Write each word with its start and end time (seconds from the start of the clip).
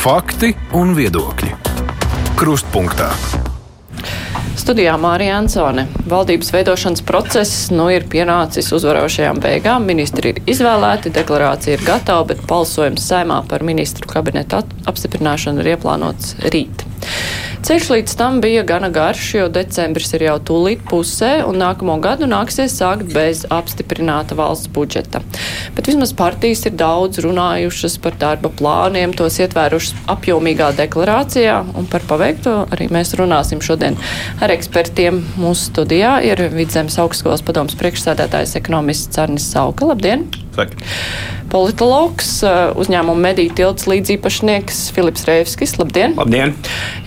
Fakti 0.00 0.48
un 0.80 0.94
viedokļi. 0.96 1.50
Krustpunktā. 2.40 3.10
Studijā 4.56 4.94
Mārija 4.96 5.34
Ansone. 5.36 5.82
Valdības 6.08 6.54
veidošanas 6.54 7.04
process 7.04 7.66
nu 7.68 7.90
ir 7.92 8.06
pienācis 8.08 8.70
uzvarošajām 8.72 9.42
beigām. 9.44 9.84
Ministri 9.84 10.32
ir 10.32 10.40
izvēlēti, 10.48 11.12
deklarācija 11.12 11.76
ir 11.76 11.84
gatava, 11.84 12.24
bet 12.32 12.40
balsojums 12.48 13.04
saimā 13.12 13.42
par 13.50 13.60
ministru 13.60 14.08
kabinetu 14.08 14.62
apstiprināšanu 14.88 15.60
ir 15.60 15.74
ieplānots 15.74 16.32
rīt. 16.48 16.86
Ceļš 17.60 17.88
līdz 17.92 18.12
tam 18.16 18.38
bija 18.40 18.62
gana 18.64 18.88
garš, 18.88 19.24
jo 19.36 19.46
decembris 19.52 20.14
ir 20.16 20.22
jau 20.24 20.36
tūlīt 20.48 20.80
pusē, 20.88 21.42
un 21.44 21.58
nākamo 21.60 21.98
gadu 22.00 22.24
nāksies 22.30 22.72
sākt 22.80 23.10
bez 23.12 23.42
apstiprināta 23.52 24.36
valsts 24.38 24.70
budžeta. 24.72 25.20
Bet 25.76 25.90
vismaz 25.90 26.14
partijas 26.16 26.64
ir 26.70 26.78
daudz 26.80 27.20
runājušas 27.20 27.98
par 28.00 28.16
darba 28.22 28.48
plāniem, 28.56 29.12
tos 29.12 29.36
ietvērušas 29.44 30.08
apjomīgā 30.14 30.70
deklarācijā, 30.78 31.58
un 31.76 31.90
par 31.92 32.06
paveikto 32.08 32.56
arī 32.72 32.88
mēs 32.96 33.12
runāsim 33.20 33.60
šodien 33.60 34.00
ar 34.40 34.56
ekspertiem. 34.56 35.20
Mūsu 35.36 35.68
studijā 35.68 36.16
ir 36.24 36.40
Vidzemes 36.56 36.96
augstskolas 37.04 37.44
padomas 37.44 37.76
priekšsēdētājs 37.80 38.56
ekonomists 38.62 39.20
Arnis 39.20 39.52
Sauka. 39.52 39.92
Labdien! 39.92 40.30
Saki. 40.56 40.80
Politologs, 41.50 42.28
uzņēmuma 42.78 43.18
mediju 43.18 43.50
tilts 43.58 43.88
līdzīpašnieks 43.90 44.84
Filips 44.94 45.24
Rēvskis. 45.26 45.74
Labdien! 45.80 46.14
Labdien! 46.14 46.54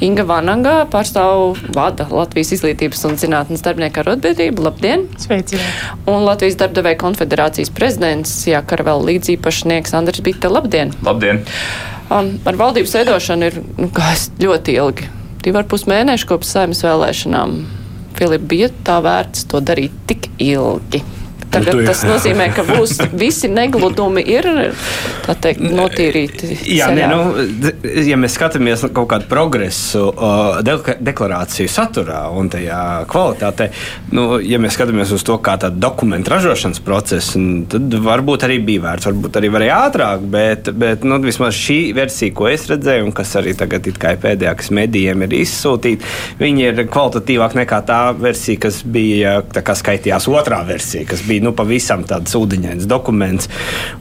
Inga 0.03 0.25
Vanagā 0.27 0.73
pārstāv 0.91 1.61
vada 1.71 2.09
Latvijas 2.11 2.51
izglītības 2.57 3.05
un 3.07 3.15
zinātnes 3.21 3.63
darbinieku 3.63 4.03
arotbiedrību. 4.03 4.65
Labdien! 4.67 5.07
Sveici! 5.23 5.61
Un 6.11 6.27
Latvijas 6.27 6.59
darbdevēja 6.59 6.99
konfederācijas 7.05 7.71
prezidents 7.71 8.35
Jākarvel 8.49 9.07
līdzīpašnieks 9.07 9.95
Andris 9.95 10.19
Bita. 10.25 10.51
Labdien! 10.51 10.91
Labdien! 11.07 11.45
Um, 12.11 12.35
ar 12.43 12.59
valdības 12.59 12.99
veidošanu 12.99 13.47
ir 13.47 13.59
nu, 13.79 13.87
gājis 13.95 14.27
ļoti 14.43 14.75
ilgi. 14.75 15.07
Divi 15.43 15.63
ar 15.63 15.71
pus 15.71 15.87
mēneši 15.87 16.27
kopš 16.27 16.51
saimnes 16.51 16.83
vēlēšanām. 16.83 17.61
Filip, 18.19 18.43
bija 18.51 18.73
tā 18.83 18.99
vērts 19.07 19.47
to 19.47 19.63
darīt 19.63 19.95
tik 20.11 20.27
ilgi? 20.43 20.99
Tagad 21.53 21.83
tas 21.87 22.03
nozīmē, 22.07 22.49
ka 22.55 22.65
būs 22.67 22.97
visi 23.13 23.49
negludumi 23.51 24.23
ir, 24.33 24.47
teikt, 25.43 25.61
notīrīti. 25.63 26.49
Jā, 26.73 26.89
nē, 26.95 27.09
nu, 27.11 27.81
ja 28.07 28.17
mēs 28.19 28.37
skatāmies 28.37 28.85
kaut 28.93 29.09
kādu 29.11 29.29
progresu 29.31 30.09
de 30.65 30.77
deklarāciju 31.03 31.71
saturā 31.71 32.25
un 32.33 32.49
tajā 32.53 32.81
kvalitātē, 33.11 33.69
nu, 34.15 34.39
ja 34.43 34.59
mēs 34.61 34.77
skatāmies 34.77 35.13
uz 35.15 35.25
to 35.25 35.37
kā 35.43 35.55
tādu 35.61 35.81
dokumentu 35.83 36.33
ražošanas 36.33 36.81
procesu, 36.83 37.41
tad 37.71 37.97
varbūt 38.03 38.47
arī 38.47 38.59
bija 38.65 38.85
vērts, 38.87 39.09
varbūt 39.09 39.39
arī 39.39 39.51
varēja 39.53 39.79
ātrāk, 39.87 40.25
bet, 40.33 40.71
bet 40.79 41.05
nu, 41.07 41.19
vismaz 41.23 41.57
šī 41.57 41.79
versija, 41.97 42.35
ko 42.35 42.49
es 42.51 42.67
redzēju, 42.71 43.07
un 43.07 43.15
kas 43.15 43.35
arī 43.39 43.55
tagad 43.57 43.87
ir 43.89 43.99
pēdējā, 44.01 44.55
kas 44.59 44.71
medijiem 44.75 45.25
ir 45.27 45.37
izsūtīta, 45.43 46.09
viņi 46.41 46.67
ir 46.69 46.83
kvalitatīvāk 46.91 47.57
nekā 47.61 47.81
tā 47.87 48.01
versija, 48.17 48.61
kas 48.67 48.81
bija, 48.83 49.37
tā 49.53 49.63
kā 49.65 49.75
skaitījās 49.77 50.27
otrā 50.31 50.63
versija, 50.67 51.05
kas 51.09 51.23
bija 51.27 51.42
nu, 51.43 51.53
pavisam 51.55 52.05
tāds 52.07 52.35
ūdeņains 52.37 52.87
dokuments. 52.89 53.49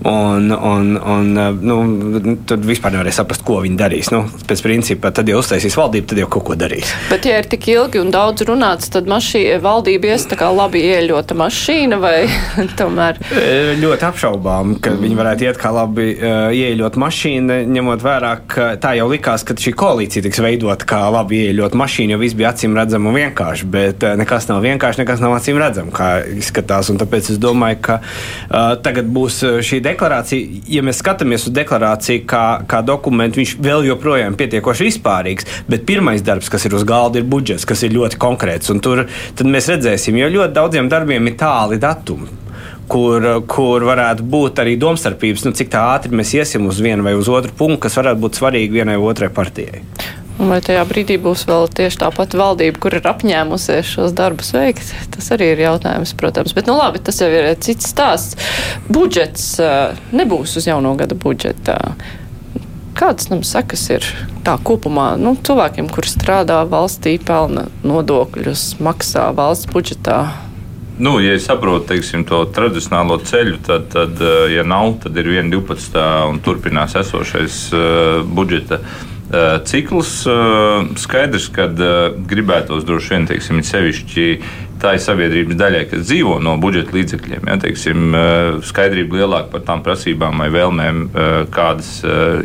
Un, 0.08 0.50
un, 0.52 0.96
un, 0.96 1.32
nu, 1.62 2.36
tad 2.48 2.64
vispār 2.66 2.96
nevarēja 2.96 3.20
saprast, 3.20 3.44
ko 3.46 3.60
viņi 3.64 3.78
darīs. 3.78 4.10
Nu, 4.14 4.24
pēc 4.48 4.62
principa, 4.64 5.12
tad 5.14 5.30
jau 5.30 5.40
uztaisīs 5.42 5.76
valdību, 5.78 6.08
tad 6.12 6.22
jau 6.22 6.28
kaut 6.36 6.46
ko 6.50 6.58
darīs. 6.58 6.92
Bet, 7.10 7.26
ja 7.28 7.40
ir 7.42 7.48
tik 7.50 7.68
ilgi 7.72 8.00
un 8.02 8.12
daudz 8.14 8.46
runāts, 8.48 8.90
tad 8.92 9.10
mašī, 9.10 9.44
valdība 9.62 10.12
ies 10.12 10.26
tā 10.30 10.38
kā 10.40 10.50
labi 10.52 10.84
ieļota 10.92 11.36
mašīna 11.38 11.98
vai 12.02 12.16
tomēr? 12.80 13.20
E, 13.32 13.50
Ļoti 13.82 14.06
apšaubām, 14.08 14.76
ka 14.82 14.94
viņi 14.98 15.18
varētu 15.18 15.48
iet 15.48 15.60
kā 15.60 15.72
labi 15.74 16.12
uh, 16.14 16.52
ieļot 16.54 16.98
mašīnu, 17.00 17.58
ņemot 17.72 18.04
vērā, 18.04 18.32
ka 18.50 18.68
tā 18.82 18.94
jau 18.98 19.08
likās, 19.10 19.44
ka 19.46 19.56
šī 19.58 19.74
koalīcija 19.78 20.26
tiks 20.26 20.42
veidota 20.44 20.86
kā 20.88 21.00
labi 21.12 21.42
ieļot 21.48 21.76
mašīnu, 21.78 22.14
jo 22.14 22.20
viss 22.22 22.38
bija 22.38 22.52
acīm 22.52 22.76
redzams 22.78 23.10
un 23.10 23.18
vienkārši. 23.18 23.68
Bet 23.72 24.06
uh, 24.06 24.14
nekas 24.20 24.48
nav 24.50 24.62
vienkārši, 24.64 25.02
nekas 25.02 25.22
nav 25.24 25.36
acīm 25.38 25.60
redzams, 25.60 25.94
kā 25.96 26.10
izskatās. 26.36 26.92
Un 26.92 27.00
tāpēc 27.02 27.31
es 27.32 27.40
domāju, 27.42 27.80
ka 27.88 27.98
uh, 28.02 28.74
tagad 28.84 29.08
būs 29.12 29.40
šī 29.66 29.80
deklarācija. 29.84 30.62
Ja 30.72 30.84
mēs 30.86 31.00
skatāmies 31.02 31.48
uz 31.48 31.56
deklarāciju 31.56 32.26
kā, 32.28 32.44
kā 32.68 32.82
dokumentu, 32.86 33.42
viņš 33.42 33.56
vēl 33.62 33.88
joprojām 33.90 34.34
ir 34.34 34.40
pietiekoši 34.42 34.88
vispārīgs, 34.90 35.48
bet 35.70 35.86
pirmais 35.88 36.24
darbs, 36.24 36.50
kas 36.52 36.68
ir 36.68 36.76
uz 36.78 36.86
galda, 36.88 37.20
ir 37.20 37.28
budžets, 37.28 37.66
kas 37.68 37.82
ir 37.86 37.96
ļoti 37.96 38.20
konkrēts. 38.22 38.72
Tur 38.82 39.06
mēs 39.48 39.70
redzēsim, 39.72 40.20
jo 40.20 40.30
ļoti 40.38 40.56
daudziem 40.56 40.92
darbiem 40.92 41.28
ir 41.30 41.38
tāli 41.40 41.80
datumi 41.82 42.42
kur, 42.92 43.26
kur 43.48 43.86
varētu 43.86 44.26
būt 44.28 44.62
arī 44.62 44.76
domstarpības, 44.80 45.46
nu, 45.46 45.54
cik 45.56 45.76
ātri 45.78 46.16
mēs 46.18 46.34
iesim 46.36 46.66
uz 46.68 46.80
vienu 46.82 47.06
vai 47.06 47.14
uz 47.18 47.30
otru 47.32 47.54
punktu, 47.56 47.84
kas 47.86 47.98
varētu 48.00 48.22
būt 48.24 48.40
svarīgi 48.40 48.80
vienai 48.80 48.98
vai 48.98 49.12
otrai 49.12 49.30
partijai. 49.32 49.82
Vai 50.40 50.62
tajā 50.64 50.82
brīdī 50.88 51.18
būs 51.20 51.44
vēl 51.44 51.66
tieši 51.76 51.98
tā 52.00 52.08
pati 52.14 52.38
valdība, 52.40 52.80
kur 52.80 52.94
ir 52.96 53.04
apņēmusies 53.08 53.90
šos 53.92 54.14
darbus 54.16 54.54
veikt? 54.56 54.94
Tas 55.12 55.28
arī 55.34 55.50
ir 55.52 55.60
jautājums, 55.66 56.14
protams. 56.16 56.54
Bet, 56.56 56.70
nu 56.70 56.78
labi, 56.78 57.02
tas 57.04 57.20
jau 57.20 57.28
ir 57.28 57.50
cits 57.60 57.90
stāsts. 57.92 58.38
Budžets 58.88 59.58
nebūs 60.16 60.56
uz 60.56 60.68
jauno 60.70 60.94
gada 60.96 61.18
budžeta. 61.18 61.76
Kādas 62.96 63.28
tam 63.28 63.44
sekas 63.44 63.84
ir 63.92 64.08
tā 64.44 64.56
kopumā 64.60 65.14
nu, 65.20 65.34
cilvēkiem, 65.36 65.92
kuri 65.92 66.08
strādā 66.08 66.62
valstī, 66.68 67.18
pelna 67.20 67.68
nodokļus, 67.84 68.80
maksā 68.84 69.28
valsts 69.36 69.68
budžetā? 69.72 70.24
Nu, 71.02 71.16
ja 71.24 71.36
es 71.36 71.46
saprotu 71.48 71.88
teiksim, 71.92 72.24
to 72.28 72.42
tradicionālo 72.52 73.16
ceļu, 73.24 73.62
tad, 73.64 73.88
tad, 73.92 74.20
ja 74.52 74.64
nav, 74.64 74.98
tad 75.04 75.16
ir 75.18 75.32
1,12 75.40 75.96
un 76.28 76.42
turpinās 76.44 76.94
esošais 77.00 77.62
uh, 77.72 78.20
budžeta 78.28 78.78
uh, 78.78 79.00
cikls. 79.68 80.26
Uh, 80.28 80.90
skaidrs, 81.00 81.48
ka 81.54 81.68
gribētos 82.28 82.84
droši 82.88 83.14
vien, 83.14 83.28
teiksim, 83.30 83.62
sevišķi 83.64 84.26
tā 84.82 84.96
ir 84.96 85.02
sabiedrības 85.04 85.58
daļai, 85.58 85.82
kas 85.90 86.04
dzīvo 86.08 86.38
no 86.42 86.56
budžeta 86.62 86.96
līdzekļiem. 86.96 87.48
Ja, 87.50 87.58
teiksim, 87.62 88.16
skaidrība 88.66 89.22
lielāka 89.22 89.52
par 89.54 89.64
tām 89.68 89.84
prasībām 89.86 90.42
vai 90.42 90.48
vēlmēm, 90.52 91.02
kādas 91.54 91.94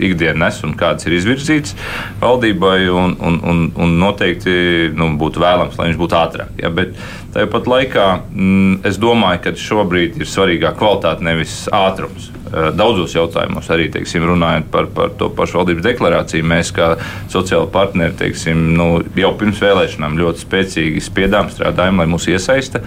ikdiena 0.04 0.46
nes 0.46 0.62
un 0.66 0.76
kādas 0.78 1.08
ir 1.08 1.18
izvirzītas 1.18 1.76
valdībai. 2.22 2.80
Un, 2.94 3.16
un, 3.24 3.40
un, 3.44 3.64
un 3.76 3.96
noteikti 4.02 4.92
nu, 4.98 5.12
būtu 5.20 5.42
vēlams, 5.44 5.78
lai 5.80 5.90
viņš 5.90 6.02
būtu 6.02 6.18
ātrāk. 6.18 6.56
Ja, 6.62 6.72
bet 6.74 6.96
tāpat 7.36 7.70
laikā 7.70 8.08
mm, 8.32 8.80
es 8.88 9.00
domāju, 9.02 9.44
ka 9.46 9.56
šobrīd 9.62 10.22
ir 10.22 10.30
svarīgāk 10.30 10.78
kvalitāte, 10.80 11.26
nevis 11.26 11.64
ātrums. 11.74 12.32
Daudzos 12.48 13.12
jautājumos, 13.12 13.68
arī 13.74 13.90
teiksim, 13.92 14.24
runājot 14.24 14.70
par, 14.72 14.88
par 14.96 15.12
to 15.20 15.28
pašu 15.36 15.60
valdības 15.60 15.84
deklarāciju, 15.84 16.46
mēs 16.48 16.72
kā 16.76 16.94
sociāli 17.32 17.68
partneri 17.74 18.16
teiksim, 18.16 18.62
nu, 18.78 18.88
jau 19.20 19.34
pirms 19.40 19.60
vēlēšanām 19.64 20.16
ļoti 20.22 20.46
spēcīgi 20.46 21.04
spiedām, 21.04 21.52
strādājam, 21.52 22.00
lai 22.00 22.08
mūs 22.28 22.36
iesaista, 22.36 22.82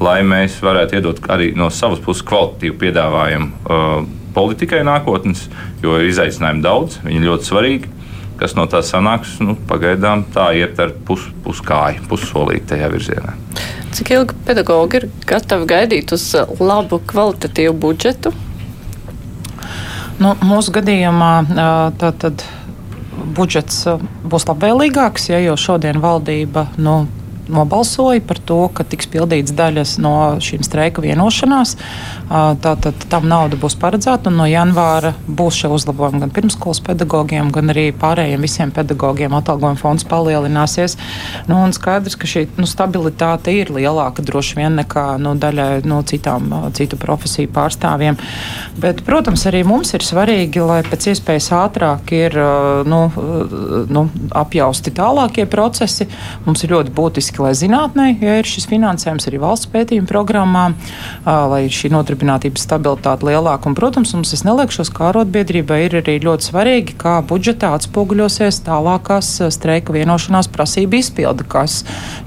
lai 0.00 0.22
mēs 0.22 0.60
varētu 0.62 0.98
iedot 0.98 1.20
arī 1.30 1.52
no 1.56 1.70
savas 1.70 2.00
puses 2.00 2.24
kvalitatīvu 2.26 2.78
piedāvājumu 2.78 3.48
uh, 3.64 4.04
politikai 4.34 4.82
nākotnes, 4.84 5.48
jo 5.82 5.96
ir 5.98 6.10
izaicinājumi 6.10 6.62
daudz, 6.62 7.00
viņi 7.04 7.26
ļoti 7.26 7.48
svarīgi. 7.48 7.90
Kas 8.40 8.56
no 8.56 8.64
tā 8.66 8.80
sanāks, 8.82 9.36
nu, 9.40 9.54
pagaidām 9.68 10.24
tā 10.34 10.50
iet 10.56 10.78
ar 10.80 10.90
pus, 11.06 11.28
puskāju, 11.44 12.02
pussolīti 12.10 12.72
tajā 12.72 12.88
virzienā. 12.90 13.36
Cik 13.92 14.10
ilgi 14.16 14.34
pedagogi 14.46 14.98
ir 14.98 15.06
gatavi 15.28 15.68
gaidīt 15.68 16.14
uz 16.16 16.24
labu 16.58 16.98
kvalitatīvu 17.06 17.76
budžetu? 17.84 18.32
Nu, 20.18 20.34
mūsu 20.42 20.74
gadījumā 20.74 21.30
tātad 22.00 22.42
budžets 23.36 23.84
būs 24.24 24.48
labvēlīgāks, 24.48 25.28
ja 25.30 25.38
jau 25.44 25.58
šodien 25.60 26.00
valdība 26.02 26.66
nu, 26.82 27.04
nobalsoja 27.48 28.20
par 28.26 28.38
to, 28.38 28.60
ka 28.74 28.84
tiks 28.86 29.08
pildīts 29.10 29.54
daļas 29.56 29.96
no 30.02 30.14
šīm 30.42 30.64
streika 30.66 31.02
vienošanās. 31.04 31.74
Tātad 32.62 33.06
tam 33.12 33.26
nauda 33.28 33.58
būs 33.60 33.76
paredzēta, 33.80 34.30
un 34.30 34.38
no 34.40 34.46
janvāra 34.48 35.12
būs 35.26 35.62
šie 35.62 35.70
uzlabojumi 35.74 36.22
gan 36.22 36.32
pirmskolas 36.34 36.82
pedagogiem, 36.84 37.50
gan 37.54 37.72
arī 37.74 37.88
pārējiem 37.96 38.46
visiem 38.46 38.72
pedagogiem. 38.74 39.34
Atalgojuma 39.36 39.80
fonds 39.80 40.06
palielināsies. 40.08 40.96
Nu, 41.50 41.58
un 41.60 41.74
skaidrs, 41.76 42.16
ka 42.16 42.30
šī 42.30 42.46
nu, 42.56 42.68
stabilitāte 42.68 43.54
ir 43.54 43.72
lielāka 43.74 44.24
droši 44.24 44.60
vien 44.60 44.78
nekā 44.80 45.06
nu, 45.22 45.34
daļai 45.38 45.82
no 45.88 46.00
citām 46.08 46.48
citu 46.76 46.98
profesiju 47.00 47.50
pārstāvjiem. 47.52 48.18
Bet, 48.82 49.02
protams, 49.06 49.44
arī 49.50 49.64
mums 49.68 49.92
ir 49.96 50.06
svarīgi, 50.06 50.62
lai 50.64 50.80
pēc 50.86 51.10
iespējas 51.12 51.50
ātrāk 51.58 52.14
ir 52.16 52.38
nu, 52.88 53.02
nu, 53.92 54.06
apjausti 54.42 54.94
tālākie 54.96 55.46
procesi. 55.50 56.08
Mums 56.46 56.64
ir 56.64 56.76
ļoti 56.76 56.94
būtiski 56.96 57.31
lai 57.40 57.52
zinātnē 57.58 58.06
ja 58.22 58.36
ir 58.40 58.48
šis 58.48 58.68
finansējums 58.70 59.26
arī 59.28 59.40
valsts 59.42 59.70
pētījuma 59.72 60.08
programmā, 60.08 60.62
lai 61.24 61.64
šī 61.72 61.90
nodarbinātības 61.94 62.66
stabilitāte 62.66 63.26
lielāka. 63.26 63.70
Un, 63.70 63.76
protams, 63.78 64.12
mums 64.14 64.34
es 64.36 64.44
neliekšos, 64.46 64.92
kā 64.94 65.08
arotbiedrībai 65.10 65.80
ir 65.86 65.98
arī 66.02 66.18
ļoti 66.22 66.50
svarīgi, 66.50 66.96
kā 67.00 67.16
budžetā 67.26 67.72
atspoguļosies 67.78 68.62
tālākās 68.68 69.32
streika 69.56 69.96
vienošanās 69.96 70.50
prasība 70.52 71.00
izpilde, 71.00 71.48
kas 71.48 71.80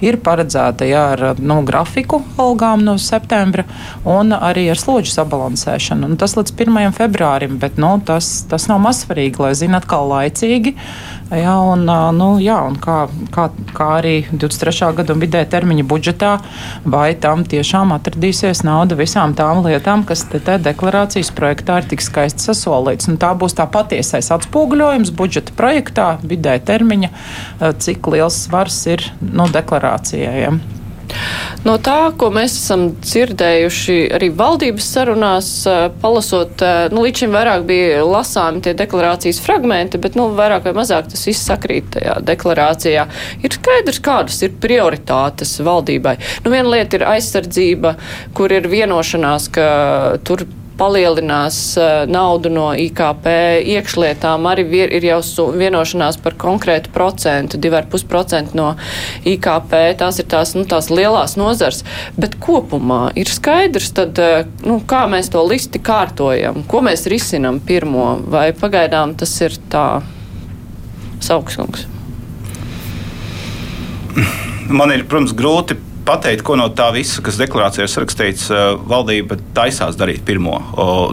ir 0.03 0.19
paredzēta 0.25 0.89
jā, 0.89 1.05
ar 1.15 1.39
nu, 1.39 1.61
grafiku 1.67 2.23
algām 2.41 2.83
no 2.83 2.97
septembra 3.01 3.63
un 4.03 4.35
arī 4.35 4.67
ar 4.73 4.81
slodžu 4.81 5.13
sabalansēšanu. 5.15 6.11
Un 6.11 6.19
tas 6.19 6.35
līdz 6.35 6.57
1. 6.57 6.91
februārim, 6.97 7.59
bet 7.61 7.79
nu, 7.81 7.95
tas, 8.05 8.41
tas 8.51 8.67
nav 8.71 8.83
mazsvarīgi, 8.83 9.41
lai 9.45 9.55
zinātu 9.55 9.85
atkal 9.85 10.09
laicīgi. 10.09 10.75
Jā, 11.25 11.55
un, 11.57 11.87
nu, 12.13 12.27
jā, 12.37 12.59
un 12.69 12.75
kā, 12.77 13.07
kā, 13.33 13.47
kā 13.73 13.87
arī 13.97 14.13
23. 14.29 14.91
gada 14.99 15.15
vidē 15.17 15.41
termiņa 15.49 15.85
budžetā, 15.89 16.35
vai 16.85 17.15
tam 17.17 17.41
tiešām 17.49 17.95
atradīsies 17.95 18.61
nauda 18.67 18.93
visām 18.99 19.33
tām 19.33 19.63
lietām, 19.65 20.03
kas 20.05 20.21
te, 20.29 20.37
te 20.37 20.59
deklarācijas 20.61 21.33
projektā 21.33 21.79
ir 21.81 21.89
tik 21.89 22.05
skaisti 22.05 22.45
sasolīts. 22.45 23.09
Un 23.09 23.17
tā 23.21 23.33
būs 23.33 23.57
tā 23.57 23.65
patiesais 23.65 24.29
atspoguļojums 24.37 25.15
budžeta 25.17 25.57
projektā, 25.57 26.07
vidē 26.21 26.59
termiņa, 26.61 27.09
cik 27.81 28.13
liels 28.13 28.43
svars 28.45 28.83
ir 28.93 29.09
nu, 29.25 29.49
deklarācijai. 29.49 30.39
Ja. 30.45 30.53
No 31.65 31.77
tā, 31.81 32.11
ko 32.19 32.29
mēs 32.33 32.55
esam 32.59 32.87
dzirdējuši 33.01 33.95
arī 34.15 34.29
valdības 34.37 34.89
sarunās, 34.97 35.49
palasot, 36.01 36.61
nu, 36.93 37.05
līdz 37.05 37.23
šim 37.23 37.37
vairāk 37.37 37.65
bija 37.69 38.03
lasāmi 38.05 38.61
tie 38.65 38.75
deklarācijas 38.77 39.41
fragmenti, 39.41 40.01
bet, 40.01 40.17
nu, 40.19 40.27
vairāk 40.37 40.67
vai 40.69 40.75
mazāk 40.77 41.09
tas 41.11 41.25
viss 41.25 41.47
sakrīt 41.49 41.89
tajā 41.95 42.19
deklarācijā. 42.25 43.07
Ir 43.41 43.57
skaidrs, 43.57 44.01
kādas 44.05 44.41
ir 44.45 44.53
prioritātes 44.61 45.55
valdībai. 45.65 46.17
Nu, 46.45 46.53
viena 46.53 46.75
lieta 46.75 46.99
ir 46.99 47.07
aizsardzība, 47.15 47.95
kur 48.37 48.53
ir 48.53 48.69
vienošanās, 48.71 49.49
ka 49.55 49.65
tur 50.27 50.45
palielinās 50.77 51.57
eh, 51.79 52.03
naudu 52.11 52.51
no 52.53 52.67
IKP 52.77 53.27
iekšlietām, 53.75 54.45
arī 54.49 54.65
ir 54.85 55.07
jau 55.07 55.19
vienošanās 55.55 56.19
par 56.23 56.37
konkrētu 56.41 56.91
procentu, 56.95 57.59
2,5% 57.61 58.55
no 58.57 58.73
IKP. 59.27 59.75
Tās 59.99 60.19
ir 60.21 60.29
tās, 60.31 60.55
nu, 60.57 60.65
tās 60.69 60.91
lielās 60.93 61.37
nozars. 61.39 61.83
Bet 62.19 62.37
kopumā 62.43 63.09
ir 63.19 63.31
skaidrs, 63.31 63.91
tad, 63.95 64.19
eh, 64.19 64.45
nu, 64.67 64.79
kā 64.87 65.05
mēs 65.11 65.31
to 65.33 65.43
listi 65.47 65.81
kārtojam, 65.83 66.63
ko 66.69 66.83
mēs 66.85 67.07
risinam 67.11 67.59
pirmo, 67.63 68.15
vai 68.31 68.49
pagaidām 68.55 69.15
tas 69.19 69.33
ir 69.45 69.57
tā 69.71 69.87
saukskungs. 71.23 71.87
Man 74.65 74.91
ir, 74.91 75.03
protams, 75.05 75.33
grūti 75.37 75.77
pateikt, 76.05 76.43
ko 76.45 76.55
no 76.59 76.67
tā 76.75 76.87
visa, 76.95 77.21
kas 77.25 77.39
deklarācijā 77.41 77.85
ir 77.85 78.03
rakstīts, 78.03 78.47
eh, 78.53 78.63
valdība 78.91 79.37
taisās 79.57 79.97
darīt 79.97 80.25
pirmo. 80.25 80.59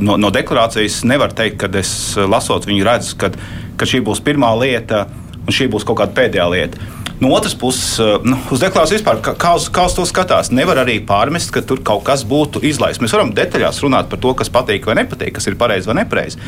No, 0.05 0.17
no 0.21 0.31
deklarācijas 0.35 1.03
nevar 1.09 1.33
teikt, 1.37 1.59
ka 1.63 1.71
es 1.79 2.17
eh, 2.17 2.27
lasot 2.29 2.69
viņu 2.69 2.87
redzu, 2.87 3.17
ka, 3.21 3.33
ka 3.77 3.89
šī 3.89 4.03
būs 4.05 4.23
pirmā 4.25 4.53
lieta 4.61 5.07
un 5.43 5.55
šī 5.55 5.71
būs 5.73 5.87
kaut 5.89 5.99
kāda 6.03 6.15
pēdējā 6.19 6.49
lieta. 6.53 6.91
No 7.23 7.31
otras 7.37 7.55
puses, 7.59 7.97
eh, 8.03 8.29
nu, 8.29 8.39
uz 8.53 8.63
deklarāciju 8.63 9.01
vispār, 9.01 9.23
kā 9.23 9.57
uz, 9.57 9.69
kā 9.73 9.87
uz 9.89 9.97
to 9.97 10.07
skatās, 10.09 10.53
nevar 10.53 10.83
arī 10.85 11.01
pārmest, 11.07 11.53
ka 11.55 11.65
tur 11.65 11.83
kaut 11.85 12.05
kas 12.07 12.27
būtu 12.29 12.63
izlaists. 12.69 13.03
Mēs 13.03 13.17
varam 13.17 13.33
detaļās 13.37 13.83
runāt 13.85 14.13
par 14.13 14.21
to, 14.23 14.35
kas 14.39 14.53
patīk 14.53 14.87
vai 14.89 15.01
nepatīk, 15.03 15.35
kas 15.39 15.49
ir 15.49 15.59
pareizi 15.61 15.91
vai 15.91 16.03
nepareizi. 16.03 16.41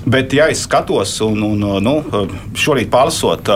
Bet, 0.00 0.32
ja 0.32 0.46
es 0.48 0.62
skatos 0.64 1.18
un, 1.20 1.42
un 1.44 1.64
nu, 1.84 1.94
šorīt 2.56 2.88
pārlasot 2.88 3.50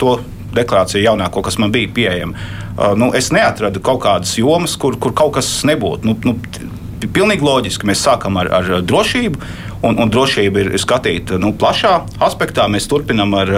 to 0.00 0.14
deklarāciju 0.56 1.04
jaunāko, 1.04 1.42
kas 1.44 1.58
man 1.62 1.74
bija 1.74 1.92
pieejama, 1.94 2.38
Uh, 2.74 2.90
nu, 2.98 3.12
es 3.14 3.28
neatradu 3.30 3.78
kaut 3.78 4.00
kādas 4.02 4.32
jomas, 4.34 4.72
kur, 4.74 4.96
kur 4.98 5.12
kaut 5.14 5.36
kas 5.36 5.46
nebūtu. 5.66 6.08
Nu, 6.10 6.16
nu, 6.26 6.72
Pilnīgi 7.04 7.44
loģiski. 7.44 7.86
Mēs 7.86 8.00
sākam 8.00 8.38
ar, 8.40 8.48
ar 8.56 8.68
drošību, 8.80 9.40
un, 9.84 9.98
un 10.00 10.10
drošība 10.10 10.62
ir 10.62 10.70
skatīta 10.80 11.36
nu, 11.38 11.52
plašā 11.60 11.92
aspektā. 12.24 12.64
Mēs 12.72 12.88
turpinām 12.88 13.36
ar, 13.36 13.52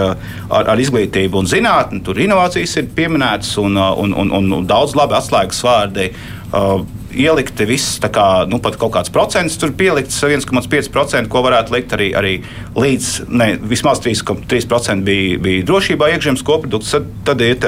ar, 0.51 0.73
ar 0.75 0.83
izglītību 0.83 1.41
un 1.41 1.49
zinātni. 1.49 2.03
Tur 2.05 2.19
inovācijas 2.21 2.75
ir 2.83 2.91
pieminētas 2.97 3.55
un, 3.63 3.79
un, 3.79 4.17
un, 4.27 4.35
un 4.59 4.67
daudz 4.69 4.97
labi 4.99 5.17
atslēgas 5.17 5.63
vārdi. 5.65 6.11
Uh, 6.51 6.83
ielikti 7.17 7.67
viss, 7.69 8.01
kā, 8.13 8.27
nu, 8.51 8.61
pat 8.63 8.79
kaut 8.81 8.95
kāds 8.97 9.13
procents, 9.13 9.57
tur 9.61 9.73
pielikts 9.77 10.19
1,5%, 10.25 11.31
ko 11.33 11.43
varētu 11.47 11.75
likt 11.77 11.95
arī, 11.97 12.11
arī 12.19 12.35
līdz 12.77 13.13
ne, 13.33 13.53
vismaz 13.67 14.03
3,3% 14.05 15.07
bija, 15.07 15.41
bija 15.43 15.65
drošībā 15.69 16.13
iekšzemes 16.15 16.45
koprodukts. 16.47 16.93
Tad, 16.97 17.09
tad 17.27 17.43
iet, 17.45 17.65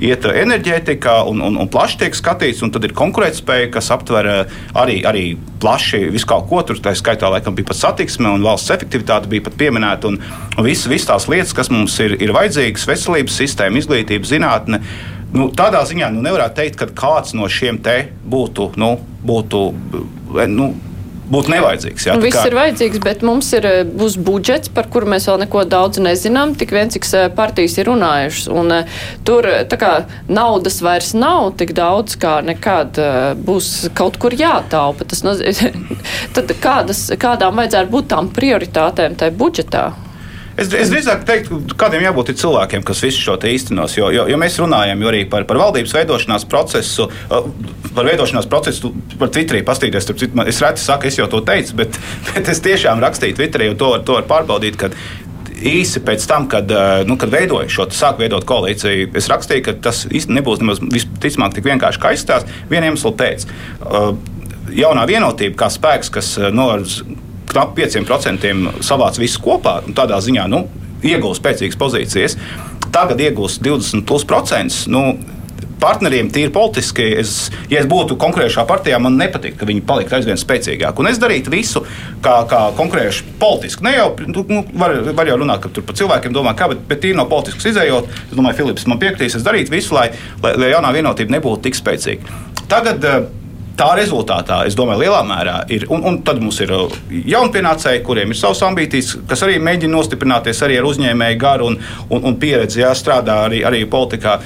iet 0.00 0.24
enerģētikā 0.24 1.16
un, 1.28 1.42
un, 1.44 1.58
un 1.60 1.70
plaši 1.70 2.00
tiek 2.02 2.16
skatīts, 2.16 2.62
un 2.64 2.72
tad 2.74 2.86
ir 2.88 2.96
konkurētspēja, 2.96 3.70
kas 3.74 3.92
aptver 3.94 4.28
eh, 4.30 4.58
arī, 4.80 5.00
arī 5.06 5.24
plaši 5.62 6.06
visu 6.12 6.28
kaut 6.30 6.48
ko. 6.50 6.62
Tur 6.66 6.80
tā 6.82 6.94
skaitā 6.98 7.30
laikam 7.32 7.56
bija 7.56 7.70
pat 7.70 7.80
satiksme 7.80 8.30
un 8.32 8.44
valsts 8.46 8.72
efektivitāte 8.74 9.30
bija 9.30 9.46
pat 9.48 9.58
pieminēta, 9.60 10.10
un, 10.10 10.20
un 10.56 10.66
visas 10.66 10.90
vis 10.90 11.08
tās 11.08 11.28
lietas, 11.30 11.54
kas 11.56 11.72
mums 11.72 11.96
ir, 12.02 12.16
ir 12.20 12.34
vajadzīgas, 12.36 12.88
veselības 12.90 13.40
sistēma, 13.42 13.82
izglītība, 13.82 14.30
zinātne. 14.34 14.82
Nu, 15.30 15.46
tādā 15.54 15.84
ziņā 15.86 16.10
nu, 16.14 16.22
nevarētu 16.26 16.58
teikt, 16.58 16.78
ka 16.80 16.90
kāds 16.90 17.34
no 17.38 17.46
šiem 17.50 17.78
te 17.82 17.96
būtu, 18.26 18.72
nu, 18.80 18.96
būtu 19.26 19.60
nu, 20.50 20.72
būtu 21.30 21.52
nevajadzīgs. 21.52 22.06
Jā, 22.08 22.16
nu, 22.18 22.24
Viss 22.26 22.38
kā... 22.38 22.48
ir 22.50 22.56
vajadzīgs, 22.58 23.00
bet 23.04 23.22
mums 23.26 23.52
ir 23.54 23.68
eh, 23.68 23.78
būs 23.86 24.16
budžets, 24.18 24.72
par 24.74 24.88
kuru 24.90 25.12
mēs 25.12 25.28
vēl 25.30 25.44
neko 25.44 25.62
daudz 25.70 26.02
nezinām, 26.02 26.56
tik 26.58 26.74
vien 26.74 26.90
cik 26.90 27.06
eh, 27.14 27.28
partijas 27.36 27.78
ir 27.78 27.90
runājušas. 27.92 28.50
Un, 28.50 28.74
tur 29.26 29.46
kā, 29.70 29.92
naudas 30.26 30.80
vairs 30.82 31.14
nav 31.14 31.52
tik 31.60 31.76
daudz, 31.78 32.18
kā 32.20 32.40
nekad 32.46 32.98
būs 33.46 33.90
kaut 33.94 34.18
kur 34.22 34.34
jātaupa. 34.34 35.06
Tas 35.06 35.22
nozīmē, 35.26 35.72
tad 36.36 36.54
kādas, 36.62 37.06
kādām 37.20 37.62
vajadzētu 37.62 37.94
būt 37.94 38.10
tām 38.10 38.34
prioritātēm 38.34 39.18
tajā 39.20 39.38
budžetā? 39.38 39.90
Es, 40.58 40.70
es 40.74 40.90
drīzāk 40.90 41.22
teiktu, 41.28 41.60
kādiem 41.78 42.02
jābūt 42.04 42.32
cilvēkiem, 42.40 42.82
kas 42.86 43.02
visu 43.04 43.22
šo 43.22 43.36
īstenos. 43.48 43.94
Jo, 43.98 44.10
jo, 44.14 44.26
jo 44.30 44.38
mēs 44.40 44.58
runājam 44.60 45.02
arī 45.08 45.22
par, 45.30 45.46
par 45.48 45.60
valdības 45.60 45.94
veidošanās 45.94 46.46
procesu, 46.50 47.08
par 47.30 48.08
veidošanās 48.08 48.48
procesu, 48.50 48.92
par 49.20 49.30
Twitterī 49.32 49.62
pastīties. 49.66 50.10
Es 50.50 50.60
reti 50.64 50.82
saku, 50.82 51.08
es 51.08 51.18
jau 51.20 51.28
to 51.30 51.42
teicu, 51.46 51.78
bet, 51.80 51.98
bet 52.32 52.50
es 52.52 52.62
tiešām 52.66 53.02
rakstīju 53.04 53.38
Twitterī, 53.38 53.70
un 53.72 53.80
to, 53.80 53.92
to 54.04 54.18
var 54.18 54.28
pārbaudīt. 54.30 54.88
Īsi 55.60 56.00
pēc 56.00 56.24
tam, 56.24 56.46
kad, 56.48 56.70
nu, 57.04 57.18
kad 57.20 57.32
veidoju 57.32 57.68
šo 57.72 57.84
sāku 57.92 58.24
veidot 58.24 58.46
koalīciju, 58.48 59.10
es 59.20 59.28
rakstīju, 59.28 59.64
ka 59.66 59.74
tas 59.88 60.06
nebūs 60.08 60.62
nemaz 60.62 60.80
visticamāk 60.80 61.56
tik 61.56 61.68
vienkārši 61.68 62.00
kā 62.00 62.14
izstāsts. 62.16 62.60
Vienu 62.72 62.88
iemeslu 62.88 63.12
pēc. 63.20 63.44
Jaunā 64.70 65.04
vienotība, 65.10 65.58
kā 65.60 65.68
spēks, 65.72 66.12
kas 66.14 66.32
novards 66.54 67.02
knapi 67.50 67.86
5% 67.86 68.84
savāc 68.86 69.18
visu 69.20 69.42
kopā 69.44 69.80
un 69.86 69.96
tādā 69.96 70.20
ziņā 70.22 70.46
nu, 70.50 70.64
iegūst 71.06 71.42
spēcīgas 71.42 71.80
pozīcijas. 71.80 72.38
Tagad 72.90 73.20
iegūst 73.22 73.62
20%. 73.64 74.88
Nu, 74.90 75.04
partneriem, 75.80 76.28
tīri 76.32 76.52
politiski, 76.52 77.06
es, 77.22 77.48
ja 77.70 77.80
es 77.80 77.88
būtu 77.88 78.18
konkurējošā 78.20 78.66
partijā, 78.68 78.98
man 79.02 79.16
nepatīk, 79.20 79.56
ka 79.56 79.68
viņi 79.68 79.84
paliktu 79.88 80.18
aizvien 80.18 80.38
spēcīgāki. 80.40 81.00
Un 81.00 81.08
es 81.08 81.20
darītu 81.22 81.52
visu, 81.54 81.82
kā, 82.24 82.34
kā 82.50 82.60
konkurējuši 82.76 83.26
politiski. 83.40 83.86
Ne 83.86 83.94
jau, 83.96 84.10
nu, 84.28 84.44
nu, 84.50 84.62
var, 84.82 84.98
var 85.16 85.30
jau 85.30 85.38
runāt, 85.40 85.62
ka 85.64 85.72
tur 85.72 85.86
par 85.88 85.96
cilvēkiem 85.96 86.36
domā, 86.36 86.54
kā, 86.58 86.68
bet, 86.74 86.84
bet 86.90 87.02
tīri 87.04 87.16
no 87.18 87.24
politiskas 87.30 87.72
izējot, 87.72 88.12
es 88.28 88.36
domāju, 88.36 88.60
Filips 88.60 88.88
man 88.90 89.00
piekritīs, 89.00 89.38
es 89.40 89.46
darītu 89.46 89.72
visu, 89.72 89.96
lai, 89.96 90.10
lai, 90.44 90.54
lai 90.60 90.72
jaunā 90.74 90.92
vienotība 90.96 91.38
nebūtu 91.38 91.68
tik 91.68 91.80
spēcīga. 91.80 92.40
Tagad, 92.70 93.08
uh, 93.08 93.39
tā 93.80 93.90
rezultātā, 93.96 94.60
es 94.68 94.76
domāju, 94.76 95.06
lielā 95.06 95.20
mērā 95.26 95.56
ir. 95.72 95.86
Un, 95.92 96.04
un 96.06 96.20
tad 96.26 96.40
mums 96.42 96.60
ir 96.64 96.72
uh, 96.76 96.96
jaunpienācēji, 97.10 98.02
kuriem 98.06 98.34
ir 98.34 98.38
savas 98.40 98.60
ambīcijas, 98.68 99.14
kas 99.30 99.44
arī 99.46 99.60
mēģina 99.62 99.94
nostiprināties 99.96 100.60
arī 100.66 100.80
ar 100.80 100.88
uzņēmēju 100.90 101.40
garu 101.40 101.70
un, 101.70 101.78
un, 102.10 102.26
un 102.28 102.36
pieredzi, 102.40 102.82
jā, 102.84 102.92
strādā 102.98 103.44
arī, 103.46 103.62
arī 103.66 103.86
politikā. 103.90 104.40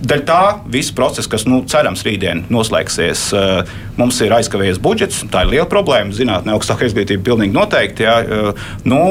Daļai 0.00 0.24
tā 0.24 0.42
viss 0.72 0.94
process, 0.96 1.28
kas 1.28 1.44
nu, 1.44 1.60
cerams 1.68 2.02
rītdien 2.06 2.46
noslēgsies, 2.50 3.26
uh, 3.36 3.74
mums 4.00 4.18
ir 4.24 4.34
aizkavējies 4.38 4.80
budžets. 4.82 5.20
Tā 5.30 5.44
ir 5.44 5.52
liela 5.54 5.68
problēma. 5.70 6.16
Zinātnē, 6.16 6.56
augstākā 6.56 6.88
izglītība 6.88 7.28
pilnīgi 7.28 7.54
noteikti. 7.54 8.08
Jā, 8.08 8.16
uh, 8.24 8.72
nu, 8.88 9.02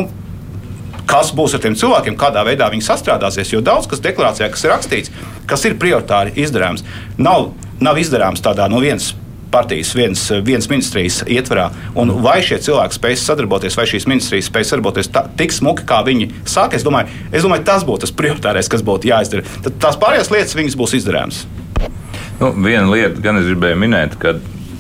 kas 1.09 1.31
būs 1.38 1.55
ar 1.55 1.63
tiem 1.63 1.77
cilvēkiem, 1.79 2.19
kādā 2.19 2.43
veidā 2.48 2.67
viņi 2.74 2.88
sastrādāsies. 2.89 3.53
Jo 3.53 3.63
daudz 3.65 3.88
kas 3.89 4.03
deklarācijā, 4.03 4.51
kas 4.51 4.65
ir 4.65 4.75
rakstīts, 4.75 5.15
kas 5.50 5.65
ir 5.69 5.79
prioritāri 5.79 6.36
izdarāms, 6.41 6.83
nav, 7.21 7.51
nav 7.79 8.01
izdarāms 8.01 8.43
tādā 8.45 8.67
no 8.69 8.81
vienas 8.83 9.13
partijas 9.51 9.94
viens, 9.98 10.25
viens 10.46 10.70
ministrijas 10.72 11.22
ietvarā. 11.27 11.70
Un 12.00 12.13
vai 12.24 12.39
šie 12.46 12.60
cilvēki 12.65 13.00
spēs 13.00 13.25
sadarboties, 13.29 13.77
vai 13.79 13.88
šīs 13.89 14.08
ministrijas 14.10 14.50
spēs 14.51 14.74
sadarboties 14.74 15.12
tā, 15.13 15.25
tik 15.39 15.56
smuki, 15.56 15.88
kā 15.89 16.01
viņi 16.08 16.29
saka, 16.44 16.77
es 16.79 16.86
domāju, 16.86 17.12
es 17.32 17.46
domāju, 17.46 17.65
tas 17.70 17.88
būtu 17.88 18.06
tas 18.06 18.15
prioritārais, 18.15 18.70
kas 18.72 18.86
būtu 18.86 19.12
jāizdara. 19.12 19.48
Tad 19.65 19.82
tās 19.82 20.00
pārējās 20.00 20.32
lietas 20.34 20.79
būs 20.79 20.96
izdarāmas. 21.00 21.44
Nu, 22.39 22.53
viena 22.56 22.88
lieta, 22.88 23.20
gan 23.20 23.41
es 23.41 23.50
gribēju 23.50 23.77
minēt, 23.82 24.15
ka 24.22 24.38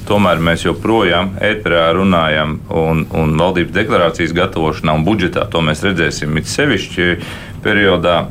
tomēr 0.09 0.41
mēs 0.41 0.63
joprojām 0.65 1.35
ēterā 1.43 1.89
runājam 1.97 2.57
un, 2.73 3.05
un 3.13 3.35
valdības 3.37 3.75
deklarācijas 3.75 4.33
gatavošanā 4.37 4.95
un 4.97 5.05
budžetā 5.05 5.45
to 5.51 5.61
mēs 5.65 5.83
redzēsim 5.85 6.39
it 6.39 6.49
sevišķi 6.49 7.09
periodā 7.65 8.21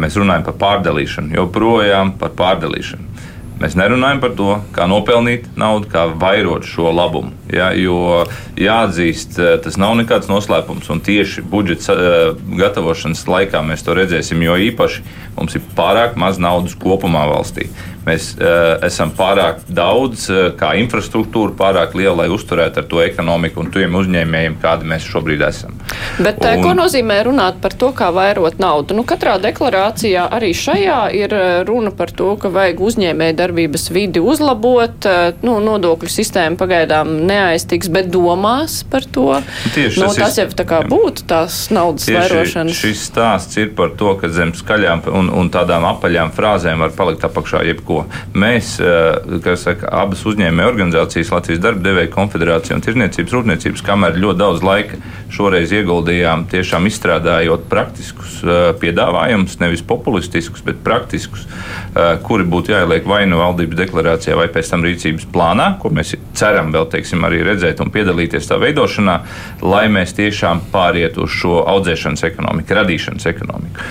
mēs 0.00 0.18
runājam 0.20 0.44
par 0.48 0.58
pārdalīšanu, 0.60 1.34
joprojām 1.38 2.14
par 2.20 2.34
pārdalīšanu. 2.38 3.13
Mēs 3.62 3.76
nerunājam 3.78 4.18
par 4.18 4.32
to, 4.34 4.48
kā 4.74 4.88
nopelnīt 4.90 5.46
naudu, 5.58 5.86
kā 5.92 6.08
vairot 6.18 6.66
šo 6.66 6.90
labumu. 6.90 7.30
Ja, 7.54 7.68
jo 7.78 8.24
jāatzīst, 8.58 9.38
eh, 9.38 9.54
tas 9.62 9.78
nav 9.78 9.94
nekāds 10.00 10.26
noslēpums. 10.30 10.90
Un 10.90 11.02
tieši 11.04 11.44
budžeta 11.46 11.94
uh, 11.94 12.40
gatavošanas 12.58 13.22
laikā 13.30 13.62
mēs 13.62 13.86
to 13.86 13.94
redzēsim, 13.94 14.42
jo 14.42 14.58
īpaši 14.58 15.04
mums 15.38 15.54
ir 15.54 15.62
pārāk 15.78 16.18
maz 16.18 16.40
naudas 16.42 16.74
kopumā 16.74 17.28
valstī. 17.30 17.68
Mēs 18.04 18.34
uh, 18.36 18.76
esam 18.84 19.12
pārāk 19.16 19.62
daudz, 19.68 20.26
uh, 20.28 20.50
kā 20.58 20.74
infrastruktūra, 20.82 21.54
pārāk 21.56 21.94
liela, 21.96 22.24
lai 22.24 22.28
uzturētu 22.32 22.82
ar 22.82 22.88
to 22.90 23.00
ekonomiku 23.04 23.62
un 23.62 23.70
tiem 23.72 23.96
uzņēmējiem, 23.96 24.58
kādi 24.60 24.88
mēs 24.90 25.06
šobrīd 25.08 25.44
esam. 25.46 25.78
Bet, 26.18 26.42
un, 26.44 26.60
ko 26.60 26.74
nozīmē 26.76 27.22
runāt 27.24 27.60
par 27.64 27.72
to, 27.80 27.90
kā 27.96 28.10
vairot 28.14 28.60
naudu? 28.62 28.96
Nu, 28.98 29.06
katrā 29.08 29.38
deklarācijā 29.42 30.26
arī 30.36 30.52
šajā 30.56 30.98
ir 31.16 31.34
runa 31.68 31.94
par 31.96 32.12
to, 32.12 32.34
ka 32.40 32.50
vajag 32.52 32.82
uzņēmēju 32.84 33.38
darbības 33.40 33.88
vidi 33.94 34.22
uzlabot. 34.22 35.08
Nu, 35.44 35.56
nodokļu 35.64 36.12
sistēma 36.12 36.60
pagaidām 36.60 37.14
neaiztiks, 37.24 37.88
bet 37.92 38.12
domās 38.12 38.82
par 38.90 39.08
to. 39.08 39.40
Tieši 39.74 40.02
nu, 40.02 40.10
tas, 40.10 40.20
tas 40.20 40.40
jau 40.42 40.48
tā 40.60 40.68
kā 40.68 40.82
būtu 40.88 41.24
tās 41.30 41.58
naudas 41.74 42.08
vairošanas. 42.10 42.76
Šis 42.84 43.08
stāsts 43.08 43.58
ir 43.60 43.72
par 43.78 43.94
to, 43.98 44.12
ka 44.20 44.28
zem 44.32 44.52
skaļām 44.56 45.06
un, 45.14 45.32
un 45.32 45.50
tādām 45.54 45.88
apaļām 45.94 46.34
frāzēm 46.36 46.84
var 46.84 46.94
palikt 46.96 47.24
apakšā 47.26 47.64
jebko 47.70 47.93
ko. 47.94 48.04
Mēs, 48.34 48.76
eh, 48.82 49.56
saka, 49.56 49.88
abas 50.02 50.24
uzņēmēju 50.26 50.70
organizācijas, 50.72 51.32
Latvijas 51.34 51.62
darba 51.62 51.84
devēja 51.86 52.10
konfederācija 52.14 52.76
un 52.76 52.82
Tirzniecības 52.84 53.36
rūpniecības 53.36 53.84
kamera 53.86 54.18
ļoti 54.18 54.40
daudz 54.40 54.64
laika 54.66 54.98
šoreiz 55.34 55.72
ieguldījām 55.74 56.46
tiešām 56.50 56.86
izstrādājot 56.90 57.66
praktiskus 57.70 58.40
piedāvājumus, 58.80 59.58
nevis 59.62 59.82
populistiskus, 59.86 60.62
bet 60.66 60.82
praktiskus, 60.84 61.46
kuri 62.26 62.46
būtu 62.50 62.74
jāieliek 62.74 63.06
vai 63.08 63.24
nu 63.30 63.40
valdības 63.40 63.78
deklarācijā, 63.80 64.36
vai 64.38 64.48
pēc 64.52 64.70
tam 64.70 64.84
rīcības 64.86 65.26
plānā, 65.34 65.68
ko 65.82 65.90
mēs 65.94 66.14
ceram 66.38 66.72
vēl 66.74 66.86
teiksim, 66.92 67.24
arī 67.26 67.42
redzēt 67.46 67.82
un 67.82 67.92
piedalīties 67.94 68.50
tā 68.50 68.58
veidošanā, 68.62 69.16
lai 69.64 69.86
mēs 69.92 70.14
tiešām 70.18 70.66
pārietu 70.74 71.26
uz 71.26 71.34
šo 71.34 71.62
audzēšanas 71.74 72.26
ekonomiku, 72.30 72.76
radīšanas 72.78 73.28
ekonomiku. 73.30 73.88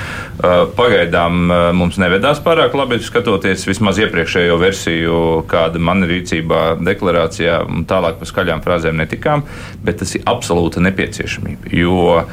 Pagaidām 0.78 1.52
mums 1.78 2.00
nevedās 2.02 2.42
pārāk 2.44 2.76
labi 2.78 3.00
skatoties 3.04 3.68
vismaz 3.68 3.93
vismaz 3.94 4.08
iepriekšējo 4.08 4.58
versiju, 4.58 5.18
kāda 5.48 5.80
man 5.80 6.04
ir 6.04 6.10
rīcībā 6.18 6.80
deklarācijā, 6.82 7.64
un 7.70 7.86
tālāk 7.86 8.18
par 8.20 8.28
skaļām 8.28 8.64
frāzēm 8.64 8.98
netikām, 8.98 9.44
bet 9.84 10.00
tas 10.02 10.16
ir 10.16 10.24
absolūta 10.26 10.82
nepieciešamība. 10.82 11.70
Jo 11.72 12.26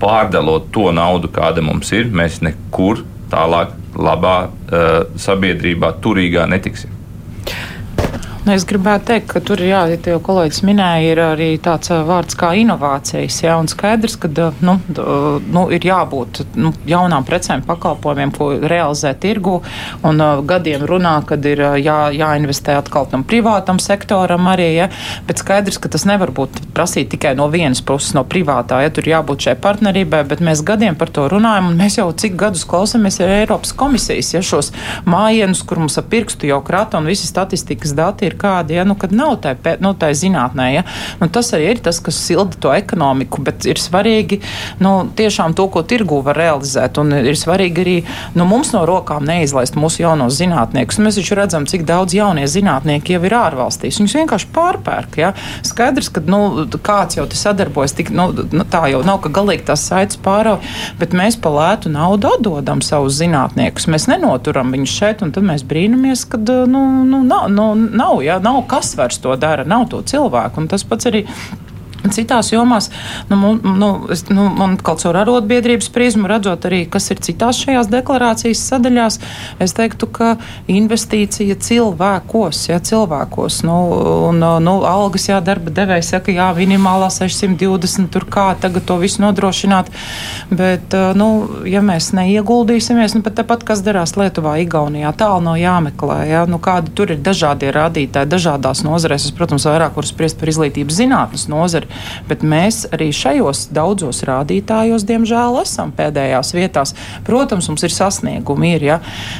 pārdalot 0.00 0.72
to 0.72 0.90
naudu, 0.92 1.30
kāda 1.30 1.62
mums 1.62 1.92
ir, 1.92 2.10
mēs 2.10 2.40
nekur 2.42 3.04
tālāk 3.30 3.72
labā 3.96 4.36
uh, 4.46 5.06
sabiedrībā 5.16 5.94
turīgā 6.02 6.46
netiksim. 6.50 6.95
Nu, 8.46 8.52
es 8.54 8.62
gribētu 8.62 9.08
teikt, 9.08 9.26
ka 9.32 9.40
tur, 9.42 9.58
jā, 9.58 9.80
ja 9.90 9.96
jau 10.06 10.20
kolēģis 10.22 10.60
minēja, 10.62 11.06
ir 11.10 11.18
arī 11.18 11.46
tāds 11.58 11.90
vārds 11.90 12.36
kā 12.38 12.52
inovācijas. 12.54 13.40
Jā, 13.42 13.56
un 13.58 13.66
skaidrs, 13.66 14.14
ka 14.22 14.28
nu, 14.62 14.76
nu, 14.86 15.64
ir 15.74 15.82
jābūt 15.82 16.44
nu, 16.54 16.70
jaunām 16.86 17.26
precēm, 17.26 17.64
pakalpojumiem, 17.66 18.30
ko 18.36 18.52
realizē 18.62 19.16
tirgu. 19.18 19.56
Un 20.06 20.22
uh, 20.22 20.44
gadiem 20.46 20.84
runā, 20.86 21.16
kad 21.26 21.42
ir 21.42 21.64
jā, 21.82 21.96
jāinvestē 22.14 22.76
atkal 22.78 23.08
tam 23.10 23.24
privātam 23.26 23.80
sektoram 23.82 24.46
arī. 24.52 24.68
Ja, 24.76 24.86
bet 25.26 25.42
skaidrs, 25.42 25.80
ka 25.82 25.90
tas 25.90 26.06
nevar 26.06 26.30
būt 26.30 26.62
prasīt 26.76 27.10
tikai 27.16 27.34
no 27.34 27.48
vienas 27.50 27.82
puses, 27.82 28.14
no 28.14 28.22
privātā. 28.22 28.78
Ja, 28.86 28.94
tur 28.94 29.10
jābūt 29.10 29.48
šai 29.48 29.56
partnerībai, 29.66 30.22
bet 30.30 30.44
mēs 30.46 30.62
gadiem 30.62 30.94
par 30.94 31.10
to 31.10 31.26
runājam. 31.34 31.72
Un 31.72 31.82
mēs 31.82 31.98
jau 31.98 32.06
cik 32.14 32.38
gadus 32.44 32.62
klausāmies 32.70 33.18
Eiropas 33.26 33.74
komisijas, 33.74 34.36
ja 34.38 34.46
šos 34.46 34.70
mājienus, 35.02 35.66
kur 35.66 35.82
mums 35.82 35.98
ap 35.98 36.12
pirkstu 36.14 36.46
jau 36.54 36.62
krata 36.62 37.02
un 37.02 37.10
visi 37.10 37.26
statistikas 37.26 37.98
dati 37.98 38.30
ir 38.30 38.35
ir 38.36 38.40
kādi, 38.40 38.76
ja, 38.76 38.84
nu, 38.84 38.94
kad 38.94 39.12
nav 39.16 39.40
tai, 39.42 39.56
nu, 39.80 39.94
tai 39.98 40.12
zinātnē. 40.14 40.68
Ja. 40.74 40.84
Nu, 41.20 41.28
tas 41.32 41.52
arī 41.56 41.72
ir 41.72 41.82
tas, 41.84 42.00
kas 42.04 42.18
silda 42.20 42.58
to 42.60 42.72
ekonomiku, 42.76 43.42
bet 43.42 43.66
ir 43.66 43.80
svarīgi 43.80 44.40
nu, 44.84 45.08
tiešām 45.16 45.56
to, 45.56 45.68
ko 45.72 45.82
tirgu 45.82 46.20
var 46.26 46.36
realizēt. 46.36 47.00
Un 47.00 47.14
ir 47.16 47.36
svarīgi 47.38 47.82
arī 47.82 47.96
nu, 48.36 48.46
mums 48.48 48.72
no 48.74 48.84
rokām 48.88 49.24
neizlaist 49.26 49.78
mūsu 49.78 50.04
jaunos 50.04 50.36
zinātniekus. 50.38 51.00
Mēs 51.02 51.20
taču 51.20 51.38
redzam, 51.38 51.66
cik 51.68 51.86
daudz 51.88 52.16
jaunie 52.16 52.46
zinātnieki 52.50 53.16
jau 53.16 53.22
ir 53.26 53.36
ārvalstīs. 53.38 54.00
Viņus 54.00 54.16
vienkārši 54.20 54.50
pārpērk. 54.54 55.18
Ja. 55.22 55.32
Skaidrs, 55.66 56.10
ka 56.12 56.22
nu, 56.26 56.66
kāds 56.86 57.18
jau 57.18 57.26
te 57.28 57.38
sadarbojas, 57.38 57.96
tik, 57.96 58.12
nu, 58.14 58.28
nu, 58.34 58.66
tā 58.68 58.86
jau 58.92 59.02
nav, 59.06 59.22
ka 59.24 59.32
galīgi 59.40 59.66
tās 59.70 59.86
saites 59.88 60.20
pārauj, 60.22 60.60
bet 61.00 61.16
mēs 61.16 61.38
pa 61.40 61.52
lētu 61.52 61.92
naudu 61.92 62.34
atdodam 62.36 62.82
savus 62.84 63.16
zinātniekus. 63.20 63.88
Mēs 63.92 64.08
nenoturam 64.10 64.74
viņus 64.74 64.96
šeit, 65.00 65.24
un 65.24 65.32
tad 65.34 65.46
mēs 65.46 65.64
brīnamies, 65.66 66.26
ka 66.30 66.40
nu, 66.40 66.82
nu, 67.06 67.22
nav, 67.26 67.48
nu, 67.52 67.68
nav 67.74 68.20
Ja? 68.26 68.40
Nav 68.42 68.64
kas 68.70 68.94
vairs 68.98 69.20
to 69.22 69.34
dara, 69.40 69.64
nav 69.68 69.88
to 69.92 70.02
cilvēku. 70.06 70.62
Un 70.62 70.68
tas 70.72 70.84
pats 70.86 71.08
arī 71.10 71.24
Citās 72.12 72.52
jomās, 72.52 72.90
nu, 73.30 73.54
nu, 73.62 73.90
es, 74.12 74.26
nu, 74.30 74.46
man 74.56 74.76
kaut 74.78 75.02
caur 75.02 75.16
arotbiedrības 75.22 75.88
prizmu 75.94 76.28
redzot 76.30 76.66
arī, 76.68 76.84
kas 76.90 77.10
ir 77.12 77.20
citās 77.24 77.60
šajās 77.64 77.90
deklarācijas 77.92 78.62
sadaļās, 78.70 79.18
es 79.62 79.74
teiktu, 79.76 80.08
ka 80.12 80.32
investīcija 80.70 81.58
cilvēkos, 81.62 82.66
ja 82.70 82.78
cilvēkos, 82.82 83.62
nu, 83.66 83.78
un, 84.28 84.42
nu, 84.64 84.76
algas, 84.88 85.28
jā, 85.30 85.40
darba 85.44 85.72
devēja 85.74 86.06
saka, 86.12 86.34
jā, 86.34 86.48
minimālā 86.56 87.10
620, 87.12 88.10
tur 88.12 88.26
kā 88.30 88.48
tagad 88.60 88.86
to 88.88 88.98
visu 89.02 89.22
nodrošināt, 89.24 89.90
bet, 90.50 90.94
nu, 91.18 91.30
ja 91.68 91.82
mēs 91.84 92.12
neieguldīsimies, 92.16 93.16
nu, 93.16 93.24
pat 93.26 93.38
tepat, 93.42 93.66
kas 93.66 93.84
darās 93.86 94.16
Lietuvā, 94.18 94.56
Igaunijā, 94.64 95.12
tālu 95.18 95.44
nav 95.48 95.58
jāmeklē, 95.60 96.20
ja, 96.30 96.44
nu, 96.50 96.60
kādi 96.62 96.94
tur 96.96 97.12
ir 97.14 97.22
dažādie 97.24 97.72
rādītāji, 97.74 98.30
dažādās 98.30 98.84
nozarēs, 98.86 99.28
es, 99.28 99.34
protams, 99.36 99.66
vairāk 99.68 99.96
varu 99.98 100.08
spriest 100.08 100.40
par 100.40 100.52
izglītības 100.52 101.00
zinātnes 101.00 101.46
nozari, 101.52 101.90
bet 102.28 102.44
mēs 102.46 102.84
arī 102.94 103.10
šajos 103.14 103.68
daudzos 103.74 104.22
rādītājos, 104.26 105.06
diemžēl, 105.08 105.60
esam 105.62 105.92
pēdējās 105.96 106.52
vietās. 106.56 106.94
Protams, 107.26 107.68
mums 107.70 107.86
ir 107.86 107.94
sasniegumi, 107.94 108.74
ir, 108.76 108.86
ja, 108.90 108.98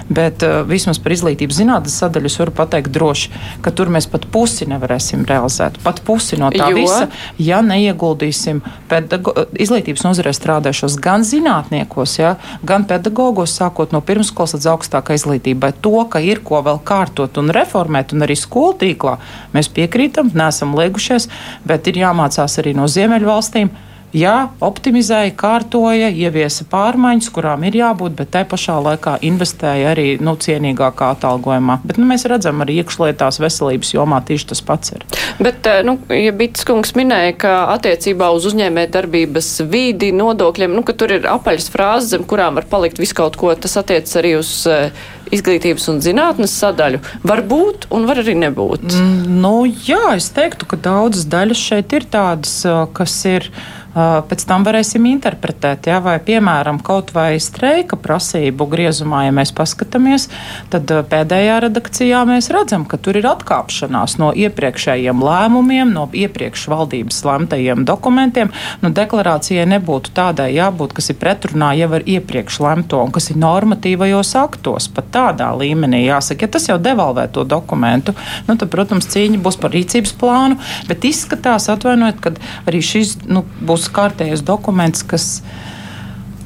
bet 0.08 0.44
uh, 0.46 0.60
vismaz 0.68 1.00
par 1.02 1.14
izglītības 1.16 1.60
zinātnes 1.60 1.96
sadaļu 2.00 2.30
es 2.30 2.38
varu 2.40 2.54
pateikt 2.56 2.92
droši, 2.94 3.32
ka 3.64 3.72
tur 3.76 3.90
mēs 3.92 4.08
pat 4.10 4.26
pusi 4.32 4.68
nevarēsim 4.70 5.26
realizēt. 5.28 5.80
Pat 5.84 6.02
pusi 6.06 6.38
no 6.40 6.50
tā 6.54 6.70
jo? 6.70 6.80
visa, 6.80 7.08
ja 7.42 7.62
neieguldīsim 7.64 8.62
izglītības 8.90 10.04
nozarē 10.06 10.32
strādājušos 10.36 10.98
gan 11.02 11.24
zinātniekos, 11.26 12.18
ja, 12.20 12.36
gan 12.66 12.86
pedagogos, 12.88 13.54
sākot 13.56 13.94
no 13.94 14.00
pirmskolas 14.04 14.56
līdz 14.56 14.68
augstākai 14.72 15.18
izglītībai. 15.18 15.72
To, 15.84 15.96
ka 16.10 16.22
ir 16.22 16.42
ko 16.46 16.62
vēl 16.66 16.80
kārtot 16.86 17.40
un 17.40 17.50
reformēt, 17.54 18.14
un 18.14 18.26
arī 18.26 18.36
skolu 18.38 18.76
tīklā, 18.80 19.16
mēs 19.56 19.70
piekrītam, 19.74 20.30
neesam 20.36 20.76
liegušies, 20.78 21.28
bet 21.66 21.90
ir 21.90 22.00
jāmācās 22.04 22.45
mācās 22.46 22.62
arī 22.62 22.74
no 22.76 22.86
Ziemeļvalstīm. 22.86 23.70
Jā, 24.16 24.48
optimizēja, 24.64 25.34
kārtoja, 25.36 26.08
ieviesa 26.08 26.64
pārmaiņas, 26.70 27.26
kurām 27.34 27.66
ir 27.68 27.74
jābūt, 27.76 28.14
bet 28.16 28.30
te 28.32 28.40
pašā 28.48 28.78
laikā 28.80 29.18
investēja 29.28 29.90
arī 29.92 30.06
nu, 30.24 30.32
cienīgākā 30.40 31.10
atalgojumā. 31.18 31.82
Bet 31.84 32.00
nu, 32.00 32.06
mēs 32.08 32.24
redzam, 32.30 32.62
arī 32.64 32.78
iekšlietās 32.80 33.42
veselības 33.42 33.92
jomā 33.92 34.22
tieši 34.24 34.48
tas 34.54 34.64
pats 34.64 34.94
ir. 34.96 35.04
Bet, 35.36 35.68
eh, 35.68 35.82
nu, 35.84 35.98
ja 36.08 36.32
Bitskungs 36.32 36.94
minēja, 36.96 37.36
ka 37.44 37.52
attiecībā 37.74 38.30
uz 38.32 38.48
uzņēmē 38.48 38.86
darbības 38.94 39.50
vīdi, 39.68 40.14
nodokļiem, 40.16 40.72
nu, 40.72 40.86
ka 40.86 40.96
tur 40.96 41.12
ir 41.18 41.28
apaļas 41.28 41.68
frāzes, 41.74 42.14
zem 42.14 42.24
kurām 42.24 42.56
var 42.56 42.64
palikt 42.72 43.02
visu 43.02 43.20
kaut 43.20 43.36
ko, 43.36 43.52
tas 43.52 43.76
attiec 43.76 44.08
arī 44.16 44.38
uz 44.40 44.50
uh, 44.70 44.88
izglītības 45.28 45.90
un 45.92 46.00
zinātnes 46.00 46.56
sadaļu. 46.56 47.04
Var 47.26 47.42
būt 47.52 47.90
un 47.92 48.08
var 48.08 48.24
arī 48.24 48.36
nebūt. 48.38 48.86
Mm, 48.96 49.40
nu, 49.42 49.56
jā, 49.66 50.16
es 50.16 50.30
teiktu, 50.32 50.68
ka 50.70 50.80
daudzas 50.80 51.28
daļas 51.28 51.68
šeit 51.68 51.92
ir 51.98 52.08
tādas, 52.08 52.62
eh, 52.64 52.86
kas 52.96 53.24
ir 53.28 53.50
pēc 53.96 54.44
tam 54.48 54.64
varēsim 54.66 55.06
interpretēt. 55.08 55.88
Ja, 55.88 56.00
vai, 56.04 56.18
piemēram, 56.20 56.82
kaut 56.84 57.12
vai 57.16 57.38
streika 57.40 57.96
prasību 57.96 58.66
griezumā, 58.68 59.24
ja 59.26 59.34
mēs 59.34 59.54
paskatāmies, 59.56 60.28
tad 60.72 60.90
pēdējā 61.10 61.58
redakcijā 61.64 62.20
mēs 62.28 62.50
redzam, 62.52 62.84
ka 62.88 63.00
tur 63.00 63.16
ir 63.16 63.28
atkāpšanās 63.30 64.18
no 64.20 64.32
iepriekšējiem 64.36 65.22
lēmumiem, 65.24 65.94
no 65.96 66.06
iepriekš 66.12 66.66
valdības 66.72 67.22
lemtajiem 67.26 67.86
dokumentiem. 67.88 68.52
Nu, 68.82 68.92
deklarācijai 68.94 69.64
nebūtu 69.70 70.12
tādai 70.16 70.50
jābūt, 70.56 70.92
kas 70.96 71.10
ir 71.12 71.20
pretrunā 71.20 71.72
jau 71.80 71.88
ar 71.96 72.04
iepriekš 72.04 72.60
lemto 72.66 73.00
un 73.00 73.14
kas 73.14 73.30
ir 73.32 73.40
normatīvajos 73.40 74.34
aktos, 74.42 74.90
pat 74.92 75.10
tādā 75.14 75.48
līmenī 75.56 76.04
jāsaka. 76.04 76.46
Ja 76.46 76.54
tas 76.58 76.68
jau 76.68 76.76
devalvē 76.82 77.26
to 77.32 77.46
dokumentu, 77.48 78.12
nu, 78.46 78.58
tad, 78.58 78.68
protams, 78.72 79.08
cīņa 79.12 79.40
būs 79.42 79.56
par 79.62 79.72
rīcības 79.72 80.12
plānu, 80.20 80.60
bet 80.90 81.08
izskatās, 81.08 81.70
atvainojiet, 81.72 82.20
ka 82.20 82.34
arī 82.68 82.82
šis 82.84 83.16
nu, 83.24 83.44
būs 83.64 83.85
būs 83.86 83.94
kārtējs 83.94 84.42
dokuments, 84.42 85.04
kas 85.06 85.42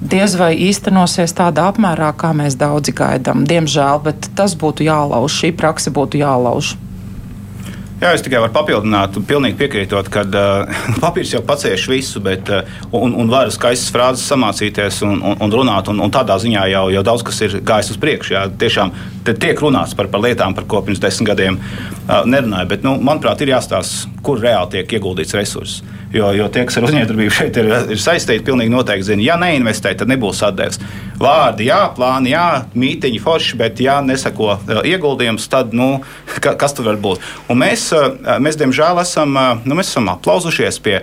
diez 0.01 0.37
vai 0.37 0.57
īstenosies 0.57 1.33
tādā 1.33 1.71
apmērā, 1.71 2.13
kā 2.17 2.33
mēs 2.33 2.57
daudzi 2.57 2.93
gaidām. 2.93 3.47
Diemžēl, 3.47 4.03
bet 4.05 4.31
tas 4.37 4.55
būtu 4.55 4.85
jālauž, 4.85 5.33
šī 5.41 5.57
praksa 5.57 5.91
būtu 5.91 6.21
jālauž. 6.21 6.77
Jā, 8.01 8.15
es 8.17 8.23
tikai 8.25 8.41
varu 8.41 8.55
papildināt, 8.55 9.19
pilnīgi 9.29 9.59
piekrītot, 9.61 10.07
ka 10.09 10.23
uh, 10.25 10.79
papīrs 11.05 11.35
jau 11.35 11.43
pacieš 11.45 11.85
visu, 11.91 12.23
bet 12.25 12.49
uh, 12.49 12.65
un, 12.97 13.13
un 13.13 13.29
var 13.29 13.51
skaistas 13.53 13.93
frāzes 13.93 14.25
samācīties 14.25 15.03
un, 15.05 15.19
un, 15.21 15.37
un 15.37 15.53
runāt, 15.53 15.91
un, 15.93 16.01
un 16.01 16.09
tādā 16.09 16.39
ziņā 16.41 16.65
jau, 16.73 16.87
jau 16.95 17.03
daudz 17.05 17.27
kas 17.29 17.43
ir 17.45 17.59
gājis 17.61 17.93
uz 17.93 18.01
priekšu. 18.01 18.33
Jā, 18.39 18.47
tiešām 18.57 18.95
tiek 19.29 19.61
runāts 19.61 19.93
par, 19.93 20.09
par 20.09 20.25
lietām, 20.25 20.57
par 20.57 20.65
ko 20.65 20.81
pirms 20.87 21.03
desmit 21.03 21.29
gadiem 21.29 21.61
uh, 21.61 22.23
nerunāja, 22.25 22.71
bet, 22.73 22.89
nu, 22.89 22.97
manuprāt, 23.05 23.45
ir 23.45 23.53
jāstāsta, 23.53 24.09
kur 24.25 24.41
reāli 24.41 24.79
tiek 24.79 24.97
ieguldīts 24.97 25.37
resurss. 25.37 25.85
Jo, 26.11 26.33
jo 26.35 26.49
tie, 26.51 26.65
kas 26.67 26.75
ar 26.81 26.89
uzņēmējdarbību 26.89 27.33
šeit 27.35 27.59
ir, 27.61 27.69
ir 27.95 28.01
saistīti, 28.03 28.43
pilnīgi 28.49 28.73
noteikti 28.73 29.07
zina, 29.13 29.23
ja 29.23 29.37
neinvestē, 29.39 29.93
tad 29.95 30.11
nebūs 30.11 30.41
atdeves. 30.43 30.81
Vārdi, 31.21 31.69
jā, 31.69 31.85
plāni, 31.95 32.33
jā, 32.33 32.65
mītiņi 32.75 33.21
forši, 33.23 33.59
bet 33.61 33.83
ja 33.85 34.01
nesako 34.03 34.57
ieguldījums, 34.91 35.47
tad 35.53 35.77
nu, 35.77 36.01
ka, 36.43 36.57
kas 36.59 36.75
tur 36.75 36.91
var 36.91 36.99
būt? 37.05 37.23
Un 37.53 37.63
mēs, 37.63 37.93
mēs 38.43 38.59
diemžēl, 38.59 38.99
esam, 39.05 39.39
nu, 39.63 39.79
mēs 39.79 39.93
esam 39.93 40.11
aplauzušies 40.11 40.83
pie 40.83 40.99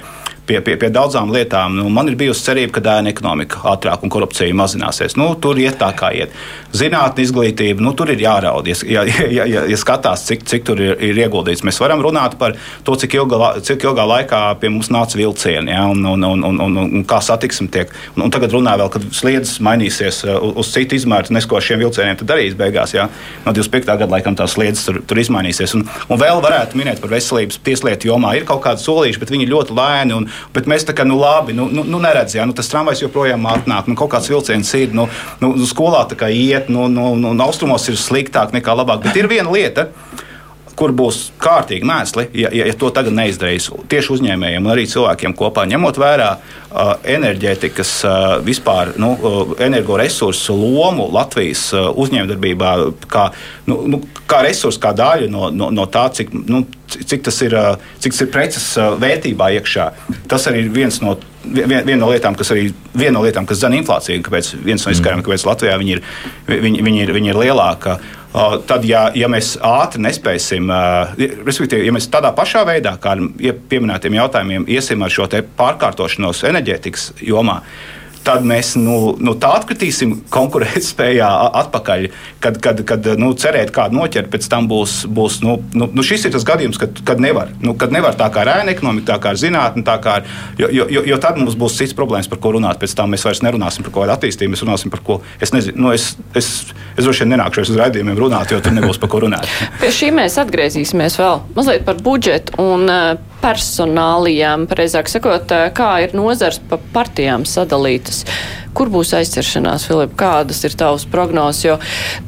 pie, 0.47 0.61
pie, 0.63 0.77
pie 0.79 0.89
daudzām 0.93 1.31
lietām. 1.33 1.75
Nu, 1.77 1.89
man 1.93 2.07
ir 2.09 2.17
bijusi 2.19 2.45
cerība, 2.47 2.77
ka 2.77 2.83
dēna 2.85 3.11
ekonomika 3.11 3.61
ātrāk 3.73 4.03
un 4.05 4.11
korupcija 4.13 4.55
mazināsies. 4.57 5.17
Nu, 5.19 5.29
tur 5.41 5.59
iet 5.59 5.79
tā, 5.81 5.89
kā 5.97 6.11
iet. 6.15 6.33
Zinātnē, 6.77 7.25
izglītība, 7.25 7.83
nu, 7.83 7.93
tur 7.97 8.11
ir 8.13 8.21
jāraud. 8.23 8.67
Ja, 8.67 8.77
ja, 8.87 9.03
ja, 9.27 9.45
ja, 9.47 9.65
ja 9.67 9.79
skatās, 9.79 10.25
cik, 10.29 10.45
cik 10.47 10.67
tur 10.67 10.81
ir, 10.83 10.95
ir 11.03 11.19
ieguldīts, 11.25 11.65
mēs 11.67 11.79
varam 11.83 12.01
runāt 12.03 12.37
par 12.39 12.55
to, 12.87 12.95
cik 12.99 13.17
ilgā, 13.19 13.51
cik 13.65 13.87
ilgā 13.87 14.07
laikā 14.13 14.41
pie 14.61 14.71
mums 14.73 14.91
nāca 14.93 15.19
vilcieni 15.19 15.73
ja, 15.73 15.85
un, 15.91 16.03
un, 16.05 16.23
un, 16.27 16.45
un, 16.47 16.61
un, 16.67 16.79
un 16.85 17.05
kā 17.07 17.19
satiksme 17.23 17.69
tiek. 17.73 17.91
Un, 18.15 18.27
un 18.27 18.33
tagad 18.33 18.55
runā 18.55 18.77
vēl, 18.79 18.91
kad 18.93 19.07
sliedas 19.15 19.57
mainīsies 19.63 20.23
uh, 20.27 20.37
uz, 20.39 20.55
uz 20.63 20.73
citu 20.75 20.97
izmēru, 20.97 21.33
nes 21.35 21.47
ko 21.49 21.59
šiem 21.63 21.81
vilcieniem 21.83 22.23
darīs 22.27 22.55
beigās. 22.57 22.95
Ja. 22.95 23.07
No 23.45 23.53
25. 23.55 23.87
gada 23.87 24.09
laikam 24.11 24.37
tās 24.37 24.55
sliedas 24.55 24.85
tur, 24.87 25.01
tur 25.07 25.21
izmainīsies. 25.21 25.75
Un, 25.77 25.85
un 26.07 26.21
vēl 26.21 26.41
varētu 26.43 26.79
minēt 26.79 27.01
par 27.03 27.13
veselības 27.15 27.59
tieslietu 27.65 28.11
jomā. 28.11 28.35
Ir 28.37 28.47
kaut 28.47 28.63
kādi 28.65 28.83
solīši, 28.83 29.21
bet 29.21 29.33
viņi 29.33 29.49
ļoti 29.51 29.77
lēni. 29.77 30.17
Un, 30.17 30.29
Bet 30.55 30.69
mēs 30.69 30.87
tā 30.87 30.95
kā, 30.97 31.05
nu, 31.07 31.19
labi, 31.21 31.55
nu, 31.57 31.67
nu, 31.71 31.85
nu 31.87 32.01
neredzam, 32.03 32.49
nu, 32.49 32.55
tas 32.57 32.69
tramvajs 32.71 33.05
joprojām 33.05 33.49
atnāk, 33.51 33.89
nu, 33.89 33.97
kaut 33.99 34.13
kāds 34.15 34.29
vilciens 34.31 34.73
ir, 34.79 34.95
nu, 34.97 35.07
nu, 35.43 35.53
skolā 35.69 36.05
tā 36.09 36.19
kā 36.19 36.31
iet, 36.33 36.71
nu, 36.73 36.87
nu, 36.91 37.11
nu, 37.19 37.35
austrumos 37.45 37.87
ir 37.91 37.99
sliktāk 37.99 38.55
nekā 38.55 38.77
labāk. 38.77 39.03
Bet 39.07 39.19
ir 39.19 39.31
viena 39.31 39.53
lieta 39.53 39.89
kur 40.77 40.93
būs 40.93 41.31
kārtīgi 41.41 41.87
mēsli, 41.87 42.27
ja, 42.37 42.51
ja, 42.53 42.67
ja 42.69 42.75
to 42.77 42.91
tagad 42.93 43.15
neizdarīs 43.17 43.69
tieši 43.89 44.13
uzņēmējiem 44.17 44.65
un 44.67 44.73
arī 44.73 44.85
cilvēkiem 44.89 45.33
kopā, 45.37 45.65
ņemot 45.71 45.97
vērā 46.01 46.29
uh, 46.37 46.91
enerģētikas 47.17 47.93
uh, 48.05 48.25
vispār 48.45 48.93
nu, 49.01 49.13
uh, 49.15 49.55
energoresursu 49.63 50.55
lomu 50.57 51.09
Latvijas 51.13 51.65
uh, 51.73 51.89
uzņēmējdarbībā, 51.97 52.73
kā, 53.09 53.29
nu, 53.69 53.79
nu, 53.89 54.01
kā 54.29 54.43
resursu, 54.45 54.81
kā 54.83 54.93
daļu 54.97 55.31
no, 55.33 55.49
no, 55.49 55.71
no 55.73 55.87
tā, 55.89 56.07
cik, 56.13 56.33
nu, 56.45 56.61
cik 56.87 57.25
tas 57.27 57.41
ir, 57.45 57.55
cik 58.03 58.15
tas 58.15 58.21
ir 58.23 58.29
preces 58.33 58.67
vērtībā 59.01 59.49
iekšā. 59.57 59.89
Tas 60.31 60.47
arī 60.49 60.65
ir 60.65 60.71
viens 60.75 61.01
no 61.03 61.17
viena 61.47 61.83
vien 61.85 61.99
no 61.99 62.09
lietām, 62.11 62.35
kas 62.37 62.51
arī 62.51 62.69
viena 62.97 63.17
no 63.17 63.23
lietām, 63.25 63.47
kas 63.47 63.61
zina 63.61 63.77
inflāciju, 63.79 64.23
kāpēc 64.25 64.53
viens 64.65 64.83
no 64.85 64.93
izskaidrojumiem, 64.93 65.25
kāpēc 65.27 65.45
Latvijā 65.47 65.77
viņi 65.79 65.97
ir, 65.97 66.01
viņi, 66.47 66.81
viņi 66.83 67.03
ir, 67.05 67.13
viņi 67.15 67.31
ir 67.33 67.39
lielāka. 67.39 67.97
Tad, 68.69 68.83
ja, 68.85 69.07
ja 69.17 69.29
mēs 69.31 69.55
ātri 69.65 70.03
nespēsim, 70.03 70.69
respektīvi, 71.47 71.87
ja 71.87 71.93
mēs 71.95 72.09
tādā 72.13 72.33
pašā 72.37 72.65
veidā, 72.67 72.97
kā 73.01 73.15
ar 73.15 73.23
pieminētiem 73.71 74.17
jautājumiem, 74.19 74.67
iesim 74.69 75.05
ar 75.05 75.13
šo 75.13 75.29
pārkārtošanos 75.57 76.43
enerģētikas 76.51 77.13
jomā, 77.23 77.61
tad 77.61 77.96
mēs 78.47 78.75
nu, 78.79 79.15
nu, 79.23 79.33
tā 79.39 79.53
atkritīsim 79.57 80.13
konkurētspējā 80.33 81.27
atpakaļ. 81.63 82.07
Kad, 82.43 82.59
kad, 82.63 82.81
kad 82.87 83.07
nu, 83.19 83.31
cerēt, 83.37 83.71
kādu 83.75 83.97
noķert, 83.99 84.29
pēc 84.33 84.47
tam 84.51 84.67
būs. 84.69 85.05
būs 85.09 85.39
nu, 85.45 85.57
nu, 85.77 85.89
nu 85.93 86.05
šis 86.05 86.27
ir 86.27 86.35
tas 86.35 86.45
gadījums, 86.47 86.79
kad, 86.81 87.01
kad, 87.07 87.21
nevar, 87.23 87.51
nu, 87.63 87.73
kad 87.79 87.93
nevar 87.93 88.17
tā 88.19 88.29
kā 88.33 88.43
ar 88.43 88.53
ēnu 88.59 88.73
ekonomiku, 88.75 89.07
tā 89.09 89.17
kā 89.23 89.33
ar 89.33 89.39
zinātnē, 89.39 89.83
ar, 89.87 90.27
jo, 90.59 90.69
jo, 90.71 90.87
jo, 90.91 91.03
jo 91.07 91.19
tad 91.23 91.39
mums 91.39 91.57
būs 91.59 91.77
cits 91.79 91.95
problēmas, 91.97 92.29
par 92.31 92.41
ko 92.43 92.53
runāt. 92.57 92.79
Pēc 92.81 92.95
tam 92.97 93.13
mēs 93.13 93.25
vairs 93.27 93.43
nerunāsim 93.45 93.85
par 93.87 93.93
kaut 93.93 94.05
kādu 94.05 94.17
attīstību, 94.17 94.53
mēs 94.53 94.65
runāsim 94.65 94.93
par 94.93 95.03
ko. 95.07 95.19
Es 95.41 95.53
nezinu, 95.55 95.79
nu, 95.87 95.93
es, 95.95 96.11
es, 96.37 96.51
es 96.95 97.03
droši 97.05 97.25
vien 97.25 97.35
nenākšu 97.35 97.65
uz 97.65 97.73
raidījumiem 97.79 98.19
runāt, 98.19 98.53
jo 98.53 98.61
tur 98.63 98.75
nebūs 98.75 99.01
par 99.01 99.11
ko 99.13 99.23
runāt. 99.25 99.49
Pie 99.81 99.91
šī 99.93 100.11
mēs 100.15 100.37
atgriezīsimies 100.41 101.17
vēl 101.21 101.41
mazliet 101.57 101.87
par 101.87 101.99
budžetu. 102.03 102.57
Un, 102.61 102.87
uh, 102.91 103.36
personālijām, 103.47 104.65
precīzāk 104.67 105.11
sakot, 105.11 105.53
kā 105.75 105.91
ir 106.03 106.15
nozars 106.17 106.59
pa 106.69 106.79
partijām 106.93 107.45
sadalītas. 107.47 108.25
Kur 108.77 108.91
būs 108.93 109.13
aizķeršanās, 109.17 109.87
Filip? 109.87 110.17
Kādas 110.19 110.59
ir 110.67 110.75
tavas 110.77 111.07
prognozes? 111.09 111.63
Jo 111.65 111.77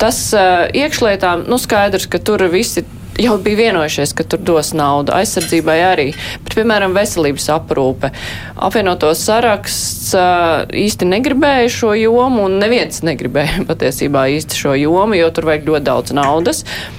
tas 0.02 0.22
uh, 0.34 0.66
iekšlietām, 0.74 1.46
nu 1.50 1.60
skaidrs, 1.62 2.08
ka 2.10 2.22
tur 2.24 2.46
visi 2.50 2.86
jau 3.20 3.36
bija 3.44 3.60
vienojušies, 3.60 4.14
ka 4.16 4.24
tur 4.32 4.40
dos 4.48 4.72
naudu 4.78 5.12
aizsardzībai 5.18 5.76
arī. 5.90 6.08
Bet, 6.46 6.56
piemēram, 6.56 6.96
veselības 6.96 7.50
aprūpe. 7.58 8.14
Apvienoto 8.56 9.12
saraksts 9.18 10.16
uh, 10.18 10.64
īsti 10.72 11.10
negribēja 11.10 11.68
šo 11.82 11.92
jomu, 12.00 12.48
un 12.48 12.58
neviens 12.64 13.04
negribēja 13.06 13.66
patiesībā 13.70 14.30
īsti 14.40 14.64
šo 14.64 14.78
jomu, 14.80 15.20
jo 15.20 15.30
tur 15.36 15.52
vajag 15.52 15.70
ļoti 15.70 15.90
daudz 15.92 16.16
naudas. 16.16 16.64
Uh, 16.64 16.99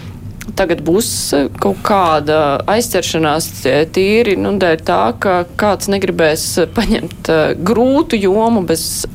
tagad 0.57 0.83
būs 0.87 1.11
eh, 1.37 1.47
kaut 1.63 1.81
kāda 1.87 2.61
aizķeršanās 2.71 3.51
tīri 3.95 4.37
nu, 4.41 4.57
dēļ 4.61 4.85
tā, 4.87 5.03
ka 5.23 5.39
kāds 5.61 5.91
negribēs 5.93 6.47
paņemt 6.77 7.33
eh, 7.33 7.47
grūtu 7.57 8.21
jomu 8.21 8.65
bez 8.67 9.07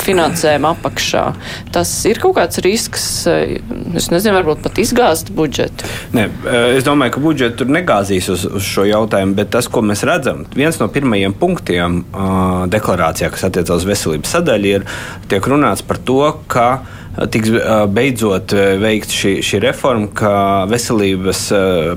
finansējuma 0.00 0.72
apakšā. 0.74 1.22
Tas 1.74 1.90
ir 2.10 2.18
kaut 2.22 2.34
kāds 2.38 2.58
risks, 2.64 3.04
es 3.30 4.08
nezinu, 4.10 4.34
varbūt 4.34 4.64
pat 4.64 4.80
izgāzt 4.82 5.30
budžetu. 5.36 5.86
Ne, 6.16 6.26
es 6.74 6.86
domāju, 6.86 7.14
ka 7.14 7.22
budžetu 7.22 7.60
tur 7.62 7.70
negāzīs 7.74 8.26
uz, 8.32 8.42
uz 8.48 8.66
šo 8.66 8.86
jautājumu, 8.88 9.36
bet 9.38 9.52
tas, 9.54 9.68
ko 9.70 9.84
mēs 9.86 10.02
redzam, 10.08 10.44
viens 10.56 10.80
no 10.82 10.88
pirmajiem 10.90 11.36
punktiem 11.38 12.02
deklarācijā, 12.74 13.30
kas 13.34 13.46
attiecas 13.46 13.84
uz 13.84 13.88
veselības 13.92 14.34
sadaļu, 14.34 14.74
ir 14.80 14.88
tiek 15.30 15.50
runāts 15.50 15.86
par 15.86 16.02
to, 16.02 16.20
ka 16.50 16.68
tiks 17.30 17.52
beidzot 17.94 18.54
veikta 18.82 19.14
šī, 19.14 19.32
šī 19.44 19.60
reforma, 19.62 20.08
ka 20.18 20.32
veselības 20.70 21.42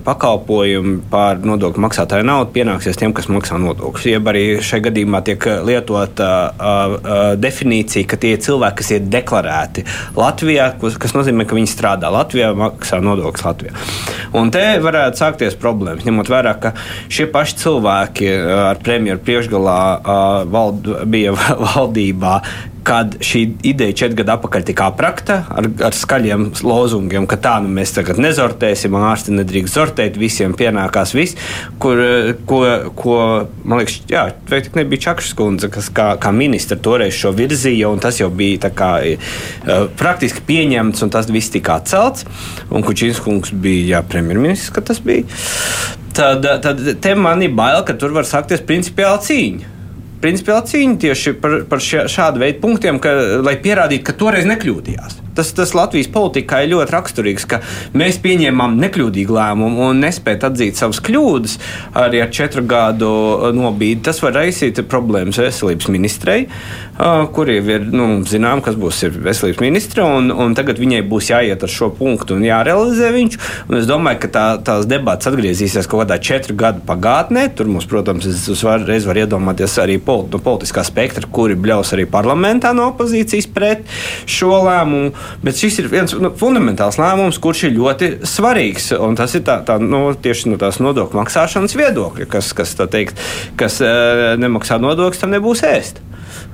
pakalpojumi 0.06 1.00
pār 1.12 1.42
nodokļu 1.48 1.84
maksātāju 1.88 2.28
naudu 2.28 2.54
pienāksies 2.56 3.00
tiem, 3.00 3.16
kas 3.18 3.30
maksā 3.32 3.58
nodokļus. 3.62 4.08
Jeb 4.12 4.30
arī 4.30 4.44
šajā 4.62 4.88
gadījumā 4.90 5.24
tiek 5.26 5.50
lietota 5.68 6.30
definīcija, 7.42 8.10
ka 8.10 8.22
tie 8.22 8.36
ir 8.36 8.44
cilvēki, 8.46 8.80
kas 8.82 8.94
ir 8.94 9.10
deklarēti 9.18 9.86
Latvijā, 10.18 10.70
kas 10.78 11.18
nozīmē, 11.18 11.48
ka 11.50 11.58
viņi 11.58 11.74
strādā 11.74 12.14
Latvijā, 12.14 12.54
maksā 12.58 13.02
nodokļus 13.04 13.48
Latvijā. 13.50 13.76
Un 14.38 14.54
te 14.54 14.64
varētu 14.84 15.24
sākties 15.24 15.58
problēmas, 15.60 16.06
ņemot 16.06 16.30
vērā, 16.32 16.58
ka 16.62 16.74
šie 17.10 17.30
paši 17.34 17.62
cilvēki 17.64 18.32
ar 18.70 18.82
premjeru 18.86 19.24
priekšgalā 19.26 19.80
vald, 20.52 20.90
bija 21.10 21.34
valdībā, 21.68 22.40
kad 22.88 23.18
šī 23.20 23.42
ideja 23.68 23.96
četri 24.04 24.22
gadi 24.22 24.32
atpakaļ 24.32 24.64
tika 24.70 24.88
aprakta 24.94 25.42
ar, 25.52 25.68
ar 25.90 25.96
skaļiem 25.96 26.46
lozungiem, 26.64 27.28
ka 27.28 27.36
tā 27.44 27.58
nu 27.64 27.72
mēs 27.76 27.92
tagad 27.98 28.22
nezortēsim, 28.24 28.96
ārsti 28.96 29.36
nedrīkst 29.36 29.76
zortēt, 29.76 30.20
visiem 30.22 30.56
pienākās 30.58 31.12
viss, 31.18 31.36
kur, 31.84 32.00
ko, 32.48 32.62
ko 32.96 33.18
man 33.68 33.82
liekas, 33.82 34.00
jā, 34.12 34.24
vai 34.48 34.62
tik 34.64 34.80
nebija 34.80 35.08
Čakšs 35.10 35.36
kundze, 35.38 35.72
kas 35.74 35.92
kā, 35.92 36.08
kā 36.22 36.32
ministra 36.36 36.80
toreiz 36.80 37.16
šo 37.18 37.34
virzīja, 37.36 37.92
un 37.92 38.00
tas 38.04 38.22
jau 38.22 38.32
bija 38.32 38.72
kā 38.72 38.92
uh, 39.04 39.86
praktiski 40.00 40.46
pieņemts, 40.48 41.04
un 41.04 41.14
tas 41.14 41.28
viss 41.32 41.52
tika 41.54 41.82
atcelts, 41.82 42.28
un 42.72 42.88
Kučins 42.88 43.20
kungs 43.24 43.52
bija 43.52 43.98
jā, 43.98 44.06
premjerministrs, 44.08 44.72
ka 44.76 44.86
tas 44.92 45.04
bija. 45.04 45.28
Tad, 46.18 46.46
tad 46.64 46.86
te 47.04 47.18
man 47.20 47.44
ir 47.46 47.52
bail, 47.54 47.84
ka 47.86 47.94
tur 48.00 48.16
var 48.16 48.26
sākties 48.26 48.64
principiāla 48.66 49.20
cīņa 49.28 49.77
principiāli 50.24 50.72
cīņa 50.72 51.00
tieši 51.04 51.36
par, 51.42 51.60
par 51.70 51.84
šādu 51.84 52.44
veidu 52.44 52.62
punktiem, 52.64 53.00
ka, 53.04 53.14
lai 53.44 53.58
pierādītu, 53.62 54.06
ka 54.08 54.18
toreiz 54.18 54.48
nekļūdījās. 54.50 55.22
Tas, 55.38 55.52
tas 55.54 55.76
Latvijas 55.78 56.10
politikā 56.14 56.64
ir 56.66 56.74
ļoti 56.74 56.96
raksturīgs, 56.96 57.46
ka 57.50 57.62
mēs 57.98 58.18
pieņēmām 58.24 58.78
nekļūdīgu 58.82 59.36
lēmumu 59.38 59.92
un 59.92 60.02
nespējam 60.02 60.48
atzīt 60.50 60.80
savas 60.80 61.00
kļūdas 61.06 61.58
arī 61.98 62.22
ar 62.24 62.32
četru 62.34 62.64
gadu 62.68 63.10
nobīdi. 63.56 64.02
Tas 64.08 64.22
var 64.24 64.36
raisīt 64.40 64.82
problēmas 64.90 65.40
veselības 65.42 65.90
ministrei, 65.94 66.48
kuriem 67.34 67.70
ir 67.70 67.86
nu, 67.94 68.08
zinām, 68.28 68.64
kas 68.66 68.78
būs 68.80 69.04
veselības 69.14 69.62
ministra, 69.64 70.08
un, 70.18 70.32
un 70.34 70.56
tagad 70.58 70.82
viņai 70.82 71.04
būs 71.10 71.32
jāiet 71.32 71.64
ar 71.64 71.72
šo 71.72 71.92
punktu 71.94 72.38
un 72.38 72.46
jārealizē 72.48 73.12
viņš. 73.14 73.38
Un 73.70 73.80
es 73.80 73.90
domāju, 73.90 74.22
ka 74.26 74.32
tā, 74.34 74.46
tās 74.66 74.88
debatas 74.90 75.30
atgriezīsies 75.32 75.90
kaut 75.90 76.04
kādā 76.04 76.20
četru 76.24 76.58
gadu 76.58 76.82
pagātnē. 76.88 77.48
Tur 77.58 77.70
mums, 77.72 77.88
protams, 77.90 78.28
uzreiz 78.54 79.08
var 79.08 79.22
iedomāties 79.22 79.78
arī 79.84 80.00
politi 80.02 80.36
no 80.36 80.42
politiskā 80.44 80.84
spektra, 80.88 81.30
kuri 81.32 81.58
bļaus 81.60 81.94
arī 81.98 82.08
parlamentā 82.10 82.74
no 82.78 82.90
opozīcijas 82.94 83.50
pret 83.54 83.86
šo 84.26 84.64
lēmumu. 84.68 85.14
Bet 85.44 85.60
šis 85.60 85.80
ir 85.82 85.90
viens 85.92 86.16
nu, 86.18 86.32
fundamentāls 86.38 87.00
lēmums, 87.02 87.40
kurš 87.44 87.68
ir 87.68 87.78
ļoti 87.78 88.12
svarīgs. 88.28 88.92
Tas 89.20 89.38
ir 89.38 89.46
tā, 89.48 89.60
tā, 89.68 89.78
nu, 89.82 90.10
tieši 90.14 90.54
no 90.54 90.60
tās 90.62 90.82
nodokļu 90.84 91.22
maksāšanas 91.22 91.78
viedokļa, 91.78 92.30
kas, 92.32 92.54
kas, 92.58 92.76
teikt, 92.92 93.22
kas 93.60 93.82
uh, 93.84 94.36
nemaksā 94.42 94.80
nodokļus, 94.84 95.24
tam 95.24 95.36
nebūs 95.36 95.66
ēst. 95.68 96.04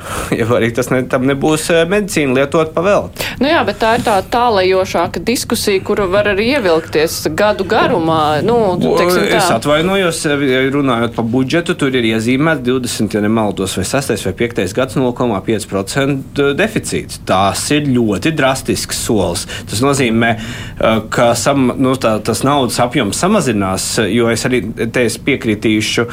Ja 0.37 0.47
arī 0.55 0.69
tas 0.75 0.89
ne, 0.91 1.03
tam 1.09 1.25
nebūs 1.29 1.69
medicīna 1.89 2.37
lietot 2.39 2.73
pavēlēt. 2.75 3.21
Nu 3.41 3.49
jā, 3.49 3.61
bet 3.67 3.79
tā 3.81 3.93
ir 3.97 4.05
tā 4.05 4.15
tālajošāka 4.33 5.21
diskusija, 5.25 5.81
kuru 5.85 6.07
var 6.11 6.29
arī 6.33 6.49
ievilkties 6.57 7.19
gadu 7.37 7.65
garumā. 7.69 8.41
Nu, 8.45 8.57
teiksim, 8.81 9.25
tā. 9.27 9.39
es 9.39 9.49
atvainojos, 9.53 10.23
runājot 10.73 11.17
par 11.17 11.27
budžetu, 11.35 11.77
tur 11.79 11.95
ir 11.95 12.07
iezīmēts 12.13 12.63
20, 12.65 13.17
ja 13.17 13.23
nemaldos, 13.23 13.77
vai 13.79 13.85
6 13.89 14.27
vai 14.27 14.35
5 14.43 14.77
gads 14.77 14.99
0,5% 14.99 16.43
deficīts. 16.59 17.21
Tas 17.27 17.65
ir 17.75 17.89
ļoti 17.93 18.33
drastisks 18.63 19.03
solis. 19.03 19.45
Tas 19.69 19.81
nozīmē, 19.83 20.33
ka 21.11 21.33
sam, 21.35 21.71
nu, 21.77 21.95
tā, 21.99 22.15
tas 22.23 22.43
naudas 22.43 22.79
apjoms 22.79 23.19
samazinās, 23.19 23.99
jo 24.09 24.29
es 24.31 24.45
arī 24.47 24.63
es 25.03 25.17
piekritīšu 25.19 26.07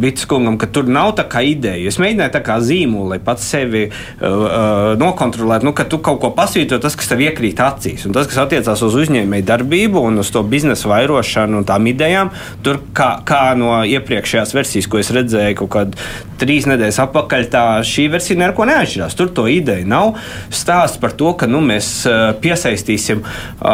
Bits 0.00 0.26
kungam, 0.28 0.58
ka 0.58 0.66
tur 0.72 0.88
nav 0.88 1.14
tā 1.18 1.26
kā 1.28 1.42
ideja. 1.44 1.88
Es 1.88 2.00
mēģināju 2.00 2.32
tā 2.32 2.42
kā 2.44 2.58
zīmolu, 2.62 3.12
lai 3.12 3.20
pats 3.22 3.44
sevi 3.52 3.84
uh, 3.88 4.94
nokontrolētu, 4.98 5.68
nu, 5.68 5.74
ka 5.76 5.86
tu 5.88 6.00
kaut 6.02 6.20
ko 6.22 6.32
pasvītro, 6.36 6.80
tas, 6.82 6.96
kas 6.96 7.10
tev 7.10 7.22
iekrīt 7.24 7.60
acīs. 7.62 8.06
Un 8.06 8.16
tas, 8.16 8.28
kas 8.30 8.40
attiecās 8.44 8.82
uz 8.82 8.96
uzņēmēju 9.04 9.48
darbību 9.48 10.02
un 10.08 10.22
uz 10.22 10.32
to 10.32 10.44
biznesa 10.46 10.90
vairošanu 10.92 11.60
un 11.60 11.68
tām 11.68 11.88
idejām, 11.90 12.32
tur 12.64 12.80
kā, 12.96 13.14
kā 13.28 13.44
no 13.58 13.82
iepriekšējās 13.88 14.54
versijas, 14.56 14.90
ko 14.90 15.02
es 15.02 15.12
redzēju, 15.14 15.58
kaut 15.62 15.74
kādā 15.76 16.30
trīs 16.42 16.66
nedēļas 16.66 17.00
atpakaļ, 17.04 17.46
tā 17.52 17.64
šī 17.86 18.08
versija 18.12 18.40
neko 18.40 18.66
neatšķirās. 18.68 19.16
Tur 19.18 19.30
to 19.34 19.46
ideja 19.50 19.86
nav. 19.88 20.16
Stāsts 20.52 21.00
par 21.02 21.14
to, 21.18 21.32
ka 21.38 21.48
nu, 21.50 21.60
mēs 21.64 21.81
piesaistīsim 22.42 23.22
uh, 23.22 23.68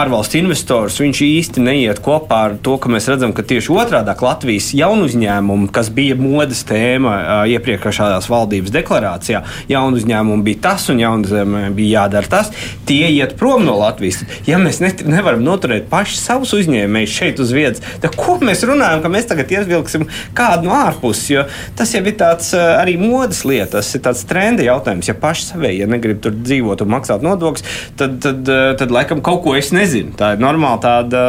ārvalstu 0.00 0.40
investorus, 0.40 0.98
viņš 1.02 1.20
īsti 1.26 1.62
neiet 1.64 2.00
kopā 2.04 2.40
ar 2.48 2.56
to, 2.64 2.76
ka 2.80 2.90
mēs 2.92 3.08
redzam, 3.12 3.34
ka 3.36 3.44
tieši 3.46 3.72
otrādi 3.74 4.14
Latvijas 4.24 4.70
jaunu 4.76 5.06
uzņēmumu, 5.08 5.68
kas 5.74 5.90
bija 5.94 6.16
modes 6.18 6.62
tēma 6.68 7.44
iepriekšējās 7.52 8.28
valdības 8.30 8.72
deklarācijā, 8.74 9.42
jaunu 9.68 10.00
uzņēmumu 10.00 10.46
bija 10.46 10.62
tas 10.68 10.88
un 10.92 11.02
jaunu 11.02 11.28
uzņēmumu 11.28 11.74
bija 11.76 12.00
jādara 12.00 12.30
tas, 12.36 12.50
tie 12.88 13.10
iet 13.12 13.36
prom 13.40 13.66
no 13.66 13.76
Latvijas. 13.80 14.22
Ja 14.48 14.58
mēs 14.62 14.80
ne, 14.82 14.90
nevaram 15.08 15.44
noturēt 15.44 15.90
paši 15.92 16.18
savus 16.20 16.54
uzņēmējus 16.56 17.18
šeit 17.18 17.42
uz 17.44 17.52
vietas, 17.54 17.84
tad 18.02 18.16
ko 18.18 18.38
mēs 18.42 18.64
runājam, 18.66 19.04
ka 19.04 19.12
mēs 19.12 19.28
tagad 19.30 19.52
ievilksim 19.54 20.08
kādu 20.36 20.70
no 20.70 20.76
ārpuses? 20.78 21.52
Tas 21.76 21.92
jau 21.94 22.02
ir 22.04 22.16
tāds 22.18 22.50
arī 22.56 22.96
modes 23.00 23.44
lieta, 23.46 23.78
tas 23.78 23.92
ir 23.96 24.02
tāds 24.04 24.24
trenda 24.28 24.64
jautājums. 24.66 25.08
Ja 25.10 25.16
paši 25.18 25.50
savējie 25.52 25.84
ja 25.84 25.90
negrib 25.90 26.20
tur 26.24 26.34
dzīvot 26.34 26.82
un 26.84 26.92
maksāt 26.94 27.13
nodokļus, 27.22 27.68
tad, 28.00 28.18
tad, 28.24 28.50
tad 28.80 28.94
laikam 28.94 29.22
kaut 29.24 29.44
ko 29.46 29.54
es 29.58 29.70
nezinu. 29.76 30.16
Tā 30.18 30.34
ir 30.34 30.42
normāla 30.42 30.82
tāda 30.82 31.22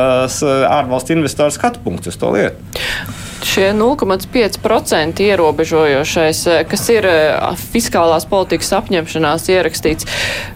ārvalstu 0.79 1.13
investoru 1.17 1.53
skatu 1.53 1.83
punkts 1.85 2.09
uz 2.09 2.19
to 2.19 2.33
lietu 2.33 3.24
šie 3.45 3.69
0,5% 3.77 5.21
ierobežojošais, 5.25 6.41
kas 6.69 6.85
ir 6.93 7.07
fiskālās 7.71 8.25
politikas 8.29 8.73
apņemšanās 8.79 9.47
ierakstīts, 9.53 10.09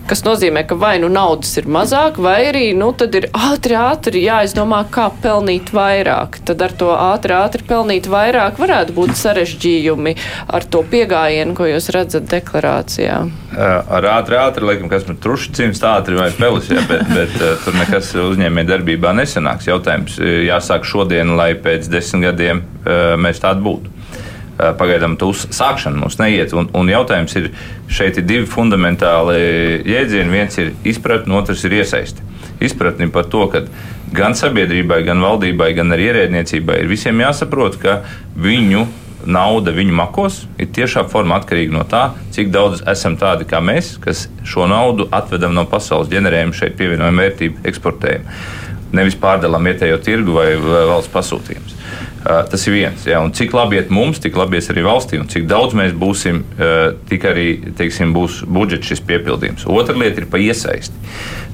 kas 0.09 0.23
nozīmē, 0.25 0.65
ka 0.67 0.77
vai 0.79 0.95
nu 1.01 1.09
naudas 1.13 1.51
ir 1.61 1.69
mazāk, 1.69 2.17
vai 2.21 2.39
arī 2.49 2.65
nu, 2.77 2.91
tad 2.97 3.15
ir 3.19 3.29
ātri, 3.33 3.77
ātri 3.77 4.23
jāizdomā, 4.25 4.81
kā 4.91 5.09
pelnīt 5.23 5.71
vairāk. 5.75 6.39
Tad 6.49 6.63
ar 6.65 6.73
to 6.79 6.89
ātri, 6.95 7.35
ātri 7.37 7.65
pelnīt 7.69 8.09
vairāk 8.09 8.57
varētu 8.61 8.95
būt 8.97 9.15
sarežģījumi 9.19 10.15
ar 10.49 10.65
to 10.65 10.81
piegājienu, 10.89 11.55
ko 11.57 11.69
jūs 11.69 11.91
redzat 11.93 12.25
deklarācijā. 12.31 13.21
Ar 13.59 14.09
ātri, 14.15 14.37
ātri, 14.39 14.65
laikam, 14.65 14.89
kas 14.91 15.07
man 15.09 15.17
truši 15.21 15.53
cimst 15.57 15.85
ātri 15.85 16.17
vai 16.17 16.29
pelis, 16.35 16.69
jā, 16.71 16.81
bet, 16.89 17.05
bet 17.13 17.37
tur 17.65 17.77
nekas 17.77 18.11
uzņēmē 18.21 18.65
darbībā 18.69 19.13
nesanāks. 19.17 19.69
Jautājums 19.69 20.19
jāsāk 20.21 20.85
šodien, 20.87 21.35
lai 21.37 21.51
pēc 21.59 21.89
desmit 21.91 22.29
gadiem 22.29 22.63
mēs 22.85 23.41
tādi 23.43 23.65
būtu. 23.65 23.95
Pagaidām 24.59 25.15
tā 25.19 25.29
sākšana 25.31 26.01
mums 26.01 26.17
neiet. 26.19 26.51
Un, 26.57 26.67
un 26.75 26.89
jautājums 26.91 27.35
ir, 27.39 27.51
šeit 27.87 28.19
ir 28.19 28.25
divi 28.27 28.47
fundamentāli 28.49 29.37
jēdzieni. 29.87 30.33
Viens 30.33 30.59
ir 30.59 30.73
izpratne, 30.83 31.37
otrs 31.39 31.63
ir 31.67 31.77
iesaisti. 31.79 32.25
Izpratni 32.59 33.07
par 33.11 33.29
to, 33.31 33.45
ka 33.51 33.63
gan 34.15 34.35
sabiedrībai, 34.35 35.03
gan 35.07 35.23
valdībai, 35.23 35.71
gan 35.77 35.95
arī 35.95 36.09
ierēdniecībai 36.09 36.81
ir 36.81 36.91
visiem 36.91 37.23
jāsaprot, 37.23 37.79
ka 37.79 38.01
viņu 38.35 38.83
nauda 39.27 39.71
viņu 39.75 39.95
makos 39.95 40.43
ir 40.59 40.69
tiešā 40.75 41.03
formā 41.11 41.39
atkarīga 41.41 41.75
no 41.75 41.83
tā, 41.87 42.03
cik 42.35 42.51
daudz 42.53 42.83
esam 42.87 43.17
tādi 43.19 43.47
kā 43.49 43.59
mēs, 43.63 43.97
kas 44.03 44.27
šo 44.47 44.67
naudu 44.69 45.09
atvedam 45.15 45.55
no 45.55 45.65
pasaules, 45.69 46.11
ģenerējam 46.11 46.53
šeit 46.55 46.77
pievienojumu 46.79 47.23
vērtību, 47.23 47.63
eksportējam. 47.69 48.29
Nevis 48.95 49.19
pārdalām 49.21 49.67
vietējo 49.69 49.99
tirgu 50.03 50.39
vai 50.39 50.47
valsts 50.59 51.11
pasūtījumus. 51.13 51.75
Tas 52.23 52.65
ir 52.67 52.75
viens. 52.75 53.05
Ja, 53.07 53.21
un 53.23 53.31
cik 53.35 53.53
labi 53.55 53.77
iet 53.79 53.91
mums, 53.93 54.19
tik 54.19 54.35
labi 54.35 54.59
ies 54.59 54.67
arī 54.73 54.83
valstī, 54.83 55.19
un 55.21 55.29
cik 55.31 55.45
daudz 55.47 55.75
mēs 55.77 55.93
būsim, 55.95 56.41
tik 57.07 57.27
arī 57.29 57.47
teiksim, 57.79 58.11
būs 58.15 58.41
budžets 58.43 58.91
šis 58.91 59.03
piepildījums. 59.07 59.63
Otra 59.71 59.95
lieta 59.95 60.23
ir 60.23 60.27
pa 60.31 60.41
iesaisti. 60.43 61.07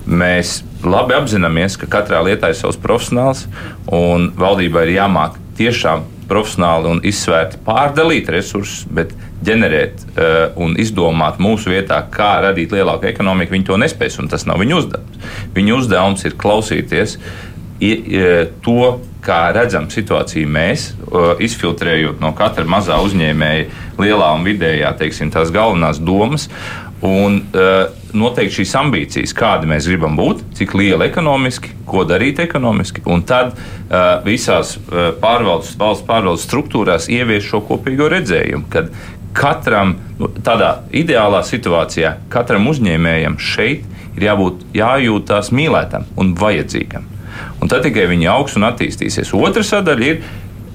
Mēs 0.09 0.59
labi 0.85 1.13
apzināmies, 1.17 1.77
ka 1.81 1.89
katrā 1.99 2.23
lietā 2.25 2.49
ir 2.49 2.57
savs 2.57 2.81
profesionāls, 2.81 3.45
un 3.93 4.31
valdībai 4.37 4.87
ir 4.87 4.95
jāmāk 4.97 5.37
tiešām 5.57 6.05
profesionāli 6.29 6.89
un 6.89 7.01
izsvērti 7.05 7.61
pārdalīt 7.65 8.29
resursus, 8.33 8.85
bet 8.89 9.13
ģenerēt 9.45 10.05
uh, 10.05 10.35
un 10.61 10.73
izdomāt 10.81 11.37
mūsu 11.43 11.73
vietā, 11.73 11.99
kā 12.11 12.39
radīt 12.45 12.73
lielāku 12.73 13.09
ekonomiku, 13.09 13.53
viņi 13.55 13.67
to 13.69 13.77
nespēs, 13.81 14.17
un 14.21 14.29
tas 14.31 14.47
nav 14.49 14.61
viņu 14.61 14.81
uzdevums. 14.81 15.27
Viņu 15.55 15.81
uzdevums 15.81 16.25
ir 16.25 16.37
klausīties 16.41 17.19
i, 17.79 17.91
i, 17.91 18.23
to, 18.65 18.95
kā 19.25 19.39
redzam 19.55 19.89
situāciju 19.91 20.49
mēs, 20.51 20.89
izfiltrējot 21.43 22.21
no 22.23 22.31
katra 22.37 22.65
mazā 22.69 22.99
uzņēmēja, 23.05 23.67
lielā 24.01 24.31
un 24.37 24.45
vidējā, 24.47 24.91
teiksim, 24.99 25.31
tās 25.33 25.53
galvenās 25.55 26.01
domas. 26.01 26.49
Un 27.05 27.41
uh, 27.53 27.91
noteikti 28.17 28.61
šīs 28.61 28.71
ambīcijas, 28.79 29.33
kāda 29.35 29.67
mēs 29.69 29.85
gribam 29.89 30.15
būt, 30.17 30.41
cik 30.57 30.73
liela 30.79 31.05
ekonomiski, 31.05 31.73
ko 31.85 32.05
darīt 32.07 32.39
ekonomiski, 32.41 33.03
un 33.11 33.21
tad 33.27 33.51
uh, 33.51 34.23
visās 34.25 34.77
uh, 34.79 35.11
pārvaldes, 35.21 35.75
valsts 35.77 36.07
pārvaldes 36.07 36.47
struktūrās 36.47 37.09
ievies 37.11 37.45
šo 37.45 37.61
kopīgo 37.67 38.07
redzējumu, 38.15 38.69
kad 38.73 38.89
katram, 39.35 39.97
nu, 40.17 40.31
tādā 40.47 40.71
ideālā 40.95 41.43
situācijā, 41.45 42.15
katram 42.33 42.71
uzņēmējam 42.71 43.35
šeit 43.43 43.83
ir 44.15 44.29
jābūt 44.31 44.63
jājūtās 44.79 45.51
mīlētam 45.53 46.07
un 46.15 46.33
vajadzīgam 46.39 47.11
un 47.61 47.71
tad 47.71 47.85
tikai 47.85 48.07
viņi 48.11 48.29
augs 48.31 48.57
un 48.59 48.67
attīstīsies. 48.67 49.33
Otra 49.37 49.63
sadaļa 49.65 50.09
ir 50.09 50.21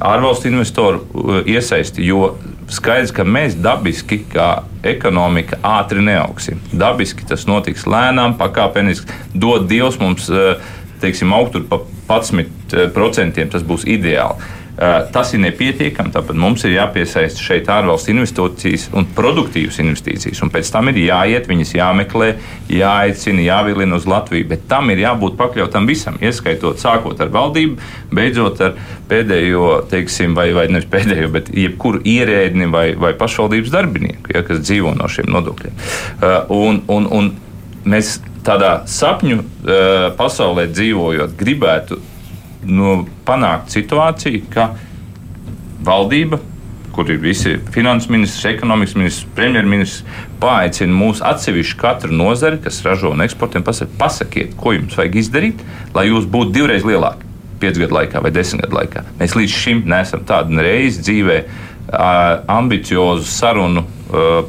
ārvalstu 0.01 0.49
investoru 0.51 1.03
uh, 1.03 1.40
iesaisti, 1.49 2.05
jo 2.07 2.35
skaidrs, 2.70 3.12
ka 3.14 3.27
mēs 3.27 3.57
dabiski, 3.61 4.23
kā 4.33 4.62
ekonomika, 4.87 5.59
ātri 5.66 6.05
neaugsim. 6.05 6.61
Dabiski 6.73 7.27
tas 7.29 7.46
notiks 7.51 7.87
lēnām, 7.90 8.38
pakāpeniski. 8.40 9.11
Dod 9.35 9.66
Dievs 9.70 9.99
mums, 10.01 10.31
uh, 10.33 10.55
teiksim, 11.03 11.35
augt 11.37 11.59
par 11.68 11.85
11%, 12.09 13.44
tas 13.53 13.66
būs 13.66 13.87
ideāli. 13.88 14.51
Eh, 14.81 15.01
tas 15.12 15.29
ir 15.37 15.43
nepietiekami, 15.43 16.09
tāpēc 16.14 16.38
mums 16.40 16.62
ir 16.64 16.73
jāpiesaista 16.73 17.43
šeit 17.45 17.66
ārvalstu 17.69 18.14
investīcijas 18.14 18.87
un 18.97 19.05
produktīvas 19.12 19.77
investīcijas. 19.83 20.40
Un 20.40 20.49
pēc 20.55 20.71
tam 20.73 20.88
ir 20.88 21.03
jāiet, 21.03 21.51
viņas 21.51 21.75
jāmeklē, 21.77 22.31
jāaicina, 22.73 23.45
jāvilina 23.45 23.99
uz 24.01 24.07
Latviju. 24.09 24.47
Bet 24.49 24.64
tam 24.71 24.88
ir 24.88 25.03
jābūt 25.03 25.37
pakļautam 25.37 25.85
visam, 25.90 26.16
ieskaitot 26.25 26.81
sākot 26.81 27.21
ar 27.21 27.29
valdību, 27.35 27.77
beidzot 28.16 28.62
ar 28.64 28.79
pēdējo, 29.11 29.66
teiksim, 29.93 30.33
vai, 30.38 30.49
vai 30.57 30.71
nevis 30.73 30.88
pēdējo, 30.88 31.29
bet 31.35 31.53
jebkuru 31.53 32.01
ierēdni 32.09 32.71
vai, 32.73 32.87
vai 32.97 33.12
pašvaldības 33.21 33.75
darbinieku, 33.75 34.33
ja, 34.33 34.40
kas 34.49 34.64
dzīvo 34.64 34.95
no 34.97 35.11
šiem 35.12 35.29
nodokļiem. 35.29 35.77
Uh, 35.77 36.38
un, 36.57 36.81
un, 36.88 37.11
un 37.19 37.35
mēs 37.85 38.16
tādā 38.49 38.79
sapņu 38.88 39.43
uh, 39.43 40.09
pasaulē 40.16 40.71
dzīvojot, 40.73 41.37
gribētu 41.37 42.01
nu, 42.66 43.05
panākt 43.27 43.73
situāciju, 43.75 44.44
ka 44.53 44.70
valdība, 45.87 46.40
kur 46.94 47.09
ir 47.12 47.20
visi 47.23 47.55
finanses 47.73 48.11
ministrs, 48.11 48.44
ekonomikas 48.51 48.96
ministrs, 48.99 49.29
premjerministrs, 49.37 50.05
paaicina 50.42 50.96
mūsu 50.96 51.25
atsevišķu 51.27 51.79
katru 51.81 52.16
nozari, 52.16 52.59
kas 52.64 52.83
ražo 52.85 53.12
un 53.14 53.25
eksportē, 53.25 53.62
pasakiet, 53.64 53.96
pasakiet, 54.01 54.57
ko 54.61 54.75
jums 54.75 54.99
vajag 54.99 55.20
izdarīt, 55.23 55.64
lai 55.94 56.09
jūs 56.11 56.29
būtu 56.31 56.55
divreiz 56.57 56.87
lielāki. 56.87 57.29
Piecu 57.61 57.85
gadu 57.85 57.99
laikā 57.99 58.23
vai 58.25 58.33
desmit 58.33 58.64
gadu 58.64 58.79
laikā. 58.79 59.05
Mēs 59.20 59.37
līdz 59.37 59.57
šim 59.62 59.83
neesam 59.88 60.25
tādu 60.29 60.57
reizi 60.64 61.05
dzīvē 61.05 61.40
ambiciozu 62.49 63.27
sarunu 63.29 63.85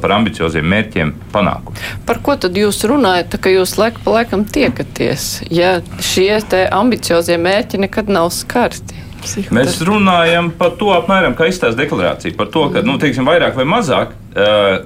par 0.02 0.16
ambicioziem 0.18 0.66
mērķiem 0.72 1.14
panākuši. 1.34 1.92
Par 2.08 2.20
ko 2.24 2.36
tad 2.40 2.56
jūs 2.58 2.82
runājat, 2.88 3.38
ka 3.42 3.52
jūs 3.52 3.76
laiku 3.80 4.02
pa 4.04 4.18
laikam 4.18 4.44
tiekaties, 4.48 5.44
ja 5.52 5.78
šie 6.02 6.34
ambiciozie 6.72 7.38
mērķi 7.40 7.84
nekad 7.86 8.12
nav 8.12 8.32
skarti? 8.34 8.98
Psihotet. 9.22 9.54
Mēs 9.54 9.76
runājam 9.86 10.48
par 10.58 10.72
to, 10.80 10.88
apmēram, 10.96 11.36
kā 11.38 11.46
izstāsta 11.46 11.78
deklarācija. 11.78 12.34
Par 12.34 12.48
to, 12.50 12.64
ka, 12.74 12.82
nu, 12.82 12.96
teiksim, 12.98 13.28
vairāk 13.28 13.54
vai 13.54 13.66
mazāk, 13.70 14.16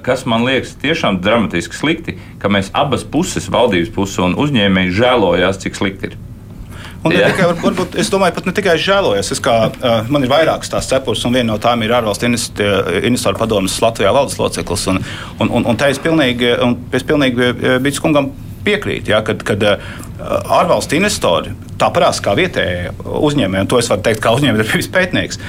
kas 0.05 0.27
man 0.29 0.45
liekas 0.45 0.75
tiešām 0.83 1.17
dramatiski 1.25 1.73
slikti, 1.73 2.17
ka 2.37 2.51
mēs 2.53 2.69
abas 2.77 3.01
puses, 3.01 3.49
valdības 3.49 3.89
puses 3.95 4.21
un 4.21 4.37
uzņēmēji 4.37 4.93
žēlojās, 4.99 5.61
cik 5.65 5.79
slikti 5.79 6.11
ir. 6.11 6.17
Un 7.05 7.13
ne 7.13 7.21
tikai, 7.21 7.51
varbūt, 7.61 7.95
es 8.01 8.09
domāju, 8.11 8.35
pat 8.39 8.49
ne 8.49 8.55
tikai 8.57 8.73
žēlojas. 8.81 9.29
Es 9.35 9.41
kā, 9.43 9.55
uh, 9.69 10.09
man 10.11 10.25
ir 10.25 10.31
vairākas 10.31 10.71
tās 10.73 10.89
cepures, 10.89 11.23
un 11.27 11.37
viena 11.37 11.51
no 11.51 11.59
tām 11.61 11.85
ir 11.85 11.93
ārvalstu 11.97 12.27
investoru 12.27 13.37
padomus 13.39 13.77
Latvijā 13.83 14.11
valdes 14.15 14.39
loceklis. 14.41 14.87
Un, 14.91 14.99
un, 15.37 15.51
un, 15.51 15.69
un 15.71 15.79
tā 15.79 15.91
es 15.93 16.01
pilnīgi, 16.03 16.51
un 16.63 16.75
es 16.97 17.05
pilnīgi 17.07 17.53
Bits 17.85 18.01
kungam 18.03 18.33
piekrīt, 18.67 19.07
ja, 19.11 19.21
kad, 19.23 19.43
kad 19.47 19.63
ārvalstu 20.17 20.97
investori, 20.97 21.53
tā 21.79 21.89
parās 21.93 22.19
kā 22.23 22.33
vietējie 22.37 22.91
uzņēmēji, 23.05 23.63
un 23.63 23.69
to 23.71 23.79
es 23.79 23.89
varu 23.91 24.03
teikt 24.03 24.23
kā 24.23 24.33
uzņēmējdarbības 24.35 24.89
pētnieks, 24.95 25.41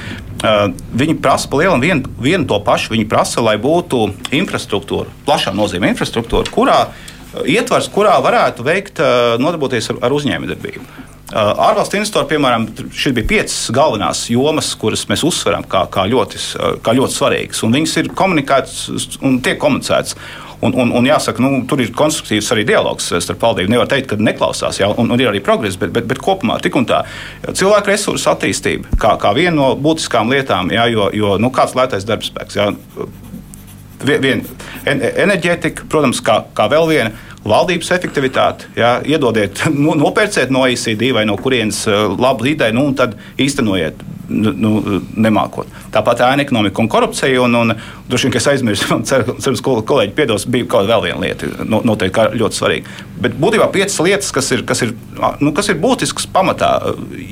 viņi 1.03 1.19
prasa 1.25 1.51
pa 1.51 1.63
lielam 1.63 1.83
vienu, 1.83 2.13
vienu 2.23 2.47
to 2.49 2.61
pašu. 2.63 2.93
Viņi 2.95 3.09
prasa, 3.11 3.43
lai 3.43 3.57
būtu 3.59 4.05
infrastruktūra, 4.39 5.11
plašā 5.27 5.55
nozīmē 5.57 5.91
infrastruktūra, 5.95 6.53
kurā 6.55 6.79
ietvars, 7.49 7.91
kurā 7.93 8.17
varētu 8.23 8.67
veikt, 8.67 9.03
nodarboties 9.43 9.91
ar, 9.95 10.03
ar 10.09 10.19
uzņēmējdarbību. 10.21 10.87
Ārvalstu 11.29 11.99
investori, 11.99 12.25
piemēram, 12.31 12.65
šeit 12.97 13.17
bija 13.19 13.29
piecas 13.29 13.57
galvenās 13.77 14.25
jomas, 14.33 14.71
kuras 14.81 15.05
mēs 15.11 15.27
uzsveram 15.29 15.67
kā, 15.69 15.83
kā, 15.93 16.07
ļoti, 16.09 16.41
kā 16.85 16.95
ļoti 16.97 17.17
svarīgas. 17.19 17.65
Viņas 17.69 17.97
ir 18.01 18.13
komunicētas 18.17 19.19
un 19.21 19.41
tiek 19.45 19.61
komunicētas. 19.61 20.17
Un, 20.59 20.73
un, 20.75 20.91
un 20.99 21.07
jāsaka, 21.07 21.39
nu, 21.39 21.61
tur 21.71 21.79
ir 21.79 21.93
konstruktīvs 21.95 22.49
arī 22.51 22.65
dialogs 22.67 23.13
starp 23.23 23.45
valdību. 23.45 23.71
Nevar 23.71 23.87
teikt, 23.93 24.09
ka 24.11 24.17
neklausās, 24.19 24.81
jā, 24.81 24.89
un, 24.91 25.13
un 25.15 25.21
ir 25.23 25.29
arī 25.31 25.39
progress, 25.45 25.79
bet, 25.79 25.93
bet, 25.95 26.09
bet 26.11 26.19
kopumā 26.19 26.57
tik 26.65 26.75
un 26.81 26.89
tā 26.89 27.05
cilvēku 27.47 27.93
resursu 27.93 28.33
attīstība 28.33 28.99
kā, 28.99 29.13
kā 29.23 29.31
viena 29.39 29.55
no 29.55 29.69
būtiskām 29.79 30.33
lietām, 30.35 30.73
jā, 30.75 30.89
jo, 30.91 31.13
jo 31.15 31.37
nu, 31.39 31.53
kāds 31.55 31.77
lētais 31.79 32.09
darbspēks. 32.09 32.59
Jā, 32.59 32.73
vien, 34.03 34.43
enerģētika, 34.89 35.87
protams, 35.93 36.25
kā, 36.27 36.41
kā 36.59 36.67
vēl 36.75 36.91
viena 36.91 37.28
valdības 37.47 37.91
efektivitāti. 37.97 38.71
Jā, 38.79 38.99
iedodiet, 39.07 39.65
nu, 39.83 39.97
nopērciet 39.99 40.53
no 40.55 40.67
OECD 40.67 41.11
vai 41.17 41.27
no 41.29 41.39
kurienes 41.41 41.85
labu 42.19 42.51
ideju, 42.53 42.77
nu, 42.77 42.89
un 42.91 42.97
tad 42.99 43.19
īstenojiet 43.41 44.07
nu, 44.29 44.53
nu, 44.53 45.01
nemākot. 45.17 45.71
Tāpat 45.93 46.21
ēna 46.27 46.45
ekonomika 46.45 46.83
un 46.83 46.91
korupcija. 46.93 47.41
Un, 47.45 47.57
un, 47.57 47.75
droši 48.09 48.27
vien, 48.27 48.35
ka 48.35 48.41
es 48.41 48.49
aizmirsu, 48.53 48.99
ceru, 49.09 49.37
ka 49.65 49.77
kolēģi 49.89 50.15
piedos, 50.17 50.47
bija 50.51 50.67
kaut 50.67 50.85
kāda 50.85 50.93
vēl 50.93 51.07
viena 51.07 51.23
lieta, 51.25 51.49
noteikti 51.65 52.41
ļoti 52.41 52.61
svarīga. 52.61 52.99
Bet 53.25 53.39
būtībā 53.41 53.71
piecas 53.75 53.99
lietas, 54.05 54.31
kas 54.35 54.53
ir, 54.55 54.65
kas 54.69 54.85
ir, 54.85 54.95
nu, 55.41 55.53
kas 55.57 55.73
ir 55.73 55.81
būtiskas 55.83 56.29
pamatā 56.35 56.75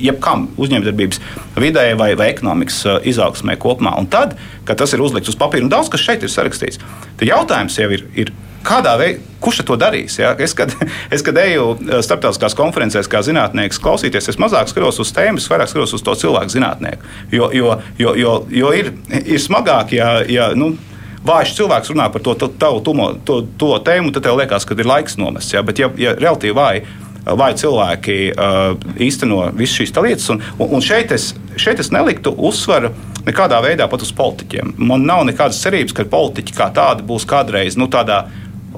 jebkam 0.01 0.47
uzņēmējdarbības 0.57 1.21
vidē 1.61 1.87
vai, 1.99 2.11
vai 2.19 2.31
ekonomikas 2.33 2.81
izaugsmē 3.07 3.57
kopumā. 3.61 3.93
Un 3.99 4.09
tad, 4.11 4.35
kad 4.67 4.81
tas 4.81 4.93
ir 4.95 5.05
uzlikts 5.05 5.33
uz 5.33 5.39
papīra, 5.39 5.67
un 5.67 5.73
daudz 5.73 5.93
kas 5.93 6.03
šeit 6.03 6.25
ir 6.25 6.33
sarakstīts, 6.33 6.81
tad 7.19 7.29
jautājums 7.29 7.79
jau 7.81 7.93
ir. 7.93 8.09
ir 8.17 8.35
kādā 8.67 8.97
veidā, 8.99 9.23
kurš 9.43 9.61
to 9.67 9.77
darīs? 9.79 10.17
Ja? 10.19 10.33
Es, 10.43 10.53
kad, 10.57 10.73
es, 11.13 11.23
kad 11.25 11.37
eju 11.41 11.71
eh, 11.77 12.01
starptautiskās 12.05 12.57
konferencēs, 12.57 13.09
kā 13.11 13.23
zinātnēks, 13.25 13.81
klausīties, 13.83 14.29
es 14.33 14.41
mazāk 14.41 14.71
skatos 14.71 15.01
uz 15.03 15.13
tēmas, 15.15 15.47
vairāk 15.51 15.71
skatos 15.71 15.95
uz 15.97 16.05
to 16.05 16.17
cilvēku 16.23 16.55
zinātnieku. 16.57 17.15
Jo, 17.31 17.49
jo, 17.55 17.73
jo, 18.01 18.13
jo, 18.19 18.37
jo 18.51 18.75
ir, 18.75 18.93
ir 19.23 19.41
smagāk, 19.41 19.95
ja, 19.97 20.11
ja 20.29 20.51
nu, 20.57 20.73
vājš 21.27 21.57
cilvēks 21.57 21.91
runā 21.93 22.07
par 22.13 22.23
to 22.23 22.35
tavu 22.47 22.83
tumo, 22.85 23.11
to, 23.27 23.41
to 23.59 23.73
tēmu, 23.85 24.13
tad 24.15 24.27
tev 24.27 24.39
liekas, 24.39 24.67
ka 24.67 24.77
ir 24.77 24.89
laiks 24.89 25.19
nomests. 25.19 25.55
Ja? 25.55 25.65
Bet, 25.65 25.81
ja, 25.81 25.91
ja 25.99 26.15
relatīvi 26.17 26.55
vāji, 26.57 26.87
vāji 27.27 27.59
cilvēki 27.63 28.17
uh, 28.31 28.89
īsteno 29.03 29.41
visas 29.57 29.81
šīs 29.81 29.93
lietas, 29.97 30.29
un, 30.31 30.41
un 30.63 30.83
šeit, 30.83 31.11
es, 31.11 31.33
šeit 31.59 31.81
es 31.83 31.91
neliktu 31.91 32.31
uzsvaru 32.31 32.93
nekādā 33.27 33.59
veidā 33.63 33.89
pat 33.91 34.03
uz 34.05 34.13
politiķiem. 34.15 34.77
Man 34.79 35.03
nav 35.07 35.25
nekādas 35.27 35.59
cerības, 35.63 35.95
ka 35.95 36.07
politiķi 36.07 36.55
kā 36.55 36.69
tādi 36.75 37.03
būs 37.07 37.27
kādreiz 37.27 37.75
nu, 37.79 37.89
tādā 37.91 38.23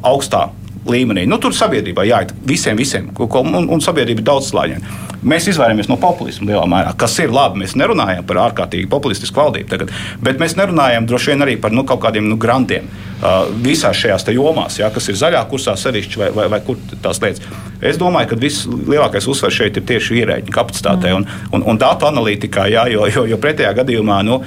augstā 0.05 0.47
līmenī. 0.89 1.25
Nu, 1.27 1.39
tur 1.41 1.53
sabiedrībā 1.55 2.05
jāiet 2.07 2.33
visiem, 2.47 2.77
visiem, 2.79 3.09
un, 3.19 3.69
un 3.69 3.83
sabiedrība 3.83 4.23
ir 4.23 4.27
daudzslāņaina. 4.29 4.97
Mēs 5.19 5.49
izvairāmies 5.51 5.89
no 5.91 5.97
populisma 5.99 6.47
lielā 6.47 6.63
mērā, 6.71 6.93
kas 6.99 7.17
ir 7.19 7.33
labi. 7.35 7.59
Mēs 7.59 7.73
nerunājam 7.75 8.23
par 8.27 8.39
ārkārtīgi 8.45 8.88
populistisku 8.91 9.41
valdību 9.41 9.67
tagad, 9.67 9.91
bet 10.23 10.39
mēs 10.39 10.55
nerunājam 10.55 11.09
droši 11.09 11.33
vien 11.33 11.43
arī 11.43 11.57
par 11.59 11.75
nu, 11.75 11.83
kaut 11.88 11.99
kādiem 12.05 12.29
nu, 12.29 12.38
grantiem 12.39 12.88
uh, 12.88 13.49
visās 13.65 13.99
šajās 13.99 14.29
jomās, 14.31 14.79
ja, 14.79 14.88
kas 14.95 15.12
ir 15.12 15.19
zaļā 15.19 15.43
kursā 15.51 15.75
sevišķi 15.75 16.23
vai, 16.23 16.31
vai, 16.38 16.47
vai 16.55 16.62
kur 16.63 16.79
tās 17.03 17.19
lietas. 17.19 17.43
Es 17.83 17.99
domāju, 17.99 18.31
ka 18.31 18.39
vislielākais 18.39 19.27
uzsvars 19.27 19.59
šeit 19.59 19.81
ir 19.81 19.88
tieši 19.91 20.21
ierēģiņu 20.21 20.55
kapacitātē 20.55 21.12
mm. 21.12 21.19
un, 21.19 21.27
un, 21.51 21.67
un 21.73 21.83
datu 21.83 22.07
analītikā, 22.07 22.69
jā, 22.71 22.88
jo, 22.93 23.03
jo, 23.12 23.27
jo 23.33 23.43
pretējā 23.43 23.75
gadījumā. 23.81 24.21
Nu, 24.23 24.39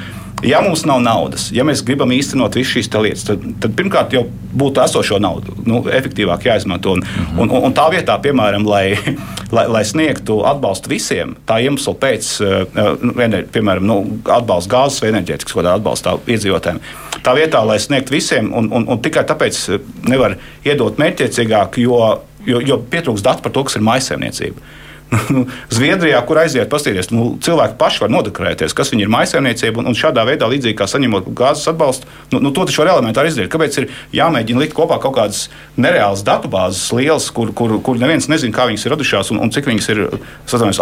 Ja 0.42 0.60
mums 0.60 0.82
nav 0.84 0.98
naudas, 1.02 1.50
ja 1.54 1.62
mēs 1.62 1.84
gribam 1.86 2.10
īstenot 2.10 2.56
visas 2.58 2.72
šīs 2.74 2.88
lietas, 2.96 3.22
tad, 3.28 3.44
tad 3.62 3.74
pirmkārt 3.78 4.14
jau 4.16 4.24
būtu 4.58 4.82
esošo 4.82 5.20
naudu 5.22 5.54
nu, 5.66 5.78
efektīvāk 5.86 6.48
jāizmanto. 6.48 6.96
Un, 6.96 7.02
-hmm. 7.02 7.38
un, 7.38 7.50
un, 7.50 7.62
un 7.68 7.74
tā 7.74 7.84
vietā, 7.92 8.18
piemēram, 8.18 8.66
lai, 8.66 8.98
lai, 9.56 9.66
lai 9.68 9.84
sniegtu 9.84 10.40
atbalstu 10.46 10.90
visiem, 10.90 11.36
tā 11.46 11.60
iemesla 11.62 11.94
pēc, 11.94 12.32
uh, 12.42 13.46
piemēram, 13.52 13.86
nu, 13.86 14.18
atbalsts 14.26 14.70
gāzes 14.72 15.02
vai 15.02 15.12
enerģētikas 15.12 15.56
atbalstā 15.76 16.18
iedzīvotājiem. 16.26 16.80
Tā 17.22 17.34
vietā, 17.38 17.62
lai 17.66 17.78
sniegtu 17.78 18.12
visiem, 18.12 18.52
un, 18.52 18.72
un, 18.72 18.88
un 18.88 18.98
tikai 18.98 19.22
tāpēc 19.24 19.78
nevar 20.08 20.36
iedot 20.64 20.98
mērķiecīgāk, 20.98 21.78
jo, 21.78 22.18
jo, 22.46 22.60
jo 22.60 22.82
pietrūks 22.90 23.22
datu 23.22 23.42
par 23.42 23.52
to, 23.52 23.64
kas 23.64 23.78
ir 23.78 23.86
maisaimniecība. 23.86 24.81
Zviedrijā, 25.76 26.20
kur 26.26 26.40
aiziet, 26.42 26.68
paskatīties, 26.72 27.10
nu, 27.12 27.32
cilvēki 27.42 27.76
paši 27.80 28.02
var 28.04 28.12
nodekorēties, 28.12 28.74
kas 28.76 28.92
viņi 28.92 29.06
ir 29.06 29.12
maisaimniecība, 29.12 29.82
un, 29.82 29.90
un 29.90 29.98
šādā 29.98 30.24
veidā, 30.28 30.48
līdzīgi 30.50 30.76
kā 30.78 30.86
saņemot 30.90 31.28
gāzes 31.36 31.68
atbalstu, 31.72 32.08
nu, 32.32 32.40
nu, 32.44 32.52
to 32.54 32.64
taču 32.68 32.82
var 32.82 32.92
elementāri 32.94 33.32
izdarīt. 33.32 33.50
Kāpēc 33.52 33.78
ir 33.82 33.88
jāmēģina 34.16 34.64
likt 34.64 34.76
kopā 34.76 34.98
kaut 35.02 35.16
kādas 35.18 35.44
nereālas 35.76 36.24
datubāzes, 36.26 36.84
lielas, 36.96 37.28
kur, 37.34 37.52
kur, 37.56 37.76
kur 37.84 38.00
neviens 38.00 38.30
nezina, 38.32 38.54
kā 38.56 38.68
viņas 38.70 38.86
ir 38.86 38.96
radušās 38.96 39.32
un, 39.34 39.42
un 39.44 39.52
cik 39.52 39.68
viņas 39.70 39.90
ir 39.94 40.04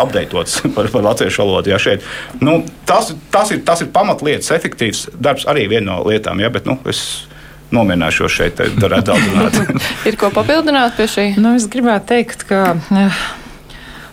apdeitotas 0.05 0.61
par, 0.77 0.93
par 0.93 1.07
latviešu 1.11 1.45
valodu? 1.45 1.75
Jā, 1.75 1.81
šeit. 1.83 2.07
nu, 2.45 2.61
tas, 2.88 3.12
tas, 3.35 3.51
ir, 3.55 3.64
tas 3.66 3.83
ir 3.83 3.90
pamatlietas, 3.95 4.53
efektīvs 4.55 5.09
darbs, 5.19 5.49
arī 5.51 5.66
viena 5.71 5.90
no 5.90 6.05
lietām. 6.07 6.40
Jā, 6.43 6.53
bet, 6.55 6.69
nu, 6.71 6.79
es, 6.90 7.03
nomierināšos 7.75 8.35
šeit, 8.35 8.62
varētu 8.83 9.12
atbildēt. 9.16 9.90
ir 10.11 10.19
ko 10.21 10.31
papildināt 10.35 10.97
pie 10.99 11.07
šī? 11.11 11.29
Nu, 11.40 11.55
es 11.59 11.69
gribētu 11.71 12.12
teikt, 12.14 12.47
ka. 12.51 12.64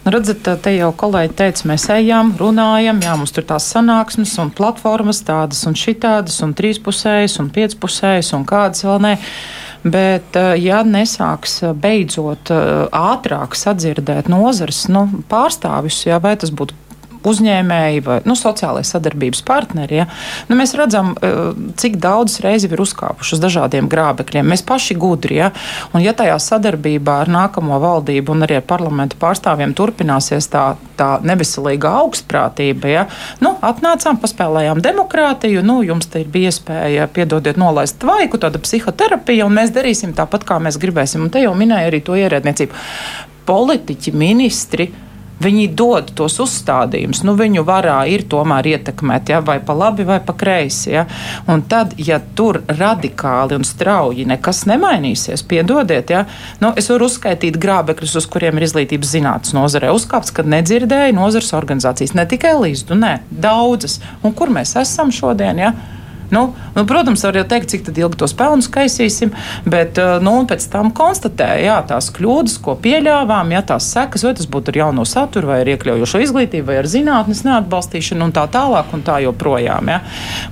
Redzat, 0.08 0.46
te 0.63 0.72
jau 0.72 0.93
kolēģi 0.96 1.34
teica, 1.36 1.65
mēs 1.67 1.86
ejam, 1.91 2.30
runājam, 2.39 3.02
jā, 3.04 3.15
mums 3.20 3.34
tur 3.36 3.43
tās 3.50 3.65
sanāksmes 3.74 4.38
un 4.39 4.54
platformas 4.56 5.20
tādas 5.28 5.65
un 5.67 5.76
šitādas 5.76 6.38
un 6.46 6.54
trīspusējas 6.56 7.36
un 7.43 7.50
piecpusējas 7.52 8.30
un 8.38 8.46
kādas 8.48 8.86
vēl 8.88 9.02
ne. 9.04 9.13
Bet, 9.84 10.39
eh, 10.39 10.54
ja 10.63 10.80
nesāks 10.88 11.60
eh, 11.63 11.76
beidzot 11.76 12.54
eh, 12.56 12.88
ātrāk 12.96 13.60
sadzirdēt 13.60 14.32
nozares 14.32 14.86
nu, 14.88 15.04
pārstāvis, 15.28 16.00
jā, 16.08 16.22
vai 16.24 16.38
tas 16.39 16.56
būtu 16.56 16.87
uzņēmēji 17.28 18.04
vai 18.06 18.18
nu, 18.28 18.36
sociālais 18.38 18.90
sadarbības 18.94 19.44
partneri. 19.48 20.02
Ja? 20.02 20.08
Nu, 20.50 20.58
mēs 20.60 20.76
redzam, 20.78 21.14
eh, 21.22 21.54
cik 21.80 21.98
daudz 22.04 22.40
reizi 22.44 22.70
ir 22.72 22.82
uzkāpuši 22.84 23.38
uz 23.38 23.44
dažādiem 23.44 23.90
grābekļiem. 23.92 24.48
Mēs 24.48 24.66
paši 24.66 24.98
gudri, 25.00 25.40
ja? 25.42 25.52
un 25.94 26.02
ja 26.02 26.14
tajā 26.14 26.38
sadarbībā 26.42 27.22
ar 27.24 27.32
nākamo 27.32 27.80
valdību 27.82 28.36
un 28.36 28.48
arī 28.48 28.60
ar 28.62 28.66
parlamentu 28.68 29.20
pārstāvjiem 29.20 29.74
turpināsies 29.78 30.50
tā, 30.52 30.76
tā 30.98 31.10
neveselīga 31.24 31.94
augstprātība, 32.04 32.92
ja? 32.92 33.08
nu, 33.44 33.56
atnācām, 33.62 34.20
paspēlējām 34.22 34.82
demokrātiju, 34.84 35.64
nu, 35.66 35.82
jums 35.86 36.10
te 36.12 36.24
ir 36.24 36.38
iespēja, 36.48 37.08
piedodiet, 37.14 37.58
nolaist 37.60 38.00
tvaiku, 38.02 38.40
tāda 38.42 38.62
psihoterapija, 38.62 39.48
un 39.48 39.58
mēs 39.58 39.74
darīsim 39.76 40.14
tāpat, 40.18 40.46
kā 40.48 40.60
mēs 40.64 40.80
gribēsim. 40.82 41.26
Un 41.26 41.34
te 41.34 41.44
jau 41.44 41.54
minēja 41.58 41.92
arī 41.92 42.02
to 42.06 42.18
ierēdniecību. 42.18 42.86
Politiķi, 43.48 44.12
ministri, 44.18 44.90
Viņi 45.43 45.67
dod 45.78 46.10
tos 46.17 46.39
uzstādījumus, 46.41 47.21
nu, 47.28 47.36
viņu 47.38 47.62
varā 47.67 48.00
ir 48.10 48.23
tomēr 48.30 48.71
ietekmēt, 48.73 49.30
ja, 49.30 49.41
vai 49.45 49.60
pa 49.63 49.76
labi, 49.78 50.06
vai 50.08 50.17
pa 50.26 50.34
kreisi. 50.34 50.89
Ja. 50.95 51.06
Un 51.52 51.62
tad, 51.69 51.93
ja 52.02 52.17
tur 52.36 52.63
radikāli 52.67 53.58
un 53.58 53.67
strauji 53.67 54.26
nekas 54.30 54.63
nemainīsies, 54.69 55.45
piedodiet, 55.47 56.13
ja, 56.13 56.23
nu, 56.63 56.71
es 56.80 56.89
varu 56.89 57.06
uzskaitīt 57.12 57.60
grābekļus, 57.62 58.17
uz 58.17 58.30
kuriem 58.34 58.58
ir 58.58 58.65
izglītības 58.65 59.13
zinātnes 59.13 59.54
nozarē 59.58 59.93
uzkāpts, 59.93 60.34
kad 60.34 60.50
nedzirdēju 60.50 61.19
nozares 61.19 61.54
organizācijas, 61.58 62.15
ne 62.17 62.26
tikai 62.30 62.56
līdzu, 62.58 62.97
nē, 62.97 63.13
daudzas. 63.30 64.00
Un 64.26 64.34
kur 64.34 64.50
mēs 64.54 64.73
esam 64.82 65.13
šodien? 65.13 65.62
Ja? 65.62 65.76
Nu, 66.30 66.56
nu, 66.76 66.84
protams, 66.86 67.24
var 67.24 67.38
jau 67.40 67.46
teikt, 67.48 67.70
cik 67.72 67.88
ilgi 67.94 68.20
tos 68.20 68.34
pelnus 68.38 68.68
kaisīsim, 68.72 69.32
bet 69.70 70.00
eh, 70.02 70.18
nu, 70.24 70.34
pēc 70.50 70.66
tam 70.74 70.92
konstatēja, 70.96 71.80
tās 71.88 72.10
kļūdas, 72.16 72.58
ko 72.63 72.76
pieļāvām, 72.84 73.54
ja 73.56 73.63
tās 73.66 73.88
sekas, 73.94 74.26
vai 74.28 74.34
tas 74.38 74.50
būtu 74.52 74.74
ar 74.74 74.82
jauno 74.82 75.06
saturu, 75.08 75.52
vai 75.52 75.62
ar 75.63 75.72
iekļaujošo 75.74 76.22
izglītību, 76.26 76.68
vai 76.68 76.80
ar 76.82 76.90
zinātnes 76.92 77.46
neatbalstīšanu 77.48 78.28
un 78.28 78.36
tā 78.36 78.44
tālāk 78.52 78.92
un 78.96 79.06
tā 79.08 79.22
joprojām. 79.24 79.94
Ja. 79.94 80.02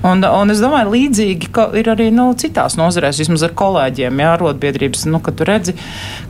Un, 0.06 0.24
un 0.24 0.54
es 0.54 0.62
domāju, 0.64 0.94
līdzīgi 0.94 1.52
ir 1.80 1.92
arī 1.92 2.08
nu, 2.14 2.30
citās 2.40 2.78
nozarēs, 2.80 3.20
vismaz 3.20 3.44
ar 3.46 3.56
kolēģiem, 3.58 4.24
ja 4.24 4.32
arotbiedrības, 4.36 5.06
nu, 5.12 5.20
ka 5.24 5.34
tu 5.36 5.48
redzi, 5.48 5.76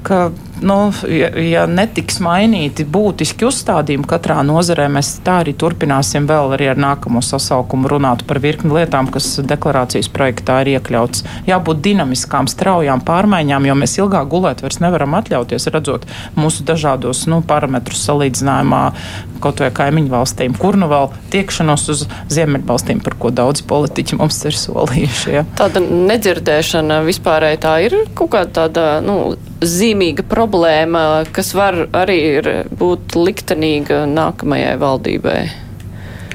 ka, 0.06 0.26
nu, 0.60 0.76
ja, 1.10 1.28
ja 1.40 1.64
netiks 1.68 2.18
mainīti 2.24 2.86
būtiski 2.88 3.46
uzstādījumi 3.48 4.06
katrā 4.08 4.38
nozarē, 4.46 4.88
mēs 4.92 5.16
tā 5.26 5.40
arī 5.42 5.54
turpināsim 5.58 6.28
vēl 6.28 6.54
arī 6.56 6.70
ar 6.72 6.80
nākamo 6.80 7.22
sasaukumu 7.24 7.90
runāt 7.90 8.24
par 8.28 8.40
virkni 8.44 8.72
lietām, 8.76 9.10
kas 9.12 9.28
deklarācijas 9.44 10.10
projektā 10.12 10.60
ir 10.64 10.76
iekļauts. 10.76 11.24
Jābūt 11.48 11.82
dinamiskām, 11.84 12.50
straujām 12.50 13.04
pārmaiņām, 13.06 13.68
jo 13.68 13.78
mēs 13.78 13.98
ilgāk 14.00 14.30
gulēt 14.32 14.64
vairs 14.64 14.80
nevaram 14.84 15.16
atļauties, 15.18 15.70
redzot 15.74 16.06
mūsu 16.38 16.66
dažādos 16.68 17.26
nu, 17.30 17.42
parametrus 17.46 18.04
salīdzinājumā 18.08 18.82
kaut 19.42 19.60
vai 19.60 19.70
kaimiņu 19.74 20.12
valstīm, 20.12 20.54
kur 20.58 20.78
nu 20.80 20.88
vēl 20.90 21.10
tiekšanos 21.32 21.88
uz 21.92 22.04
ziemeļvalstīm, 22.32 23.02
par 23.04 23.16
ko 23.20 23.32
daudzi 23.34 23.66
politiķi 23.68 24.18
mums 24.20 24.40
ir 24.48 24.56
solījuši. 24.56 25.34
Ja. 25.36 25.44
Tāda 25.58 25.82
nedzirdēšana 25.84 27.02
vispārēji 27.06 27.62
tā 27.62 27.76
ir 27.86 27.98
kaut 28.16 28.32
kāda 28.36 28.52
tāda. 28.62 28.86
Nu, 29.04 29.36
zīmīga 29.64 30.24
problēma, 30.28 31.24
kas 31.32 31.54
var 31.56 31.86
arī 31.96 32.18
būt 32.76 33.16
liktenīga 33.16 34.04
nākamajai 34.10 34.74
valdībai? 34.82 35.38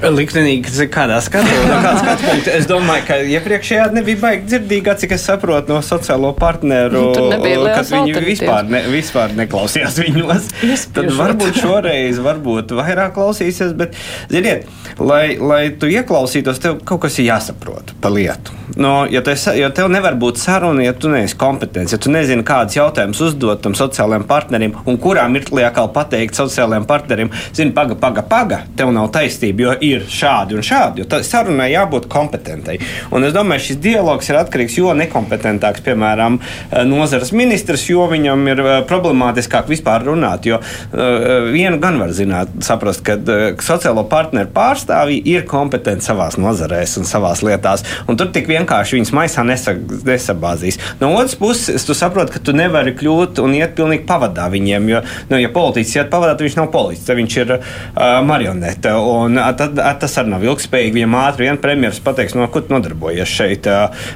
Liktenīgi, 0.02 0.64
kas 0.66 0.80
kādā 0.92 1.18
skatā, 1.22 1.52
no 1.68 1.76
kāda 1.82 2.00
skatu 2.00 2.26
punkta. 2.26 2.54
Es 2.56 2.66
domāju, 2.70 3.04
ka 3.06 3.18
iepriekšējā 3.36 3.84
nebija 3.94 4.20
baigi 4.22 4.48
dzirdīgā, 4.50 4.96
cik 4.98 5.14
es 5.16 5.26
saprotu 5.28 5.76
no 5.76 5.82
sociālo 5.86 6.32
partneru, 6.38 7.04
nu, 7.14 7.26
kad 7.30 7.86
viņi 7.92 8.24
vispār, 8.26 8.70
ne, 8.72 8.82
vispār 8.90 9.36
neklausījās 9.38 10.00
viņos. 10.02 10.48
Tad 10.96 11.12
varbūt 11.18 11.60
šoreiz 11.62 12.18
varbūt 12.22 12.74
vairāk 12.78 13.14
klausīsies, 13.18 13.76
bet, 13.78 13.94
ziniet, 14.32 14.66
lai, 14.98 15.36
lai 15.38 15.62
tu 15.78 15.90
ieklausītos, 15.92 16.58
tev 16.62 16.82
kaut 16.88 17.04
kas 17.06 17.20
ir 17.22 17.30
jāsaprot 17.30 17.94
pa 18.02 18.10
lietu. 18.12 18.58
No, 18.76 19.02
ja, 19.10 19.20
te, 19.24 19.34
ja 19.58 19.68
tev 19.74 19.90
nevar 19.92 20.16
būt 20.20 20.40
saruna, 20.40 20.84
ja 20.86 20.94
tu 20.96 21.10
neesi 21.12 21.36
kompetents, 21.38 21.92
ja 21.92 22.00
tu 22.00 22.12
nezini, 22.12 22.44
kādas 22.46 22.76
jautājumus 22.78 23.20
uzdot 23.28 23.60
tam 23.64 23.76
sociālajiem 23.76 24.24
partnerim 24.28 24.76
un 24.88 24.98
kurā 25.02 25.26
mirklī 25.30 25.66
atkal 25.66 25.90
pateikt 25.92 26.38
sociālajiem 26.38 26.86
partnerim, 26.88 27.32
zini, 27.52 27.74
paga, 27.76 27.98
paga, 28.00 28.24
paga, 28.24 28.62
tev 28.78 28.94
nav 28.96 29.10
taisnība, 29.14 29.66
jo 29.66 29.74
ir 29.84 29.91
šādi 30.00 30.56
un 30.58 30.66
šādi. 30.66 31.02
Jo 31.02 31.22
sarunai 31.22 31.70
jābūt 31.72 32.08
kompetentai. 32.12 32.78
Un 33.12 33.24
es 33.26 33.34
domāju, 33.34 33.66
šis 33.68 33.80
dialogs 33.82 34.28
ir 34.30 34.38
atkarīgs, 34.40 34.76
jo 34.80 34.92
nekompetentāks, 34.96 35.84
piemēram, 35.86 36.38
eh, 36.40 36.82
nozares 36.88 37.32
ministrs, 37.36 37.88
jo 37.90 38.06
viņam 38.10 38.46
ir 38.52 38.62
eh, 38.62 38.72
problemātiskāk 38.88 39.70
vispār 39.70 40.06
runāt. 40.06 40.46
Jo 40.46 40.58
uh, 40.58 41.50
vienu 41.52 41.78
gan 41.80 41.98
var 42.00 42.10
zināt, 42.16 42.50
saprast, 42.64 43.02
ka 43.06 43.16
sociālo 43.62 44.04
partneru 44.10 44.50
pārstāvji 44.54 45.20
ir 45.32 45.44
kompetenti 45.48 46.06
savās 46.06 46.38
nozarēs 46.40 46.96
un 47.00 47.06
savās 47.08 47.42
lietās. 47.46 47.84
Un 48.10 48.18
tur 48.18 48.30
tik 48.34 48.48
vienkārši 48.50 48.98
viņas 48.98 49.12
maisā 49.16 49.44
nesa, 49.46 49.74
nesabāzīs. 50.08 50.78
No 51.00 51.12
otras 51.16 51.36
puses, 51.38 51.86
tu 51.86 51.96
saproti, 51.96 52.34
ka 52.36 52.42
tu 52.44 52.54
nevari 52.56 52.94
kļūt 52.98 53.40
un 53.42 53.56
iet 53.58 53.76
pilnīgi 53.78 54.06
pavadā 54.08 54.48
viņiem. 54.52 54.90
Jo, 54.92 55.02
nu, 55.30 55.40
ja 55.40 55.52
politiķis 55.54 55.96
iet 56.00 56.12
pavadā, 56.12 56.36
tad 56.36 56.46
viņš 56.46 56.58
nav 56.58 56.70
politiķis, 56.74 57.14
viņš 57.22 57.38
ir 57.44 57.54
uh, 57.56 57.62
marionete. 58.26 58.94
Un, 58.98 59.40
tad 59.58 59.71
tas 59.76 60.16
arī 60.20 60.32
nav 60.32 60.46
ilgspējīgi. 60.46 60.94
Viņam 60.98 61.16
ātri 61.22 61.48
vien 61.48 61.60
premjerministrs 61.62 62.04
pateiks, 62.04 62.36
no 62.38 62.46
kur 62.52 62.66
nodarbojies 62.72 63.30
šeit, 63.30 63.68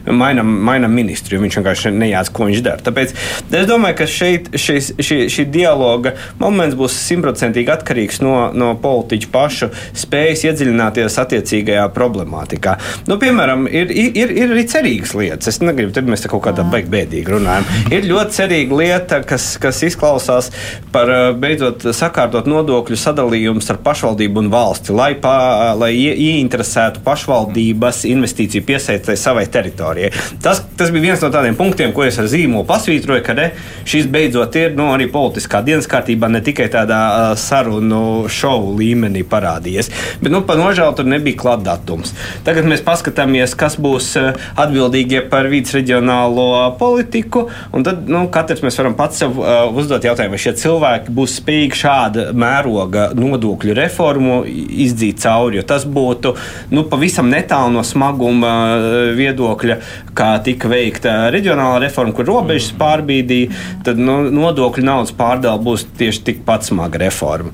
mainam, 0.07 0.51
mainam 0.69 0.95
ministru, 0.97 1.37
jo 1.37 1.45
viņš 1.45 1.61
vienkārši 1.61 1.93
nejāc, 1.97 2.31
ko 2.35 2.49
viņš 2.51 2.63
dara. 2.67 2.85
Tāpēc 2.87 3.15
es 3.61 3.69
domāju, 3.69 3.99
ka 4.01 4.09
šeit 4.11 4.51
šis, 4.57 4.93
šī, 5.01 5.21
šī 5.33 5.47
dialoga 5.53 6.15
moments 6.41 6.77
būs 6.79 6.97
simtprocentīgi 7.07 7.73
atkarīgs 7.75 8.23
no, 8.25 8.35
no 8.57 8.73
politiķu 8.83 9.31
pašu 9.33 9.71
spējas 9.97 10.47
iedziļināties 10.51 11.19
attiecīgajā 11.23 11.87
problemātikā. 11.97 12.77
Nu, 13.11 13.19
piemēram, 13.23 13.67
ir, 13.71 13.93
ir, 13.93 14.33
ir 14.35 14.55
arī 14.55 14.67
cerīgas 14.71 15.15
lietas. 15.19 15.55
Es 15.55 15.63
negribu, 15.65 15.95
te 15.95 16.05
mēs 16.07 16.25
te 16.25 16.33
kaut 16.33 16.45
kādā 16.47 16.67
beig 16.71 16.91
bēdīgi 16.93 17.37
runājam. 17.37 17.67
Ir 17.95 18.09
ļoti 18.09 18.37
cerīga 18.41 18.81
lieta, 18.81 19.21
kas, 19.27 19.55
kas 19.63 19.83
izklausās 19.87 20.51
par 20.95 21.11
beidzot 21.41 21.89
sakārtot 21.97 22.49
nodokļu 22.51 22.99
sadalījumu 23.01 23.63
starp 23.65 23.85
pašvaldību 23.87 24.45
un 24.45 24.51
valsti, 24.53 24.95
lai 24.97 25.13
pa, 25.21 25.37
lai 25.81 25.93
ieinteresētu 25.97 27.03
pašvaldības 27.07 28.05
investīciju 28.11 28.65
piesaistē 28.67 29.17
savai 29.19 29.47
teritorijai. 29.53 30.13
Tas, 30.43 30.63
tas 30.79 30.93
bija 30.95 31.11
viens 31.11 31.23
no 31.25 31.31
tādiem 31.35 31.57
punktiem, 31.59 31.93
ko 31.97 32.05
es 32.07 32.19
ar 32.21 32.29
zīmolu 32.31 32.67
pasvītroju, 32.69 33.25
ka 33.27 33.37
ne, 33.39 33.51
šis 33.89 34.09
beidzot 34.13 34.57
ir 34.61 34.77
nu, 34.79 34.89
arī 34.95 35.09
politiskā 35.13 35.63
dienas 35.67 35.89
kārtībā, 35.91 36.31
ne 36.33 36.43
tikai 36.45 36.69
tādā 36.73 37.01
sarunu 37.41 38.27
šovu 38.33 38.75
līmenī 38.81 39.25
parādījies. 39.29 39.91
Bet 40.23 40.35
nu, 40.35 40.43
par 40.47 40.61
nožēlu 40.61 40.97
tur 40.99 41.09
nebija 41.09 41.41
klāts 41.41 41.67
datums. 41.67 42.15
Tagad 42.47 42.69
mēs 42.69 42.85
paskatāmies, 42.87 43.57
kas 43.59 43.79
būs 43.83 44.13
atbildīgie 44.57 45.25
par 45.31 45.49
vidas 45.53 45.75
reģionālo 45.77 46.49
politiku, 46.81 47.47
un 47.77 47.87
tad 47.87 48.09
nu, 48.11 48.27
katrs 48.33 48.65
mēs 48.67 48.79
varam 48.81 48.97
pats 48.99 49.23
sev 49.23 49.39
uzdot 49.77 50.05
jautājumu, 50.07 50.37
vai 50.37 50.43
šie 50.43 50.55
cilvēki 50.61 51.15
būs 51.17 51.39
spējīgi 51.41 51.81
šāda 51.83 52.27
mēroga 52.37 53.11
nodokļu 53.17 53.77
reformu 53.77 54.43
izdzīt 54.47 55.23
cauri. 55.23 55.36
Tas 55.67 55.87
būtu 55.87 56.35
nu, 56.75 56.85
pavisam 56.91 57.31
netālu 57.33 57.75
no 57.77 57.85
smaguma 57.87 58.53
eh, 58.77 58.97
viedokļa, 59.17 59.79
kā 60.17 60.31
tika 60.47 60.71
veikta 60.71 61.17
reģionālā 61.35 61.81
reforma, 61.87 62.15
kur 62.17 62.29
robežas 62.29 62.73
mm. 62.73 62.81
pārbīdīja. 62.81 63.63
Tad 63.87 64.01
nu, 64.01 64.19
nodokļu 64.33 64.85
naudas 64.87 65.15
pārdala 65.17 65.61
būs 65.63 65.87
tieši 65.99 66.25
tikpat 66.31 66.67
smaga 66.69 67.01
reforma. 67.05 67.53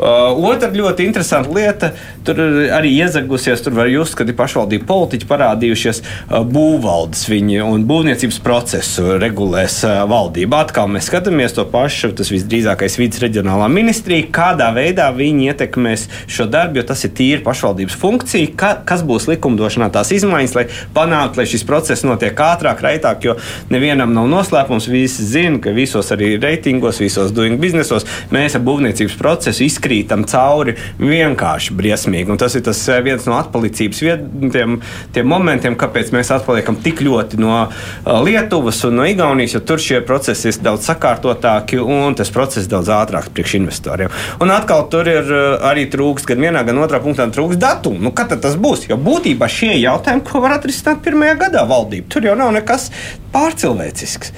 Uh, 0.00 0.32
otra 0.50 0.70
ļoti 0.74 1.06
interesanta 1.06 1.52
lieta, 1.54 1.92
tur 2.26 2.40
arī 2.74 2.92
iezagusies, 3.00 3.62
tur 3.64 3.76
var 3.78 3.90
just, 3.90 4.16
ka 4.18 4.26
ir 4.26 4.36
pašvaldību 4.38 4.86
politiķi 4.88 5.28
parādījušies 5.30 6.02
uh, 6.02 6.40
būvvaldes 6.46 7.26
viņi 7.30 7.60
un 7.64 7.86
būvniecības 7.88 8.40
procesu 8.44 9.16
regulēs 9.20 9.80
uh, 9.86 10.02
valdība. 10.10 10.64
Atkal 10.66 10.90
mēs 10.92 11.08
skatāmies 11.10 11.54
to 11.56 11.64
pašu, 11.70 12.12
tas 12.16 12.32
visdrīzākais 12.32 12.98
vidas 13.00 13.22
reģionālā 13.24 13.68
ministrija, 13.72 14.28
kādā 14.34 14.70
veidā 14.76 15.10
viņi 15.14 15.50
ietekmēs 15.52 16.06
šo 16.30 16.48
darbu, 16.50 16.80
jo 16.80 16.86
tas 16.90 17.04
ir 17.06 17.14
tīri 17.20 17.44
pašvaldības 17.44 17.98
funkcija. 18.00 18.54
Ka, 18.60 18.72
kas 18.88 19.04
būs 19.06 19.28
likumdošanā 19.30 19.90
tās 19.92 20.12
izmaiņas, 20.16 20.56
lai 20.56 20.66
panāktu, 20.96 21.40
lai 21.40 21.48
šis 21.50 21.66
process 21.68 22.06
notiek 22.06 22.38
ātrāk, 22.40 22.82
raitāk, 22.84 23.28
jo 23.28 23.36
nevienam 23.72 24.14
nav 24.16 24.28
noslēpums. 24.32 24.88
Visi 24.90 25.26
zina, 25.28 25.60
ka 25.62 25.74
visos 25.76 26.10
arī 26.14 26.32
reitingos, 26.40 27.00
visos 27.02 27.34
doing 27.36 27.60
biznesos 27.60 28.06
mēs 28.34 28.56
ar 28.56 28.64
būvniecības 28.66 29.16
procesu 29.20 29.66
izkrītam 29.66 30.24
cauri 30.30 30.76
vienkārši 31.00 31.76
briesmīgi. 31.76 32.32
Un 32.32 32.40
tas 32.40 32.56
ir 32.56 32.64
tas 32.66 32.80
eh, 32.88 33.02
viens 33.04 33.26
no 33.28 33.36
atpalicības 33.38 34.02
vietiem, 34.04 34.78
tiem 35.14 35.30
momentiem, 35.30 35.76
kāpēc 35.78 36.12
mēs 36.14 36.32
atpaliekam 36.34 36.78
tik 36.82 37.02
ļoti 37.04 37.40
no 37.40 37.52
uh, 37.60 38.18
Lietuvas 38.24 38.82
un 38.88 39.00
no 39.00 39.06
Igaunijas, 39.08 39.56
jo 39.56 39.62
tur 39.66 39.82
šie 39.82 40.00
procesi 40.06 40.50
ir 40.50 40.60
daudz 40.64 40.88
sakārtotāki 40.88 41.80
un 41.80 42.16
tas 42.18 42.32
process 42.34 42.68
daudz 42.70 42.90
ātrāks 42.94 43.32
priekš 43.34 43.56
investoriem. 43.60 44.12
Un 44.42 44.52
atkal 44.54 44.86
tur 44.92 45.08
ir 45.10 45.30
uh, 45.30 45.68
arī 45.70 45.86
trūkst 45.92 46.28
gan 46.30 46.42
vienā, 46.46 46.64
gan 46.66 46.80
otrā 46.82 47.02
punktā 47.02 47.09
trūks 47.18 47.58
datumu. 47.60 48.00
Nu, 48.02 48.12
kad 48.16 48.32
tas 48.42 48.56
būs? 48.60 48.86
Jo 48.90 48.98
būtībā 49.00 49.48
šie 49.50 49.74
jautājumi, 49.80 50.24
ko 50.26 50.42
var 50.44 50.58
atrisināt 50.58 51.02
pirmajā 51.04 51.36
gadā 51.46 51.66
valdība, 51.68 52.08
tur 52.12 52.28
jau 52.28 52.36
nav 52.38 52.52
nekas 52.56 52.90
pārcilvēcisks. 53.34 54.32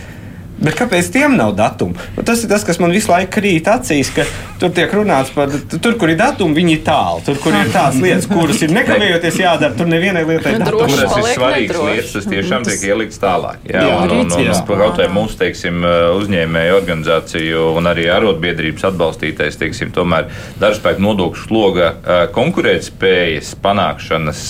Bet 0.63 0.77
kāpēc 0.79 1.09
tiem 1.11 1.35
nav 1.39 1.57
datumu? 1.59 1.97
Nu, 2.17 2.23
tas 2.27 2.45
ir 2.45 2.51
tas, 2.53 2.63
kas 2.67 2.79
man 2.83 2.93
visu 2.95 3.11
laiku 3.11 3.33
krīt 3.39 3.67
acīs, 3.71 4.13
ka 4.15 4.27
tur 4.61 4.71
tiek 4.75 4.93
runāts 4.95 5.33
par 5.35 5.51
tur, 5.73 5.97
kur 5.99 6.13
ir 6.13 6.19
datumi, 6.21 6.55
viņi 6.61 6.77
ir 6.77 6.83
tālu. 6.87 7.23
Tur, 7.27 7.39
kur 7.43 7.57
ir 7.59 7.73
tās 7.75 7.99
lietas, 7.99 8.29
kuras 8.31 8.63
ir 8.63 8.75
nekavējoties 8.77 9.41
jādara, 9.43 9.75
tur 9.79 9.91
nevienai 9.91 10.23
lietai 10.29 10.55
ir 10.55 10.63
datums. 10.63 10.95
Tas 11.01 11.17
ir 11.19 11.29
svarīgs 11.35 11.81
lietas, 11.83 12.13
tas 12.15 12.29
tiešām 12.31 12.67
tiek 12.69 12.87
ielikts 12.93 13.19
tālāk. 13.23 13.67
Jā, 13.67 13.83
jā, 13.89 13.99
un, 14.05 14.15
un, 14.21 14.33
un, 14.39 14.53
un 14.53 14.83
kaut 14.85 15.03
vai 15.03 15.09
mūsu, 15.17 15.39
teiksim, 15.43 15.83
uzņēmēju 16.21 16.79
organizāciju 16.79 17.67
un 17.81 17.91
arī 17.91 18.07
arotbiedrības 18.15 18.87
atbalstītais, 18.93 19.59
teiksim, 19.61 19.91
tomēr 19.97 20.31
darbspēku 20.63 21.03
nodokļu 21.03 21.47
sloga 21.49 21.93
konkurētspējas 22.37 23.57
panākšanas 23.67 24.49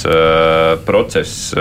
process 0.85 1.55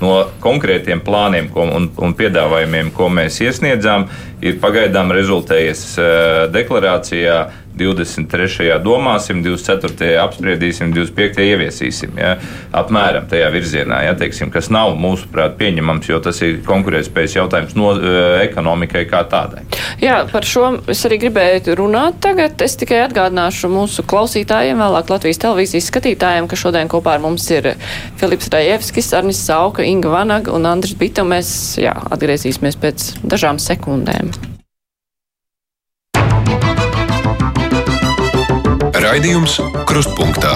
no 0.00 0.14
konkrētiem 0.44 1.02
plāniem 1.04 1.50
ko, 1.52 1.66
un, 1.78 1.90
un 2.02 2.16
piedāvājumiem, 2.16 2.92
ko 2.96 3.10
mēs 3.12 3.40
iesniedzām, 3.44 4.08
ir 4.44 4.58
pagaidām 4.62 5.12
rezultējies 5.16 5.86
uh, 5.96 6.42
deklarācijā 6.52 7.38
23. 7.76 8.78
domāsim, 8.84 9.42
24. 9.44 10.14
apspriedīsim, 10.22 10.92
25. 10.94 11.44
ieviesīsim. 11.44 12.16
Ja? 12.20 12.36
Apmēram 12.76 13.28
tajā 13.30 13.50
virzienā, 13.54 14.00
ja? 14.06 14.14
Teiksim, 14.18 14.50
kas 14.54 14.70
nav 14.72 14.94
mūsuprāt 15.00 15.58
pieņemams, 15.60 16.08
jo 16.10 16.20
tas 16.24 16.40
ir 16.46 16.62
konkurētspējas 16.66 17.36
jautājums 17.38 17.76
no 17.78 17.92
uh, 17.94 18.38
ekonomikai 18.44 19.04
kā 19.10 19.22
tādai. 19.30 19.66
Jā, 20.02 20.22
par 20.32 20.46
šo 20.48 20.70
es 20.92 21.04
arī 21.08 21.20
gribēju 21.26 21.76
runāt 21.78 22.20
tagad. 22.24 22.56
Es 22.64 22.78
tikai 22.80 23.02
atgādināšu 23.04 23.70
mūsu 23.72 24.06
klausītājiem, 24.08 24.80
vēlāk 24.80 25.12
Latvijas 25.12 25.42
televīzijas 25.44 25.90
skatītājiem, 25.92 26.48
ka 26.50 26.58
šodien 26.58 26.90
kopā 26.92 27.16
ar 27.16 27.24
mums 27.24 27.46
ir 27.52 27.74
Filips 28.20 28.50
Rajevskis, 28.52 29.12
Arnis 29.16 29.44
Sauka, 29.44 29.84
Inga 29.86 30.12
Vanaga 30.16 30.56
un 30.56 30.68
Andris 30.68 30.96
Bita. 30.98 31.26
Mēs 31.26 31.76
jā, 31.82 31.94
atgriezīsimies 32.16 32.80
pēc 32.80 33.10
dažām 33.26 33.60
sekundēm. 33.62 34.55
Raidījums 39.06 39.60
Krustpunktā. 39.86 40.50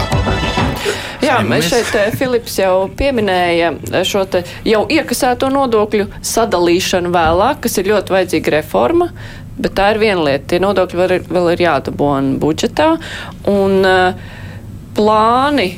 Jā, 1.22 1.36
mēs 1.46 1.68
šeit 1.70 1.92
eh, 1.94 2.08
Filips 2.18 2.56
jau 2.58 2.88
pieminēja 2.98 3.68
eh, 3.76 4.02
šo 4.02 4.24
jau 4.66 4.80
iekasēto 4.90 5.52
nodokļu 5.54 6.08
sadalīšanu 6.26 7.12
vēlāk, 7.14 7.60
kas 7.62 7.78
ir 7.78 7.92
ļoti 7.92 8.16
vajadzīga 8.16 8.54
reforma. 8.56 9.12
Bet 9.60 9.76
tā 9.78 9.92
ir 9.94 10.00
viena 10.02 10.24
lieta. 10.26 10.48
Tie 10.50 10.58
nodokļi 10.64 10.98
vēl 10.98 11.14
ir, 11.20 11.28
vēl 11.30 11.48
ir 11.52 11.62
jādabūna 11.62 12.40
budžetā. 12.42 12.88
Un 13.52 13.84
uh, 13.86 14.30
plāni 14.96 15.68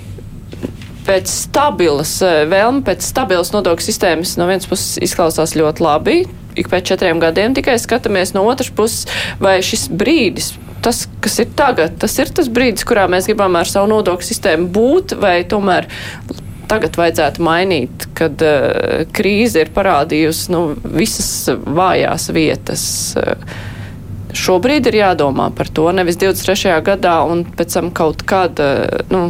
pēc 1.05 1.29
stabilas, 1.29 2.15
vēlme 2.23 2.87
pēc 2.87 3.05
stabilas 3.05 3.51
nodokļu 3.53 3.85
sistēmas 3.85 4.37
no 4.39 4.47
vienas 4.49 4.71
puses 4.71 5.03
izklausās 5.03 5.59
ļoti 5.59 5.85
labi. 5.85 6.23
Ik 6.59 6.69
pēc 6.73 6.93
četriem 6.93 7.23
gadiem 7.23 7.55
tikai 7.57 7.79
skatāmies 7.81 8.35
no 8.37 8.45
otras 8.51 8.73
puses, 8.75 9.07
vai 9.41 9.61
šis 9.65 9.89
brīdis 9.89 10.53
tas, 10.83 11.07
kas 11.23 11.39
ir 11.43 11.51
tagad, 11.57 11.95
tas 12.03 12.15
ir 12.19 12.31
tas 12.35 12.49
brīdis, 12.53 12.87
kurā 12.89 13.07
mēs 13.11 13.29
gribam 13.31 13.55
ar 13.59 13.69
savu 13.71 13.91
nodokļu 13.93 14.27
sistēmu 14.27 14.69
būt, 14.75 15.15
vai 15.23 15.37
tomēr 15.49 15.87
tagad 16.71 16.97
vajadzētu 16.99 17.45
mainīt, 17.45 18.09
kad 18.19 18.43
uh, 18.47 19.05
krīze 19.15 19.63
ir 19.63 19.73
parādījusi 19.75 20.55
nu, 20.55 20.63
visas 20.83 21.31
vājās 21.53 22.31
vietas. 22.35 22.85
Uh, 23.19 23.59
šobrīd 24.33 24.89
ir 24.89 25.03
jādomā 25.03 25.51
par 25.55 25.69
to, 25.69 25.87
nevis 25.95 26.19
23. 26.21 26.79
gadā 26.87 27.19
un 27.29 27.45
pēc 27.45 27.77
tam 27.77 27.93
kaut 27.95 28.25
kāda, 28.27 28.73
nu, 29.13 29.27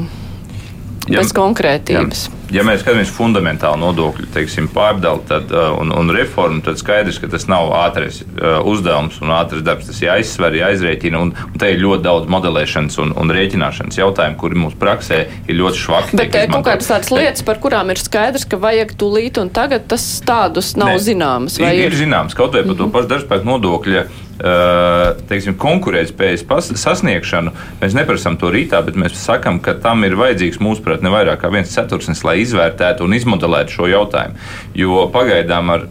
ja, 1.08 1.18
bez 1.18 1.34
konkrētības. 1.36 2.28
Ja 2.30 2.41
ja 2.52 2.64
mēs 2.66 2.82
skatāmies 2.82 3.12
fundamentāli 3.12 3.80
nodokļu 3.82 4.28
teiksim, 4.34 4.68
pārdali 4.72 5.24
tad, 5.28 5.52
uh, 5.54 5.72
un, 5.80 5.92
un 5.96 6.12
reformu, 6.14 6.62
tad 6.64 6.80
skaidrs, 6.80 7.20
ka 7.22 7.30
tas 7.32 7.46
nav 7.50 7.72
ātrais 7.82 8.20
uh, 8.22 8.60
uzdevums 8.68 9.18
un 9.24 9.32
ātrs 9.34 9.64
darbs. 9.66 9.88
Tas 9.88 10.00
jāizsver, 10.04 10.56
jāizrēķina, 10.60 11.22
un, 11.22 11.32
un 11.32 11.60
te 11.60 11.72
ir 11.72 11.82
ļoti 11.82 12.06
daudz 12.06 12.30
modelēšanas 12.32 12.98
un, 13.02 13.14
un 13.18 13.34
rēķināšanas 13.36 14.00
jautājumu, 14.02 14.38
kuri 14.40 14.60
mums 14.64 14.76
praksē 14.80 15.22
ir 15.46 15.58
ļoti 15.60 15.82
švaki. 15.84 16.18
Bet 16.20 16.36
ir 16.38 16.50
kaut 16.52 16.66
kādas 16.68 16.90
tādas 16.92 17.12
lietas, 17.14 17.46
par 17.46 17.60
kurām 17.62 17.92
ir 17.94 18.00
skaidrs, 18.02 18.46
ka 18.48 18.60
vajag 18.60 18.96
tūlīt, 19.00 19.40
un 19.42 19.52
tagad 19.54 19.88
tas 19.92 20.06
tādus 20.26 20.74
nav 20.80 20.96
ne, 20.96 21.00
zināms. 21.02 21.60
Ir, 21.62 21.70
ir, 21.72 21.88
ir 21.90 22.00
zināms, 22.04 22.36
kaut 22.36 22.52
vai 22.52 22.62
par 22.62 22.72
mm 22.72 22.74
-hmm. 22.74 22.78
to 22.78 22.86
mhm. 22.86 22.94
pašu 22.96 23.12
darbspēku 23.14 23.50
nodokļu 23.52 24.04
teiksim, 25.28 25.54
konkurētspējas 25.60 26.44
sasniegšanu, 26.80 27.52
mēs 27.82 27.94
neprasām 27.94 28.38
to 28.40 28.50
rītā, 28.50 28.80
bet 28.84 28.96
mēs 28.98 29.14
sakām, 29.18 29.60
ka 29.62 29.76
tam 29.78 30.02
ir 30.04 30.16
vajadzīgs 30.18 30.60
mūsuprāt 30.62 31.04
ne 31.04 31.12
vairāk 31.12 31.42
kā 31.42 31.52
viens 31.52 31.70
ceturksnis, 31.70 32.24
lai 32.26 32.40
izvērtētu 32.42 33.06
un 33.06 33.16
izmodelētu 33.16 33.76
šo 33.76 33.88
jautājumu. 33.90 34.38
Jo 34.78 35.06
pagaidām 35.14 35.72
ar, 35.74 35.86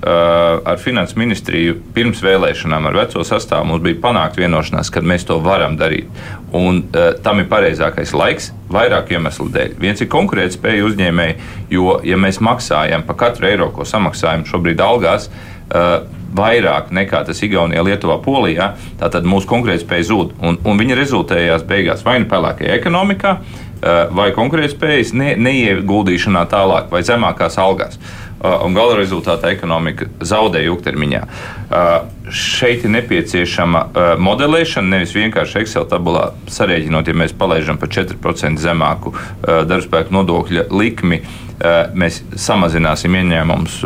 ar 0.72 0.82
finanses 0.82 1.18
ministriju 1.20 1.80
pirms 1.96 2.22
vēlēšanām 2.26 2.90
ar 2.90 3.00
veco 3.04 3.26
sastāvu 3.28 3.72
mums 3.72 3.86
bija 3.86 4.02
panākt 4.04 4.40
vienošanās, 4.42 4.92
ka 4.94 5.04
mēs 5.06 5.28
to 5.30 5.40
varam 5.44 5.78
darīt. 5.80 6.10
Un 6.58 6.84
tam 7.24 7.42
ir 7.42 7.50
pareizākais 7.52 8.16
laiks 8.18 8.52
vairāk 8.72 9.14
iemeslu 9.16 9.50
dēļ. 9.54 9.76
Viens 9.82 10.02
ir 10.04 10.12
konkurētspēja 10.12 10.88
uzņēmēji, 10.88 11.38
jo, 11.76 12.00
ja 12.08 12.20
mēs 12.20 12.42
maksājam 12.44 13.06
par 13.08 13.20
katru 13.26 13.52
eiro, 13.52 13.72
ko 13.76 13.88
samaksājam 13.88 14.48
šobrīd 14.48 14.84
algās, 14.84 15.30
uh, 15.72 16.02
vairāk 16.36 16.92
nekā 16.96 17.24
tas 17.28 17.42
Igaunijā, 17.44 17.84
Lietuvā, 17.86 18.18
Polijā, 18.24 18.72
tad 19.00 19.28
mūsu 19.28 19.50
konkurētspēja 19.52 20.08
zūd. 20.12 20.36
Un, 20.44 20.60
un 20.68 20.80
viņa 20.80 20.98
rezultējās 21.00 21.66
beigās 21.68 22.06
vai 22.08 22.20
nu 22.24 22.30
pelēkajā 22.32 22.78
ekonomikā, 22.80 23.36
vai 24.16 24.30
konkurētspējas 24.36 25.14
ne, 25.18 25.32
neieguldīšanā 25.42 26.46
tālāk, 26.52 26.92
vai 26.94 27.02
zemākās 27.08 27.58
algās. 27.62 27.98
Uh, 28.42 28.56
un 28.66 28.74
gala 28.74 28.96
rezultātā 28.98 29.52
ekonomika 29.54 30.08
zaudē 30.26 30.64
ilgtermiņā. 30.66 31.20
Uh, 31.70 31.92
šeit 32.34 32.88
ir 32.88 32.94
nepieciešama 32.96 33.84
modelēšana, 34.18 34.96
nevis 34.96 35.14
vienkārši 35.14 35.60
Excel 35.62 35.86
tabulā 35.92 36.32
sarēķinot, 36.50 37.12
ja 37.12 37.18
mēs 37.22 37.36
palaidām 37.38 37.78
par 37.78 37.92
4% 37.94 38.62
zemāku 38.62 39.12
darbspēku 39.44 40.16
nodokļa 40.16 40.70
likmi 40.72 41.20
mēs 41.94 42.22
samazināsim 42.40 43.14
ieņēmumus 43.20 43.82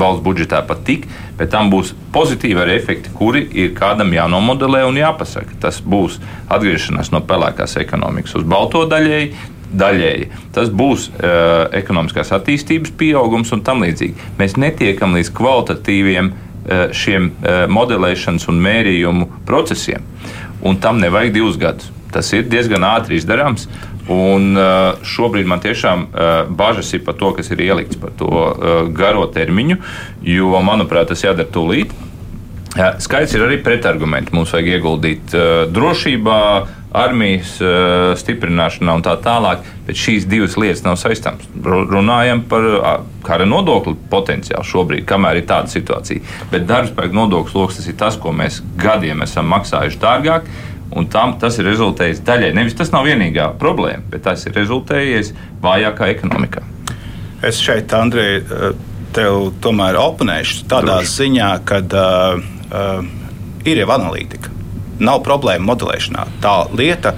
valsts 0.00 0.24
budžetā 0.24 0.62
pat 0.64 0.84
tik, 0.86 1.08
bet 1.38 1.50
tam 1.52 1.68
būs 1.72 1.92
pozitīvi 2.14 2.62
arī 2.62 2.78
efekti, 2.78 3.12
kuri 3.18 3.42
ir 3.64 3.74
kādam 3.76 4.14
jānomodelē 4.14 4.84
un 4.88 5.00
jāpasaka. 5.00 5.58
Tas 5.60 5.82
būs 5.84 6.20
atgriešanās 6.48 7.12
no 7.12 7.20
pelēkās 7.26 7.76
ekonomikas 7.82 8.38
uz 8.38 8.46
balto 8.48 8.86
daļēji, 8.88 9.34
daļēji. 9.78 10.28
Tas 10.54 10.70
būs 10.70 11.08
uh, 11.10 11.66
ekonomiskās 11.76 12.32
attīstības 12.36 12.94
pieaugums 12.98 13.52
un 13.54 13.64
tam 13.66 13.82
līdzīgi. 13.84 14.30
Mēs 14.38 14.56
netiekam 14.60 15.16
līdz 15.18 15.32
kvalitatīviem 15.36 16.30
uh, 16.30 16.86
šiem 16.94 17.30
uh, 17.32 17.64
modelēšanas 17.72 18.48
un 18.52 18.62
mērījumu 18.64 19.28
procesiem. 19.48 20.06
Un 20.64 20.78
tam 20.80 21.02
nevajag 21.02 21.34
divus 21.34 21.58
gadus. 21.60 21.90
Tas 22.14 22.30
ir 22.32 22.46
diezgan 22.48 22.86
ātri 22.86 23.18
izdarāms. 23.18 23.66
Un 24.04 24.52
šobrīd 25.00 25.48
man 25.48 25.62
tiešām 25.64 26.02
bažas 26.58 26.90
ir 26.92 27.00
par 27.06 27.14
to, 27.16 27.30
kas 27.38 27.48
ir 27.54 27.62
ielikts 27.64 27.96
par 27.96 28.10
to 28.18 28.28
garo 28.92 29.24
termiņu, 29.32 29.78
jo, 30.28 30.50
manuprāt, 30.60 31.08
tas 31.08 31.24
jādara 31.24 31.48
tūlīt. 31.48 31.94
Skaidrs 33.00 33.32
ir 33.32 33.46
arī 33.46 33.56
pretargumenti. 33.64 34.34
Mums 34.36 34.52
vajag 34.52 34.74
ieguldīt 34.74 35.32
drošībā, 35.72 36.40
armijas 36.94 37.56
stiprināšanā 38.20 38.94
un 38.94 39.02
tā 39.04 39.16
tālāk, 39.22 39.64
bet 39.86 39.98
šīs 39.98 40.28
divas 40.30 40.54
lietas 40.60 40.84
nav 40.86 40.98
saistāmas. 41.00 41.48
Runājam 41.64 42.44
par 42.50 42.68
kara 43.26 43.48
nodokli 43.48 43.96
potenciāli 44.12 44.68
šobrīd, 44.68 45.06
kamēr 45.08 45.42
ir 45.42 45.48
tāda 45.50 45.72
situācija. 45.72 46.22
Bet 46.52 46.68
darbspēka 46.70 47.16
nodokļu 47.18 47.54
sloks 47.56 47.80
tas 47.80 47.90
ir 47.90 47.98
tas, 47.98 48.20
ko 48.20 48.34
mēs 48.36 48.60
gadiem 48.80 49.26
esam 49.26 49.50
maksājuši 49.50 50.00
dārgāk 50.04 50.48
Un 50.94 51.08
tam 51.10 51.34
tas 51.42 51.56
ir 51.58 51.66
rezultējis 51.66 52.22
daļai. 52.26 52.52
Nevis 52.54 52.76
tas 52.78 52.92
nav 52.94 53.06
vienīgā 53.08 53.48
problēma, 53.58 54.04
bet 54.12 54.22
tas 54.28 54.44
ir 54.46 54.54
rezultējies 54.54 55.32
vājākā 55.62 56.10
ekonomikā. 56.14 56.62
Es 57.44 57.58
šeit, 57.60 57.92
Andrej, 57.96 58.44
tev 59.14 59.50
tomēr 59.64 59.98
oponēšu 60.00 60.68
tādā 60.70 61.00
Droši. 61.00 61.14
ziņā, 61.18 61.50
ka 61.66 61.80
uh, 61.82 62.44
uh, 62.70 63.64
ir 63.66 63.82
jau 63.82 63.90
analītika. 63.96 64.52
Nav 65.02 65.24
problēma 65.26 65.66
modelēšanā. 65.72 66.26
Tā 66.44 66.54
lieta, 66.76 67.14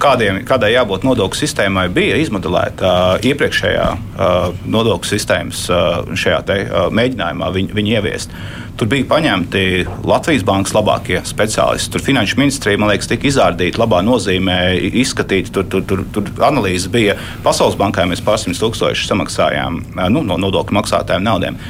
kādiem, 0.00 0.40
kādai 0.48 0.72
jābūt 0.74 1.04
nodokļu 1.04 1.42
sistēmai, 1.42 1.88
bija 1.92 2.16
izmodelēta 2.20 2.88
uh, 2.88 3.28
iepriekšējā 3.30 3.86
uh, 3.90 4.62
nodokļu 4.70 5.10
sistēmas 5.10 5.66
uh, 5.68 6.00
šajā 6.16 6.40
te, 6.48 6.58
uh, 6.64 6.88
mēģinājumā, 6.96 7.50
viņu, 7.56 7.76
viņu 7.76 7.94
ieviest. 7.98 8.34
Tur 8.80 8.88
bija 8.88 9.04
paņemti 9.10 9.62
Latvijas 10.08 10.44
bankas 10.48 10.72
labākie 10.72 11.20
speciālisti. 11.28 11.92
Tur 11.92 12.00
finanšu 12.00 12.38
ministrija, 12.40 12.80
man 12.80 12.88
liekas, 12.88 13.10
tika 13.10 13.28
izrādīta 13.28 13.82
labā 13.82 14.00
nozīmē, 14.06 14.56
izskatīta. 15.02 15.52
Tur, 15.58 15.68
tur, 15.68 15.84
tur, 15.84 16.00
tur 16.14 16.30
analīze 16.46 16.88
bija 16.88 17.18
Pasaules 17.44 17.76
bankai. 17.76 18.08
Mēs 18.08 18.24
pārsimt 18.24 18.56
tūkstoši 18.56 19.04
samaksājām 19.10 19.82
nu, 20.08 20.24
no 20.24 20.40
nodokļu 20.40 20.78
maksātājiem 20.80 21.28
naudām. 21.28 21.60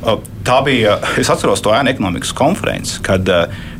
Tā 0.00 0.56
bija, 0.64 0.96
es 1.20 1.28
atceros 1.28 1.60
to 1.60 1.74
ēnu 1.76 1.92
ekonomikas 1.92 2.32
konferenci, 2.36 3.02
kad, 3.04 3.28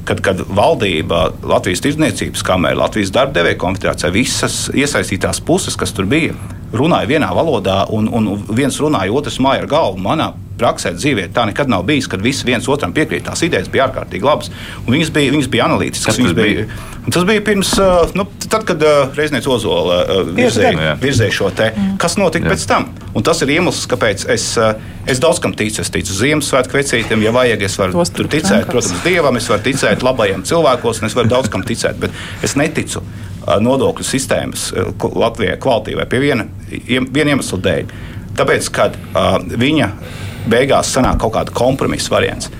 kad, 0.04 0.20
kad 0.24 0.42
valdība, 0.52 1.30
Latvijas 1.48 1.80
tirdzniecības 1.86 2.44
kamera, 2.44 2.76
Latvijas 2.82 3.12
darba 3.14 3.38
devēja 3.38 3.58
konfederācija, 3.62 4.12
visas 4.12 4.58
iesaistītās 4.76 5.40
puses, 5.46 5.78
kas 5.80 5.94
tur 5.96 6.08
bija, 6.10 6.36
runāja 6.76 7.08
vienā 7.10 7.30
valodā, 7.34 7.82
un, 7.90 8.08
un 8.12 8.30
viens 8.54 8.76
runāja, 8.80 9.12
otrs 9.14 9.40
māja 9.42 9.64
ar 9.64 9.70
galvu. 9.70 10.00
Manā 10.04 10.30
praksē, 10.60 10.92
dzīvē 10.96 11.28
tā 11.34 11.46
nekad 11.48 11.70
nav 11.72 11.84
bijis, 11.88 12.08
kad 12.10 12.22
visi 12.24 12.46
viens 12.48 12.68
otram 12.70 12.92
piekrīt. 12.96 13.24
Tās 13.26 13.42
idejas 13.46 13.70
bija 13.72 13.86
ārkārtīgi 13.88 14.26
labas, 14.26 14.50
un 14.84 14.94
viņas 14.94 15.12
bija, 15.14 15.32
viņas 15.34 15.50
bija 15.52 15.66
analītiskas. 15.70 16.18
Viņas 16.20 16.36
bija, 16.36 16.66
tas 17.08 17.26
bija 17.28 17.44
pirms, 17.46 17.72
nu, 18.18 18.26
tad, 18.46 18.66
kad 18.68 18.84
Reiznieks 19.16 19.48
Ozola 19.50 20.02
virzēja, 20.36 20.96
virzēja 21.00 21.36
šo 21.38 21.48
te. 21.56 21.70
Mm. 21.72 21.96
Kas 22.02 22.18
notika 22.20 22.48
Jā. 22.48 22.54
pēc 22.54 22.66
tam? 22.70 22.90
Un 23.16 23.26
tas 23.26 23.40
ir 23.44 23.54
iemesls, 23.56 23.86
kāpēc 23.90 24.26
es, 24.34 24.46
es 25.10 25.22
daudz 25.22 25.40
kam 25.42 25.56
ticu. 25.56 25.80
Es 25.82 25.92
ticu 25.94 26.18
Ziemassvētku 26.18 26.76
vecītiem, 26.76 27.24
ja 27.24 27.32
vajag, 27.34 27.64
es 27.66 27.78
varu 27.80 28.04
tur 28.14 28.28
ticēt, 28.30 28.68
protams, 28.68 29.00
Dievam, 29.06 29.40
es 29.40 29.48
varu 29.50 29.64
ticēt 29.64 30.04
labajiem 30.06 30.44
cilvēkos, 30.46 31.00
un 31.00 31.10
es 31.10 31.16
varu 31.18 31.32
daudz 31.32 31.50
kam 31.52 31.64
ticēt, 31.66 31.98
bet 32.04 32.46
es 32.46 32.58
neticu 32.60 33.02
nodokļu 33.58 34.06
sistēmas 34.06 34.70
Latvijai 35.00 35.58
kvalitīvai 35.60 36.06
pie 36.10 36.22
viena, 36.22 36.46
viena 36.70 37.34
iemesla 37.34 37.58
dēļ. 37.66 37.92
Tāpēc, 38.38 38.70
kad 38.74 38.96
uh, 38.96 39.36
viņa 39.40 39.90
beigās 40.50 40.92
sanāk 40.94 41.20
kaut 41.22 41.34
kāda 41.34 41.54
kompromisa 41.56 42.12
variants. 42.14 42.50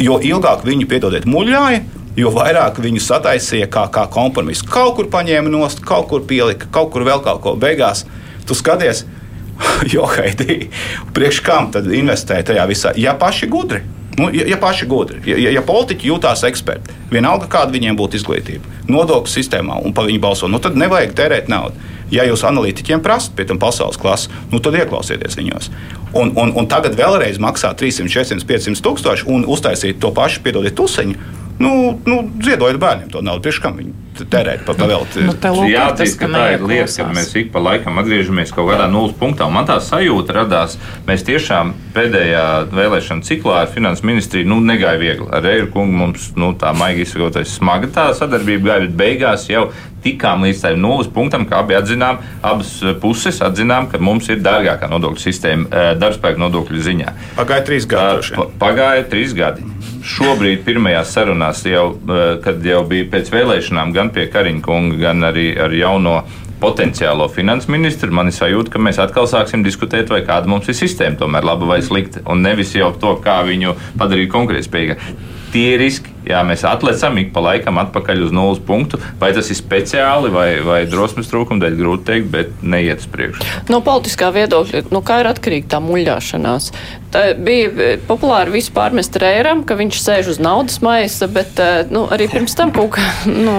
Jo 0.00 0.16
ilgāk 0.24 0.64
viņi, 0.64 0.88
piedodiet, 0.88 1.28
muļāja, 1.28 1.82
jo 2.18 2.32
vairāk 2.34 2.80
viņu 2.82 3.02
sataisīja 3.04 3.68
kā, 3.72 3.84
kā 3.92 4.06
kompromisu. 4.12 4.66
Kaut 4.70 4.96
kur 4.96 5.10
paņēma 5.12 5.52
nost, 5.52 5.84
kaut 5.86 6.08
kur 6.10 6.24
pielika, 6.26 6.70
kaut 6.72 6.92
kur 6.94 7.04
vēl 7.06 7.22
kaut 7.24 7.42
ko. 7.44 7.54
Beigās 7.60 8.06
tu 8.48 8.56
skaties, 8.56 9.04
jo 9.94 10.08
haidī, 10.10 10.70
priekš 11.14 11.42
kam 11.46 11.70
tad 11.74 11.90
investēt 11.92 12.50
tajā 12.50 12.66
visā, 12.70 12.94
ja 12.98 13.14
paši 13.18 13.50
gudri. 13.50 13.84
Nu, 14.18 14.26
ja, 14.34 14.44
ja 14.48 14.56
paši 14.60 14.86
gudri, 14.90 15.20
ja, 15.24 15.52
ja 15.54 15.62
politiķi 15.64 16.10
jūtās 16.10 16.42
eksperti, 16.48 16.94
vienalga 17.12 17.46
kāda 17.50 17.72
viņiem 17.72 17.96
būtu 17.96 18.18
izglītība, 18.18 18.66
nodokļu 18.90 19.30
sistēmā 19.30 19.78
un 19.86 19.94
pa 19.94 20.04
viņu 20.08 20.20
balso, 20.22 20.50
nu, 20.50 20.58
tad 20.62 20.78
nevajag 20.78 21.14
tērēt 21.18 21.50
naudu. 21.52 21.78
Ja 22.10 22.24
jūs 22.26 22.42
analītiķiem 22.42 23.04
prasat, 23.04 23.36
pie 23.38 23.46
tam 23.46 23.60
pasaules 23.62 23.98
klases, 24.00 24.32
nu, 24.50 24.58
tad 24.58 24.74
ieklausieties 24.80 25.38
viņos. 25.38 25.70
Un, 26.10 26.32
un, 26.34 26.50
un 26.58 26.66
tagad 26.66 26.98
vēlreiz 26.98 27.38
maksāt 27.38 27.78
300, 27.78 28.10
400, 28.10 28.48
500 28.50 28.82
tūkstoši 28.82 29.28
un 29.30 29.46
uztaisīt 29.46 30.02
to 30.02 30.10
pašu, 30.16 30.42
piedodiet, 30.42 30.74
tuseņu. 30.74 31.14
Nu, 31.62 31.72
nu, 32.10 32.24
ziedojiet 32.42 32.82
bērniem 32.82 33.12
to 33.14 33.22
naudu, 33.22 33.44
priekš 33.46 33.62
kam 33.62 33.78
viņi 33.78 34.09
tērēt 34.30 34.64
par 34.66 34.78
pavēlti. 34.80 35.24
Nu, 35.28 35.34
Jā, 35.70 35.88
tas, 35.96 36.14
ka 36.18 36.28
tā 36.30 36.44
ir 36.56 36.64
lieta, 36.66 36.90
ka 37.00 37.08
mēs 37.14 37.32
ik 37.40 37.52
pa 37.54 37.62
laikam 37.62 38.00
atgriežamies 38.02 38.54
kaut 38.54 38.70
kādā 38.72 38.88
nulles 38.90 39.14
punktā. 39.18 39.48
Man 39.52 39.68
tā 39.68 39.78
sajūta 39.84 40.36
radās, 40.40 40.76
mēs 41.08 41.24
tiešām 41.28 41.74
pēdējā 41.94 42.46
vēlēšana 42.74 43.26
ciklā 43.26 43.64
ar 43.64 43.72
finanses 43.72 44.04
ministriju 44.06 44.50
nu, 44.50 44.60
negāja 44.64 45.00
viegli. 45.00 45.28
Ar 45.32 45.44
Reiru 45.46 45.70
kungu 45.74 45.96
mums 46.04 46.30
nu, 46.38 46.52
tā 46.58 46.72
maigi 46.76 47.06
izsakoties 47.06 47.56
smaga 47.58 47.90
tā 47.94 48.10
sadarbība 48.18 48.70
gāja, 48.72 48.86
bet 48.88 48.98
beigās 49.00 49.48
jau 49.50 49.68
tikām 50.04 50.44
līdz 50.46 50.62
tam 50.64 50.80
nulles 50.82 51.10
punktam, 51.12 51.46
kā 51.48 51.60
abi 51.64 51.76
atzinām, 51.78 52.20
abas 52.46 52.72
puses 53.02 53.40
atzinām, 53.44 53.90
ka 53.90 54.00
mums 54.02 54.30
ir 54.32 54.42
dārgākā 54.44 54.88
nodokļu 54.90 55.22
sistēma 55.22 55.68
eh, 55.68 55.90
darbspēka 56.00 56.40
nodokļu 56.40 56.84
ziņā. 56.86 57.14
Pagāja 57.38 57.66
trīs 57.68 57.88
gadi. 57.90 58.34
Pa, 58.36 58.48
pagāja 58.64 59.06
trīs 59.10 59.36
gadi. 59.36 59.66
Šobrīd, 60.10 60.62
pirmajās 60.64 61.12
sarunās, 61.16 61.62
jau, 61.68 61.86
eh, 61.92 62.22
kad 62.44 62.64
jau 62.64 62.82
bija 62.88 63.08
pēc 63.12 63.32
vēlēšanām, 63.34 63.94
gan 63.96 64.09
pie 64.14 64.28
Kariņa 64.32 64.62
kunga, 64.64 64.96
gan 65.06 65.26
arī 65.30 65.52
ar 65.58 65.74
jauno 65.74 66.20
potenciālo 66.62 67.26
finanses 67.32 67.70
ministru, 67.72 68.12
man 68.14 68.30
ir 68.30 68.36
sajūta, 68.36 68.74
ka 68.74 68.82
mēs 68.82 69.00
atkal 69.02 69.28
sāksim 69.30 69.64
diskutēt, 69.66 70.12
vai 70.12 70.22
kāda 70.26 70.50
mums 70.50 70.70
ir 70.70 70.78
sistēma, 70.78 71.18
tomēr 71.20 71.46
laba 71.46 71.68
vai 71.74 71.80
slikta, 71.84 72.24
un 72.30 72.44
nevis 72.46 72.76
jau 72.76 72.92
to, 73.00 73.16
kā 73.24 73.40
viņu 73.48 73.76
padarīt 74.00 74.32
konkurētspējīgāku 74.34 75.38
tie 75.52 75.74
riski, 75.80 76.12
jā, 76.26 76.40
mēs 76.46 76.62
atlecam 76.68 77.18
ik 77.20 77.32
pa 77.34 77.42
laikam 77.44 77.80
atpakaļ 77.82 78.24
uz 78.26 78.34
nulles 78.34 78.60
punktu. 78.66 79.00
Vai 79.20 79.32
tas 79.36 79.50
ir 79.50 79.58
speciāli 79.58 80.30
vai, 80.32 80.48
vai 80.64 80.80
drosmes 80.90 81.30
trūkuma 81.30 81.62
dēļ, 81.62 81.76
grūti 81.78 82.06
teikt, 82.10 82.30
bet 82.32 82.62
neiet 82.62 83.02
uz 83.02 83.10
priekšu. 83.10 83.46
No 83.72 83.82
politiskā 83.84 84.30
viedokļa, 84.34 84.86
nu, 84.94 85.02
kā 85.06 85.20
ir 85.22 85.30
atkarīga 85.30 85.74
tā 85.74 85.82
muļāšanās? 85.84 86.70
Tā 87.10 87.24
bija 87.38 87.70
e, 87.70 87.90
populāri 88.06 88.54
visu 88.54 88.74
pārmest 88.76 89.18
Rēram, 89.20 89.64
ka 89.66 89.78
viņš 89.78 90.02
sēž 90.04 90.34
uz 90.34 90.42
naudas 90.42 90.78
maisa, 90.84 91.28
bet 91.30 91.58
e, 91.58 91.70
nu, 91.90 92.06
arī 92.12 92.30
pirms 92.30 92.56
tam 92.58 92.74
kaut 92.74 92.94
kā. 92.98 93.08
Nu, 93.40 93.54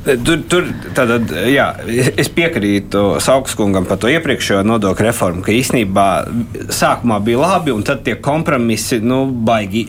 Tur, 0.00 0.38
tur 0.48 0.68
tātad, 0.96 1.28
jā, 1.52 1.66
es 2.16 2.30
piekrītu 2.32 3.18
Saukskungam 3.20 3.84
par 3.84 3.98
to 4.00 4.08
iepriekšējo 4.08 4.62
nodokļu 4.64 5.04
reformu, 5.04 5.44
ka 5.44 5.52
īstenībā 5.52 6.06
sākumā 6.72 7.18
bija 7.26 7.42
labi, 7.42 7.74
un 7.76 7.84
tad 7.84 8.00
tie 8.06 8.16
kompromisi 8.16 9.02
nu, 9.04 9.26
baigi 9.28 9.84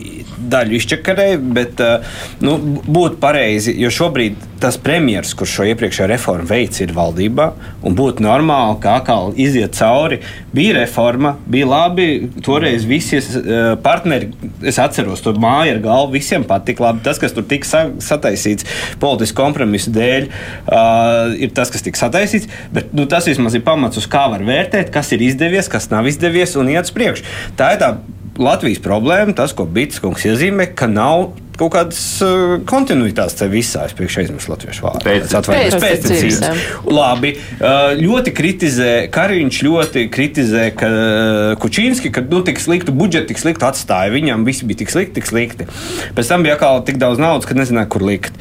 daļu 0.52 0.76
izčakarēja, 0.76 1.40
bet 1.56 1.80
nu, 2.44 2.58
būtu 2.84 3.16
pareizi, 3.22 3.72
jo 3.80 3.88
šobrīd 3.92 4.50
tas 4.62 4.76
premjerministrs, 4.78 5.34
kurš 5.38 5.54
šo 5.56 5.64
iepriekšējo 5.72 6.06
reformu 6.12 6.46
veids, 6.46 6.78
ir 6.84 6.92
valdībā, 6.94 7.48
un 7.82 7.96
būtu 7.98 8.22
normāli, 8.22 8.76
ka 8.82 8.98
atkal 9.00 9.32
iziet 9.40 9.74
cauri. 9.74 10.20
Bija 10.54 10.76
reforma, 10.76 11.34
bija 11.50 11.66
labi, 11.66 12.06
toreiz 12.44 12.84
visi 12.86 13.18
partneri, 13.82 14.30
es 14.68 14.78
atceros, 14.82 15.24
tur 15.24 15.40
māja 15.42 15.74
ar 15.74 15.82
galvu, 15.82 16.12
visiem 16.18 16.46
patika 16.46 16.86
labi. 16.86 17.02
Tas, 17.06 17.18
kas 17.22 17.34
tur 17.34 17.46
tika 17.48 17.86
sataisīts 18.04 18.68
politisku 19.02 19.40
kompromisu 19.40 19.90
dēļ, 19.96 20.01
uh, 20.28 21.34
ir 21.36 21.52
tas, 21.56 21.70
kas 21.72 21.84
tika 21.84 22.00
sataisīts, 22.00 22.50
bet 22.74 22.92
nu, 22.96 23.06
tas 23.10 23.28
vismaz 23.30 23.56
ir 23.58 23.64
pamats, 23.66 24.00
uz 24.00 24.08
kā 24.10 24.26
var 24.32 24.44
vērtēt, 24.46 24.92
kas 24.94 25.12
ir 25.16 25.24
izdevies, 25.24 25.70
kas 25.72 25.90
nav 25.92 26.08
izdevies, 26.10 26.56
un 26.60 26.72
iet 26.72 26.88
uz 26.88 26.94
priekšu. 26.96 27.26
Tā 27.58 27.74
ir 27.76 27.82
tā 27.82 27.94
Latvijas 28.42 28.80
problēma, 28.82 29.34
tas, 29.36 29.52
ko 29.56 29.66
Bits 29.68 30.00
kungs 30.00 30.24
iezīmē, 30.28 30.70
ka 30.78 30.88
nav 30.88 31.32
kaut 31.60 31.72
kādas 31.74 32.00
uh, 32.24 32.56
kontinuitātes 32.68 33.36
te 33.38 33.48
visā. 33.52 33.86
Es 33.88 33.96
priekšā 33.98 34.24
aizmirsu 34.24 34.52
latviešu 34.52 34.86
vārdu. 34.86 35.04
Pēc, 35.06 35.36
pēc, 35.82 36.08
pēc, 36.10 36.48
Labi. 36.88 37.34
Uh, 37.58 37.92
ļoti 38.00 38.34
kritizē, 38.36 38.92
Kariņš 39.12 39.62
ļoti 39.68 40.06
kritizē, 40.12 40.66
ka 40.78 40.90
uh, 40.90 41.54
Kučīnski, 41.62 42.12
ka 42.14 42.24
nu, 42.26 42.42
tik 42.46 42.60
sliktu 42.62 42.94
budžetu, 42.96 43.32
tik 43.32 43.42
sliktu 43.42 43.68
atstāja. 43.68 44.12
Viņam 44.14 44.46
viss 44.48 44.66
bija 44.66 44.82
tik 44.82 44.92
slikti, 44.94 45.18
tik 45.20 45.30
slikti. 45.30 45.68
Pēc 46.16 46.34
tam 46.34 46.46
bija 46.46 46.58
atkal 46.58 46.84
tik 46.88 47.00
daudz 47.02 47.22
naudas, 47.22 47.48
ka 47.48 47.58
nezināja, 47.58 47.90
kur 47.92 48.06
likt. 48.06 48.38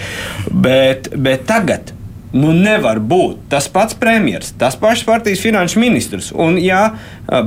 Bet, 0.51 1.11
bet 1.15 1.47
tagad 1.49 1.95
Nu, 2.31 2.53
nevar 2.55 3.01
būt 3.03 3.49
tas 3.51 3.67
pats 3.71 3.95
premjerministrs, 3.99 4.53
tas 4.59 4.77
pašs 4.79 5.03
partijas 5.03 5.41
finanšu 5.43 5.81
ministrs. 5.81 6.29
Un, 6.31 6.55
ja 6.61 6.93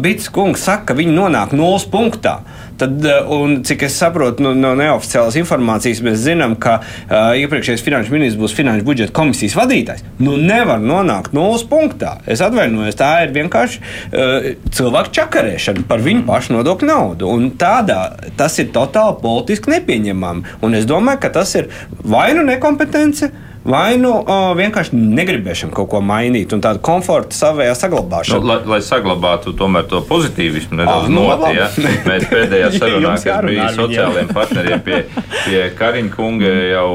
Bits 0.01 0.29
kungs 0.33 0.65
saka, 0.67 0.91
ka 0.91 0.97
viņi 0.99 1.15
nonāk 1.17 1.55
nulles 1.57 1.87
punktā, 1.89 2.35
tad, 2.81 3.05
un, 3.33 3.63
cik 3.65 3.87
es 3.89 3.97
saprotu 3.97 4.45
no, 4.45 4.53
no 4.59 4.75
neoficiālas 4.77 5.39
informācijas, 5.41 6.03
mēs 6.05 6.19
zinām, 6.27 6.57
ka 6.61 6.75
uh, 6.83 7.33
iepriekšējais 7.41 7.85
finanšu 7.87 8.13
ministrs 8.13 8.41
būs 8.41 8.57
finanšu 8.57 8.85
budžeta 8.85 9.15
komisijas 9.17 9.57
vadītājs. 9.57 10.05
Nu, 10.21 10.37
nevar 10.41 10.83
nonākt 10.85 11.33
nulles 11.37 11.65
punktā. 11.71 12.19
Es 12.29 12.45
atvainojos, 12.45 12.99
tā 13.01 13.11
ir 13.25 13.33
vienkārši 13.37 13.81
uh, 13.81 14.51
cilvēku 14.75 15.15
čakarēšana 15.17 15.87
par 15.89 16.05
viņu 16.05 16.27
pašu 16.29 16.59
nodokļu 16.59 16.91
naudu. 16.91 17.31
Un 17.33 17.55
tādā 17.61 18.03
tas 18.37 18.61
ir 18.61 18.69
totāli 18.75 19.17
politiski 19.25 19.73
nepieņemami. 19.79 20.61
Un 20.65 20.77
es 20.77 20.85
domāju, 20.89 21.25
ka 21.25 21.33
tas 21.41 21.57
ir 21.57 21.73
vai 22.05 22.29
nu 22.37 22.45
nekompetence 22.45 23.33
vai 23.65 23.97
nu 24.01 24.13
o, 24.21 24.37
vienkārši 24.59 24.97
negribēšana 24.99 25.75
kaut 25.75 25.89
ko 25.93 26.01
mainīt 26.05 26.53
un 26.55 26.63
tādu 26.65 26.83
komfortu 26.85 27.37
savējā 27.37 27.75
saglabāšanu. 27.79 28.45
Nu, 28.45 28.51
lai, 28.51 28.59
lai 28.75 28.81
saglabātu 28.85 29.55
tomēr 29.57 29.89
to 29.91 30.03
pozitīvismu 30.09 30.79
nedaudz 30.81 31.09
ah, 31.09 31.13
nu, 31.13 31.25
noti, 31.31 31.53
ja? 31.57 31.69
Mēs 32.09 32.29
pēdējā 32.31 32.71
sarunā, 32.79 33.15
kas 33.25 33.49
bija 33.49 33.69
sociālajiem 33.77 34.33
partneriem 34.37 34.85
pie, 34.85 35.01
pie 35.45 35.61
Kariņa 35.79 36.15
kunga, 36.15 36.55
jau 36.75 36.89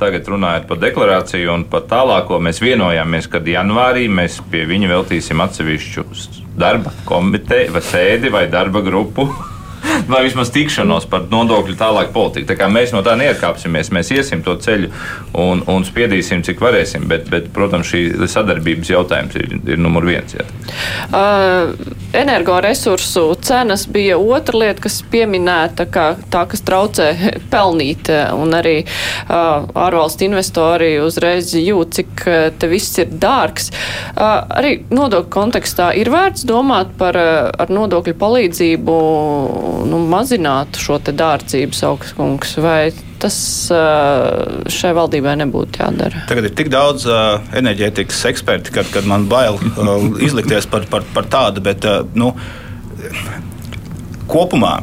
tagad 0.00 0.32
runājot 0.34 0.70
par 0.70 0.82
deklarāciju 0.82 1.52
un 1.54 1.66
par 1.70 1.86
tālāko, 1.90 2.40
mēs 2.42 2.62
vienojāmies, 2.64 3.30
ka 3.30 3.42
janvārī 3.46 4.08
mēs 4.10 4.40
pie 4.50 4.66
viņa 4.68 4.94
veltīsim 4.96 5.42
atsevišķu 5.46 6.08
darba 6.56 6.92
komiteju 7.06 7.74
vai 7.74 7.84
sēdi 7.84 8.32
vai 8.32 8.46
darba 8.50 8.82
grupu 8.84 9.28
vai 10.08 10.22
vismaz 10.26 10.50
tikšanos 10.54 11.06
par 11.10 11.26
nodokļu 11.30 11.76
tālāk 11.78 12.12
politiku. 12.14 12.48
Tā 12.50 12.56
kā 12.58 12.68
mēs 12.72 12.92
no 12.94 13.02
tā 13.06 13.16
neatkāpsimies, 13.18 13.92
mēs 13.94 14.12
iesim 14.14 14.42
to 14.46 14.56
ceļu 14.62 14.90
un, 15.40 15.62
un 15.70 15.86
spiedīsim, 15.86 16.44
cik 16.46 16.62
varēsim. 16.62 17.06
Bet, 17.10 17.28
bet 17.32 17.48
protams, 17.54 17.90
šī 17.90 18.28
sadarbības 18.30 18.92
jautājums 18.92 19.36
ir, 19.38 19.56
ir 19.74 19.80
numur 19.80 20.06
viens. 20.08 20.36
Jā. 20.36 20.46
Uh, 21.10 21.72
energoresursu 22.16 23.28
cenas 23.46 23.86
bija 23.92 24.18
otra 24.18 24.62
lieta, 24.62 24.86
kas 24.86 25.00
pieminēta, 25.10 25.88
kā 25.92 26.06
tā, 26.32 26.46
kas 26.50 26.64
traucē 26.66 27.10
pelnīt, 27.52 28.10
un 28.36 28.56
arī 28.56 28.76
uh, 28.84 29.66
ārvalstu 29.86 30.28
investori 30.28 30.96
uzreiz 31.02 31.54
jūt, 31.56 31.96
cik 32.00 32.26
te 32.60 32.70
viss 32.70 32.98
ir 33.02 33.12
dārgs. 33.22 33.70
Uh, 34.16 34.42
arī 34.58 34.76
nodokļu 34.90 35.32
kontekstā 35.32 35.90
ir 35.98 36.10
vērts 36.12 36.46
domāt 36.48 36.92
par 36.98 37.16
uh, 37.18 37.50
ar 37.56 37.72
nodokļu 37.72 38.16
palīdzību 38.20 38.96
nu, 39.86 40.00
mazinātu 40.10 40.82
šo 40.82 40.98
te 41.02 41.14
dārdzību, 41.16 41.76
augstskungs, 41.88 42.56
vai 42.62 42.90
tas 43.22 43.36
šai 44.76 44.92
valdībai 44.96 45.36
nebūtu 45.40 45.80
jādara? 45.80 46.26
Tagad 46.28 46.50
ir 46.50 46.54
tik 46.58 46.68
daudz 46.72 47.06
uh, 47.08 47.38
enerģētikas 47.56 48.24
eksperti, 48.32 48.74
kad, 48.76 48.90
kad 48.92 49.08
man 49.08 49.24
bail 49.30 49.56
uh, 49.56 49.94
izlikties 50.22 50.68
par, 50.70 50.84
par, 50.90 51.06
par 51.16 51.30
tādu, 51.32 51.64
bet 51.64 51.86
nu, 52.18 52.34
kopumā. 54.30 54.76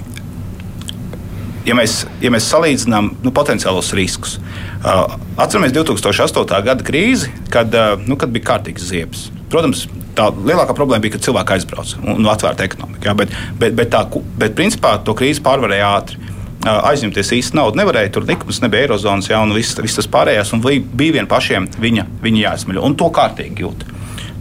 Ja 1.63 1.77
mēs, 1.79 2.01
ja 2.19 2.27
mēs 2.33 2.49
salīdzinām 2.51 3.13
nu, 3.23 3.31
potenciālos 3.35 3.93
riskus, 3.95 4.35
uh, 4.81 5.15
atceramies 5.39 5.71
2008. 5.77 6.57
gada 6.65 6.83
krīzi, 6.83 7.31
kad, 7.53 7.71
uh, 7.71 7.95
nu, 8.03 8.17
kad 8.19 8.33
bija 8.35 8.49
kārtīgs 8.51 8.89
ziepes. 8.89 9.29
Protams, 9.53 9.85
tā 10.17 10.31
lielākā 10.33 10.73
problēma 10.77 11.03
bija, 11.03 11.15
ka 11.15 11.25
cilvēki 11.27 11.57
aizbrauca 11.57 11.99
un 12.15 12.29
atvērta 12.29 12.65
ekonomika. 12.65 13.11
Ja, 13.11 13.17
bet, 13.17 13.33
bet, 13.59 13.75
bet, 13.77 13.91
tā, 13.93 14.01
bet 14.41 14.55
principā 14.57 14.95
to 15.05 15.13
krīzi 15.17 15.43
pārvarēja 15.45 15.91
ātri. 15.99 16.17
Aizņemties 16.63 17.33
īsti 17.35 17.57
naudu 17.59 17.77
nevarēja, 17.77 18.13
tur 18.15 18.25
likums 18.25 18.61
nebija 18.63 18.85
eirozonas, 18.85 19.27
ja, 19.29 19.41
un 19.43 19.51
viss, 19.53 19.75
viss 19.83 19.99
tas 19.99 20.07
pārējais, 20.09 20.53
un 20.55 20.63
bija 20.63 21.17
vien 21.17 21.27
pašiem 21.29 21.67
viņa, 21.83 22.07
viņa 22.23 22.39
jāizsmeļo, 22.45 22.85
un 22.87 22.95
to 22.97 23.09
kārtīgi 23.13 23.65
jūt. 23.65 23.83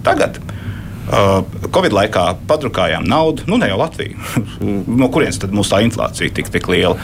Tagad, 0.07 0.39
Covid 1.75 1.93
laikā 1.93 2.23
padrukājām 2.49 3.05
naudu, 3.11 3.45
nu 3.51 3.59
ne 3.59 3.69
jau 3.69 3.81
Latviju. 3.81 4.17
no 5.01 5.11
kurienes 5.13 5.41
tad 5.43 5.53
mūsu 5.53 5.75
tā 5.75 5.83
inflācija 5.85 6.31
tik, 6.39 6.49
tik 6.55 6.71
liela? 6.71 6.97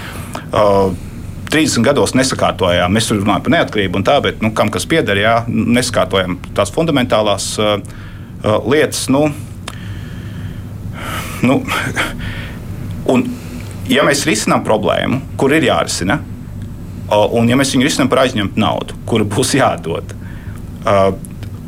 Uh, 1.48 1.52
30 1.52 1.84
gados 1.84 2.12
nesakārtojām, 2.16 2.92
mēs 2.92 3.08
runājam 3.12 3.44
par 3.44 3.54
neatkarību 3.54 3.98
un 4.00 4.04
tā, 4.04 4.18
bet 4.24 4.42
nu, 4.44 4.50
kam 4.56 4.68
kas 4.72 4.84
pieder, 4.88 5.16
jā, 5.16 5.34
nesakārtojam 5.48 6.36
tās 6.56 6.72
fundamentālās 6.74 7.54
uh, 7.62 7.78
lietas. 8.68 9.06
Nu, 9.12 9.30
nu, 11.46 11.60
un, 13.14 13.24
ja 13.88 14.04
mēs 14.04 14.26
risinām 14.28 14.64
problēmu, 14.66 15.22
kur 15.40 15.54
ir 15.56 15.70
jārisina, 15.70 16.20
uh, 16.20 17.24
un 17.38 17.48
ja 17.48 17.56
mēs 17.56 17.72
viņu 17.74 17.88
risinām 17.88 18.12
par 18.12 18.26
aizņemtu 18.26 18.60
naudu, 18.60 19.00
kura 19.08 19.28
būs 19.36 19.56
jādod, 19.56 20.12
uh, 20.84 21.10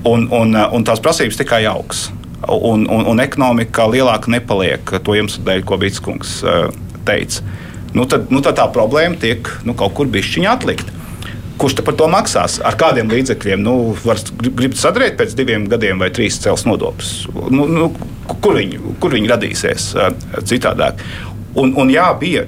un, 0.04 0.28
un, 0.28 0.60
un 0.60 0.84
tās 0.84 1.00
prasības 1.00 1.40
tikai 1.40 1.64
augs, 1.72 2.10
un, 2.44 2.84
un, 2.84 3.08
un 3.14 3.24
ekonomika 3.24 3.88
lielāka 3.88 4.32
nepaliek 4.36 4.96
to 5.00 5.16
iemeslu 5.16 5.44
dēļ, 5.48 5.64
ko 5.64 5.80
Bitskungs 5.80 6.38
teica, 7.08 7.44
nu 7.96 8.06
tad, 8.10 8.30
nu 8.32 8.42
tad 8.44 8.58
tā 8.60 8.66
problēma 8.72 9.18
tiek 9.20 9.48
nu, 9.66 9.74
kaut 9.78 9.94
kur 9.98 10.10
bišķiņa 10.10 10.54
atlikta. 10.56 10.96
Kurš 11.60 11.82
par 11.84 11.92
to 11.98 12.06
maksās? 12.08 12.56
Ar 12.64 12.76
kādiem 12.80 13.10
līdzekļiem? 13.12 13.60
Nu, 13.60 13.92
var 14.06 14.20
gribt 14.40 14.78
sadarīt 14.80 15.18
pēc 15.18 15.34
diviem 15.36 15.66
gadiem 15.68 16.00
vai 16.00 16.08
trīs 16.14 16.38
cels 16.40 16.64
nodokļus. 16.64 17.10
Nu, 17.52 17.66
nu, 17.68 17.90
kur, 18.30 18.56
viņi, 18.56 18.80
kur 19.02 19.12
viņi 19.12 19.28
radīsies 19.28 19.90
citādāk? 20.48 21.04
Un, 21.60 21.74
un 21.76 21.92
jā, 21.92 22.06
bija 22.16 22.46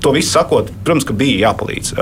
to 0.00 0.12
visu 0.12 0.32
sakot, 0.32 0.68
protams, 0.84 1.06
ka 1.08 1.16
bija 1.16 1.48
jāpalīdz. 1.48 1.92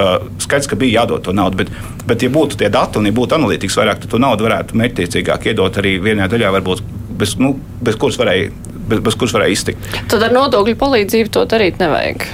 Skaidrs, 0.43 0.71
ka 0.71 0.79
bija 0.79 1.03
jādod 1.03 1.25
to 1.27 1.35
naudu, 1.35 1.63
bet, 1.63 1.73
bet 2.09 2.23
ja 2.23 2.31
būtu 2.33 2.59
tie 2.61 2.71
dati 2.73 2.99
un 3.01 3.07
ja 3.07 3.15
būtu 3.15 3.39
analītikas 3.39 3.79
vairāk, 3.81 4.03
tad 4.03 4.15
to 4.15 4.23
naudu 4.23 4.47
varētu 4.47 4.79
mērķtiecīgāk 4.79 5.49
iedot 5.51 5.81
arī 5.83 5.97
vienā 6.03 6.29
daļā, 6.31 6.53
varbūt 6.59 6.83
bez, 7.19 7.35
nu, 7.43 7.57
bez 7.85 7.99
kuras 7.99 8.19
varēja, 8.21 8.53
bez, 8.91 9.03
bez 9.05 9.19
kuras 9.19 9.35
varēja 9.35 9.57
iztikt. 9.57 9.89
Tad 10.11 10.29
ar 10.29 10.35
nodokļu 10.37 10.79
palīdzību 10.79 11.35
to 11.35 11.47
darīt 11.51 11.83
nevajag. 11.83 12.29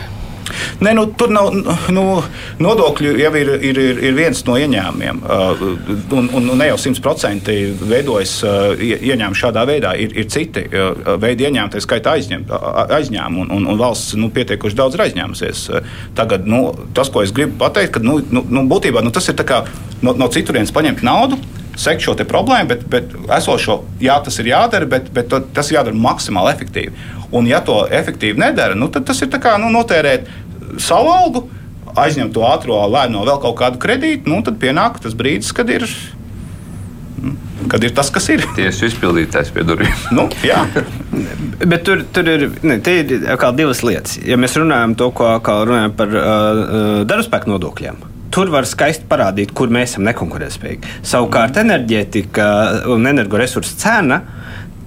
Nē, 0.84 0.94
nu, 0.96 1.06
tur 1.18 1.32
nav 1.34 1.50
nu, 1.94 2.04
nodokļu 2.62 3.14
jau 3.20 3.32
ir, 3.38 3.52
ir, 3.58 3.80
ir, 3.82 4.02
ir 4.08 4.16
viens 4.16 4.42
no 4.48 4.56
ieņēmumiem. 4.60 5.22
Uh, 5.24 5.64
un, 6.18 6.30
un 6.40 6.50
ne 6.58 6.68
jau 6.70 6.78
simtprocentīgi 6.86 7.88
veidojas 7.90 8.36
uh, 8.46 8.84
ieņēmumi 8.84 9.40
šādā 9.40 9.66
veidā. 9.68 9.94
Ir, 10.00 10.14
ir 10.20 10.28
citi 10.32 10.66
uh, 10.68 11.16
veidi 11.22 11.48
ieņēmumi, 11.48 11.74
tā 11.74 11.82
skaitā 11.84 12.16
aizņēmumi, 12.18 13.44
un, 13.44 13.52
un, 13.58 13.68
un 13.72 13.80
valsts 13.80 14.16
nu, 14.20 14.30
pietiekuši 14.34 14.78
daudz 14.78 14.98
ir 14.98 15.06
aizņēmusies. 15.08 15.66
Tagad 16.18 16.48
nu, 16.50 16.66
tas, 16.96 17.10
ko 17.12 17.24
es 17.24 17.34
gribu 17.34 17.58
pateikt, 17.62 17.96
ka 17.96 18.04
nu, 18.04 18.20
nu, 18.30 18.44
nu, 18.48 18.66
būtībā 18.70 19.04
nu, 19.04 19.14
tas 19.14 19.28
ir 19.30 19.40
no, 20.04 20.14
no 20.14 20.30
citurienes 20.32 20.74
paņemt 20.74 21.04
naudu 21.06 21.40
sekt 21.80 22.04
šo 22.04 22.14
problēmu, 22.28 22.68
bet, 22.70 22.86
bet 22.90 23.14
esošo, 23.36 23.80
jā, 24.02 24.16
tas 24.24 24.38
ir 24.38 24.52
jādara, 24.52 24.86
bet, 24.86 25.10
bet 25.14 25.32
tas 25.54 25.72
jādara 25.74 25.96
maksimāli 25.96 26.52
efektīvi. 26.54 26.94
Un, 27.34 27.48
ja 27.50 27.58
to 27.66 27.80
efektīvi 27.90 28.38
nedara, 28.38 28.76
nu, 28.78 28.86
tad 28.94 29.08
tas 29.08 29.22
ir 29.24 29.32
kā 29.32 29.56
nu, 29.58 29.72
notērēt 29.74 30.28
savu 30.82 31.12
algu, 31.12 31.46
aizņemt 32.00 32.34
to 32.34 32.44
ātrā 32.48 32.84
lēno 32.90 33.24
vēl 33.26 33.40
kaut 33.42 33.58
kādu 33.60 33.80
kredītu, 33.82 34.30
nu, 34.30 34.42
tad 34.46 34.58
pienāk 34.62 35.00
tas 35.04 35.16
brīdis, 35.18 35.54
kad 35.56 35.70
ir 35.70 35.86
kad 37.68 37.84
ir 37.84 37.94
tas, 37.96 38.10
kas 38.12 38.26
ir. 38.32 38.42
Tieši 38.56 38.90
izpildītājs 38.90 39.52
pie 39.54 39.64
durvīm. 39.66 39.92
nu, 40.16 40.26
jā. 40.44 40.60
Bet 41.64 41.84
tur, 41.86 42.02
tur 42.12 42.28
ir, 42.28 42.48
ne, 42.66 42.78
ir 42.80 43.14
divas 43.56 43.80
lietas. 43.86 44.18
Ja 44.26 44.36
mēs 44.40 44.56
runājam, 44.60 44.96
to, 44.98 45.10
ko, 45.16 45.30
runājam 45.68 45.94
par 45.96 46.12
uh, 46.12 46.24
uh 46.24 46.98
darbspēku 47.08 47.50
nodokļiem, 47.52 48.02
tur 48.34 48.50
var 48.52 48.68
skaisti 48.68 49.06
parādīt, 49.08 49.54
kur 49.56 49.72
mēs 49.72 49.94
esam 49.94 50.08
nekonkurētspējīgi. 50.08 50.98
Savukārt 51.06 51.60
enerģētika 51.62 52.46
un 52.92 53.06
energoresursu 53.10 53.78
cena 53.80 54.20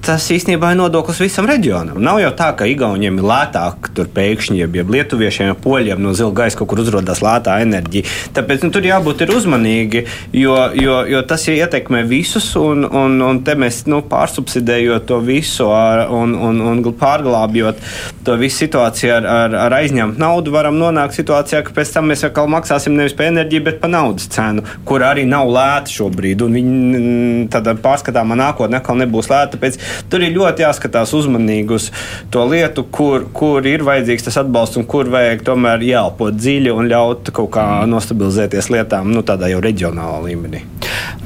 tas 0.07 0.25
īstenībā 0.31 0.71
ir 0.71 0.79
nodoklis 0.79 1.19
visam 1.19 1.47
reģionam. 1.49 1.99
Nav 2.03 2.21
jau 2.21 2.31
tā, 2.39 2.51
ka 2.55 2.67
Igauniem 2.69 3.19
ir 3.19 3.27
lētāk 3.27 3.89
tur 3.97 4.07
pēkšņi, 4.15 4.61
ja 4.61 4.85
Lietuviešiem, 4.87 5.51
ja 5.51 5.57
Poļiem 5.59 5.99
no 6.03 6.13
zila 6.15 6.31
gaisa 6.37 6.59
kaut 6.59 6.71
kur 6.71 6.81
uzrādās 6.83 7.19
lētā 7.25 7.57
enerģija. 7.65 8.07
Tāpēc 8.37 8.63
nu, 8.63 8.71
tur 8.73 8.87
jābūt 8.87 9.25
uzmanīgi, 9.27 10.05
jo, 10.37 10.55
jo, 10.79 11.01
jo 11.11 11.23
tas 11.27 11.43
ietekmē 11.51 12.03
visus, 12.07 12.47
un, 12.59 12.85
un, 12.87 13.17
un 13.23 13.41
te 13.43 13.57
mēs 13.59 13.83
nu, 13.91 13.99
pārsubsidējot 14.07 15.07
to 15.09 15.19
visu 15.25 15.67
ar, 15.73 16.05
un, 16.13 16.35
un, 16.47 16.61
un 16.71 16.83
pārglābjot 16.97 17.83
to 18.25 18.37
visu 18.39 18.63
situāciju 18.63 19.13
ar, 19.17 19.27
ar, 19.33 19.57
ar 19.65 19.77
aizņemtu 19.81 20.21
naudu, 20.21 20.53
varam 20.55 20.79
nonākt 20.79 21.17
situācijā, 21.19 21.63
ka 21.67 21.75
pēc 21.75 21.93
tam 21.97 22.07
mēs 22.13 22.23
atkal 22.27 22.49
maksāsim 22.51 22.95
nevis 22.95 23.15
par 23.17 23.29
enerģiju, 23.31 23.65
bet 23.67 23.81
par 23.83 23.91
naudas 23.91 24.29
cenu, 24.31 24.63
kur 24.87 25.03
arī 25.05 25.27
nav 25.27 25.51
lēta 25.51 25.91
šobrīd. 25.91 26.45
Viņi 26.57 27.47
tādā 27.53 27.75
pārskatāmā 27.83 28.37
nākotnē 28.39 28.79
atkal 28.79 28.99
nebūs 29.03 29.29
lēta. 29.31 29.57
Tāpēc 29.57 29.79
Tur 30.11 30.23
ir 30.25 30.35
ļoti 30.35 30.65
jāskatās 30.65 31.13
uzmanīgi 31.17 31.75
uz 31.77 31.89
to 32.33 32.45
lietu, 32.49 32.85
kur, 32.93 33.27
kur 33.33 33.65
ir 33.67 33.85
vajadzīgs 33.87 34.27
tas 34.27 34.39
atbalsts 34.43 34.79
un 34.79 34.87
kur 34.89 35.09
vajag 35.11 35.43
tomēr 35.47 35.85
jāelpot 35.87 36.37
dziļi 36.37 36.73
un 36.73 36.89
ļaut 36.91 37.31
kaut 37.35 37.51
kā 37.57 37.67
nostabilizēties 37.89 38.71
lietām 38.73 39.11
nu, 39.13 39.23
tādā 39.27 39.51
jau 39.51 39.61
reģionālā 39.63 40.19
līmenī. 40.27 40.63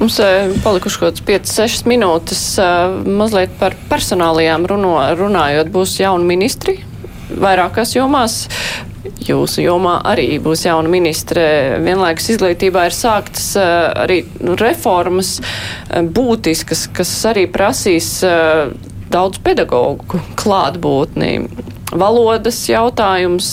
Mums 0.00 0.18
eh, 0.22 0.52
palikuši 0.64 1.02
kaut 1.02 1.12
kāds 1.12 1.26
5-6 1.28 1.84
minūtes. 1.90 2.46
Eh, 2.62 2.96
mazliet 3.20 3.52
par 3.60 3.76
personālajām 3.90 4.66
runājot, 4.70 5.70
būs 5.74 5.98
jauni 6.02 6.28
ministri 6.34 6.78
vairākās 7.32 7.94
jomās. 7.96 8.42
Jūsu 9.22 9.62
jomā 9.62 9.98
arī 10.08 10.38
būs 10.42 10.64
jauna 10.66 10.90
ministre. 10.90 11.42
Vienlaikus 11.84 12.30
izglītībā 12.34 12.86
ir 12.88 12.96
sāktas 12.96 13.52
uh, 13.58 13.90
arī 14.04 14.22
nu, 14.42 14.56
reformas 14.58 15.36
uh, 15.40 16.00
būtiskas, 16.02 16.88
kas 16.96 17.12
arī 17.30 17.46
prasīs 17.52 18.16
uh, 18.26 18.72
daudz 19.12 19.42
pedagoģu 19.44 20.22
klātbūtni. 20.40 21.34
Valodas 21.92 22.56
jautājums, 22.70 23.48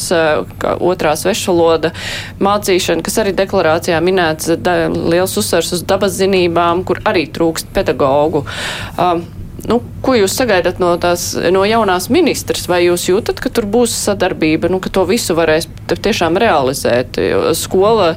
otrā 0.63 1.11
svešvaloda 1.19 1.89
mācīšana, 2.39 3.03
kas 3.03 3.17
arī 3.19 3.33
deklarācijā 3.35 3.97
minēts, 3.99 4.53
da, 4.63 4.85
liels 4.87 5.35
uzsvers 5.41 5.73
uz 5.75 5.83
dabas 5.83 6.15
zinībām, 6.21 6.85
kur 6.87 7.01
arī 7.09 7.25
trūkst 7.35 7.73
pedagoģu. 7.75 8.45
Uh, 8.95 9.19
Nu, 9.69 9.77
ko 10.01 10.15
jūs 10.17 10.33
sagaidat 10.33 10.79
no, 10.81 10.95
tās, 11.01 11.31
no 11.53 11.61
jaunās 11.67 12.07
ministras? 12.09 12.65
Vai 12.71 12.81
jūs 12.87 13.05
jūtat, 13.11 13.37
ka 13.43 13.51
tur 13.53 13.67
būs 13.69 13.93
sadarbība, 13.93 14.71
nu, 14.71 14.79
ka 14.81 14.89
to 14.93 15.03
visu 15.09 15.35
varēs 15.37 15.69
tiešām 15.89 16.39
realizēt? 16.41 17.19
Jo 17.21 17.53
skola 17.57 18.15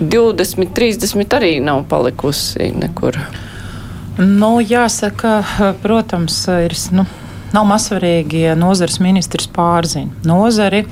20, 0.00 0.74
30 0.74 1.38
arī 1.38 1.52
nav 1.62 1.84
palikusi 1.90 2.72
nekur. 2.74 3.20
Nu, 4.18 4.56
jāsaka, 4.58 5.38
protams, 5.84 6.42
ir. 6.66 6.74
Nu 6.90 7.06
Nav 7.48 7.64
mazsvarīgi, 7.64 8.42
ja 8.44 8.54
nozares 8.58 8.98
ministrs 9.00 9.48
pārzina 9.48 10.12
nozari. 10.28 10.82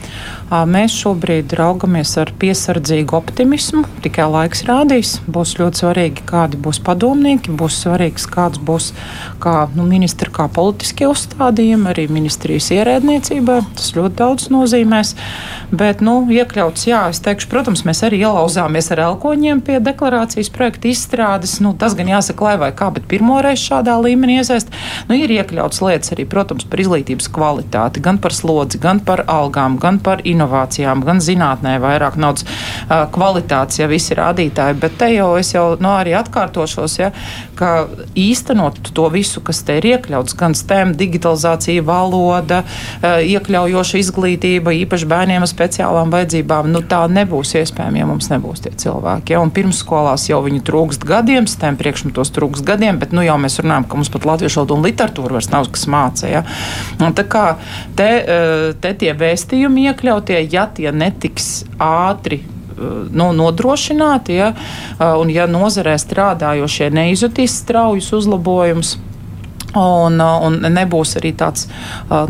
Mēs 0.46 0.94
šobrīd 0.94 1.50
raugamies 1.58 2.12
ar 2.22 2.30
piesardzīgu 2.38 3.16
optimismu. 3.18 3.80
Tikai 4.04 4.28
laiks 4.30 4.60
rādīs. 4.68 5.16
Būs 5.26 5.56
ļoti 5.58 5.80
svarīgi, 5.80 6.22
kādi 6.28 6.60
būs 6.62 6.78
padomnieki, 6.86 7.50
būs 7.50 7.80
svarīgs, 7.82 8.28
kāds 8.30 8.60
būs 8.62 8.92
kā, 9.42 9.66
nu, 9.74 9.82
ministra 9.90 10.30
kā 10.30 10.46
politiskie 10.46 11.08
uzstādījumi, 11.10 11.90
arī 11.90 12.04
ministrijas 12.14 12.70
ierēdniecībā. 12.76 13.56
Tas 13.74 13.90
ļoti 13.96 14.14
daudz 14.20 14.46
nozīmēs. 14.54 15.16
Bet, 15.74 16.04
nu, 16.06 16.20
iekļauts, 16.30 16.86
jā, 16.86 17.02
es 17.10 17.18
teikšu, 17.26 17.50
protams, 17.50 17.82
mēs 17.88 18.04
arī 18.06 18.22
ielauzāmies 18.22 18.92
ar 18.94 19.02
elkoņiem 19.08 19.64
pie 19.66 19.80
deklarācijas 19.82 20.52
projekta 20.54 20.92
izstrādes. 20.92 21.56
Nu, 21.58 21.74
tas 21.74 21.98
gan 21.98 22.12
jāsaka, 22.12 22.46
lai 22.46 22.54
vai 22.62 22.70
kā, 22.70 22.92
bet 22.94 23.10
pirmoreiz 23.10 23.66
šādā 23.66 23.98
līmenī 23.98 24.38
iesaist. 24.44 24.70
Nu, 25.10 25.18
ir 25.18 25.34
iekļauts 25.40 25.82
lietas 25.82 26.14
arī, 26.14 26.28
protams, 26.30 26.70
par 26.70 26.86
izglītības 26.86 27.26
kvalitāti, 27.34 28.04
gan 28.06 28.22
par 28.22 28.36
slodzi, 28.36 28.78
gan 28.78 29.02
par 29.02 29.26
algām, 29.26 29.80
gan 29.82 29.98
par 29.98 30.22
inovācijām, 30.36 31.02
gan 31.06 31.22
zinātnē 31.24 31.76
vairāk 31.82 32.18
naudas 32.20 32.46
kvalitātes, 33.14 33.80
ja 33.80 33.88
visi 33.90 34.16
rādītāji. 34.16 34.78
Bet 34.82 34.98
te 35.00 35.10
jau 35.14 35.32
es 35.40 35.54
jau 35.54 35.66
nu, 35.80 35.90
arī 35.96 36.14
atkārtošos, 36.18 36.98
ja, 37.00 37.10
ka 37.58 37.88
īstenot 38.18 38.92
to 38.94 39.08
visu, 39.12 39.42
kas 39.44 39.62
te 39.66 39.78
ir 39.80 39.88
iekļauts, 39.94 40.36
gan 40.38 40.54
STEM, 40.56 40.94
digitalizācija, 40.98 41.84
valoda, 41.86 42.62
iekļaujoša 43.02 44.00
izglītība, 44.02 44.74
īpaši 44.84 45.08
bērniem 45.10 45.44
ar 45.44 45.50
speciālām 45.50 46.12
vajadzībām, 46.14 46.70
nu 46.72 46.82
tā 46.86 47.02
nebūs 47.10 47.56
iespējama, 47.62 48.02
ja 48.02 48.08
mums 48.08 48.30
nebūs 48.32 48.64
tie 48.64 48.74
cilvēki. 48.84 49.36
Ja, 49.36 49.42
pirmsskolās 49.56 50.28
jau 50.28 50.42
viņi 50.44 50.62
trūkst 50.66 51.06
gadiem, 51.08 51.48
STEM 51.48 51.78
priekšmetos 51.80 52.32
trūkst 52.36 52.66
gadiem, 52.66 53.00
bet 53.00 53.14
nu 53.16 53.24
jau 53.24 53.38
mēs 53.40 53.60
runājam, 53.62 53.86
ka 53.88 54.00
mums 54.00 54.12
pat 54.12 54.26
latviešu 54.28 54.60
valodu 54.60 54.76
un 54.76 54.84
literatūru 54.86 55.38
vairs 55.38 55.50
nav 55.52 55.70
kas 55.72 55.86
māca. 55.90 56.28
Ja. 56.30 56.42
Un 57.00 57.14
tā 57.16 57.24
kā 57.30 57.44
te, 57.98 58.10
te 58.82 58.92
tie 59.00 59.14
vēstījumi 59.16 59.86
iekļautie, 60.26 60.52
ja 60.52 60.66
tie 60.66 60.92
netiks 60.92 61.64
ātri 61.78 62.42
eh, 62.42 63.08
nu, 63.10 63.32
nodrošināti, 63.32 64.36
ja, 64.36 64.52
eh, 64.98 65.16
un 65.16 65.30
ja 65.30 65.46
nozarē 65.46 65.96
strādājošie 65.98 66.90
neizjutīs 66.90 67.62
straujus 67.62 68.12
uzlabojumus. 68.12 68.98
Un, 69.76 70.14
un 70.16 70.54
nebūs 70.72 71.18
arī 71.18 71.34
tāds 71.36 71.66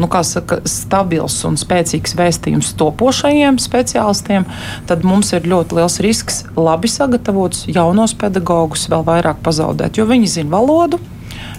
nu, 0.01 0.09
saka, 0.27 0.57
stabils 0.67 1.37
un 1.47 1.55
spēcīgs 1.55 2.17
vēstījums 2.19 2.73
topošajiem 2.75 3.61
speciālistiem, 3.63 4.49
tad 4.89 5.07
mums 5.07 5.31
ir 5.37 5.47
ļoti 5.47 5.79
liels 5.79 6.01
risks 6.03 6.41
labi 6.57 6.91
sagatavotus 6.91 7.69
jaunos 7.71 8.17
pedagogus 8.19 8.89
vēl 8.91 9.07
vairāk 9.07 9.45
pazaudēt, 9.47 10.01
jo 10.01 10.09
viņi 10.11 10.33
zina 10.41 10.57
valodu 10.57 10.99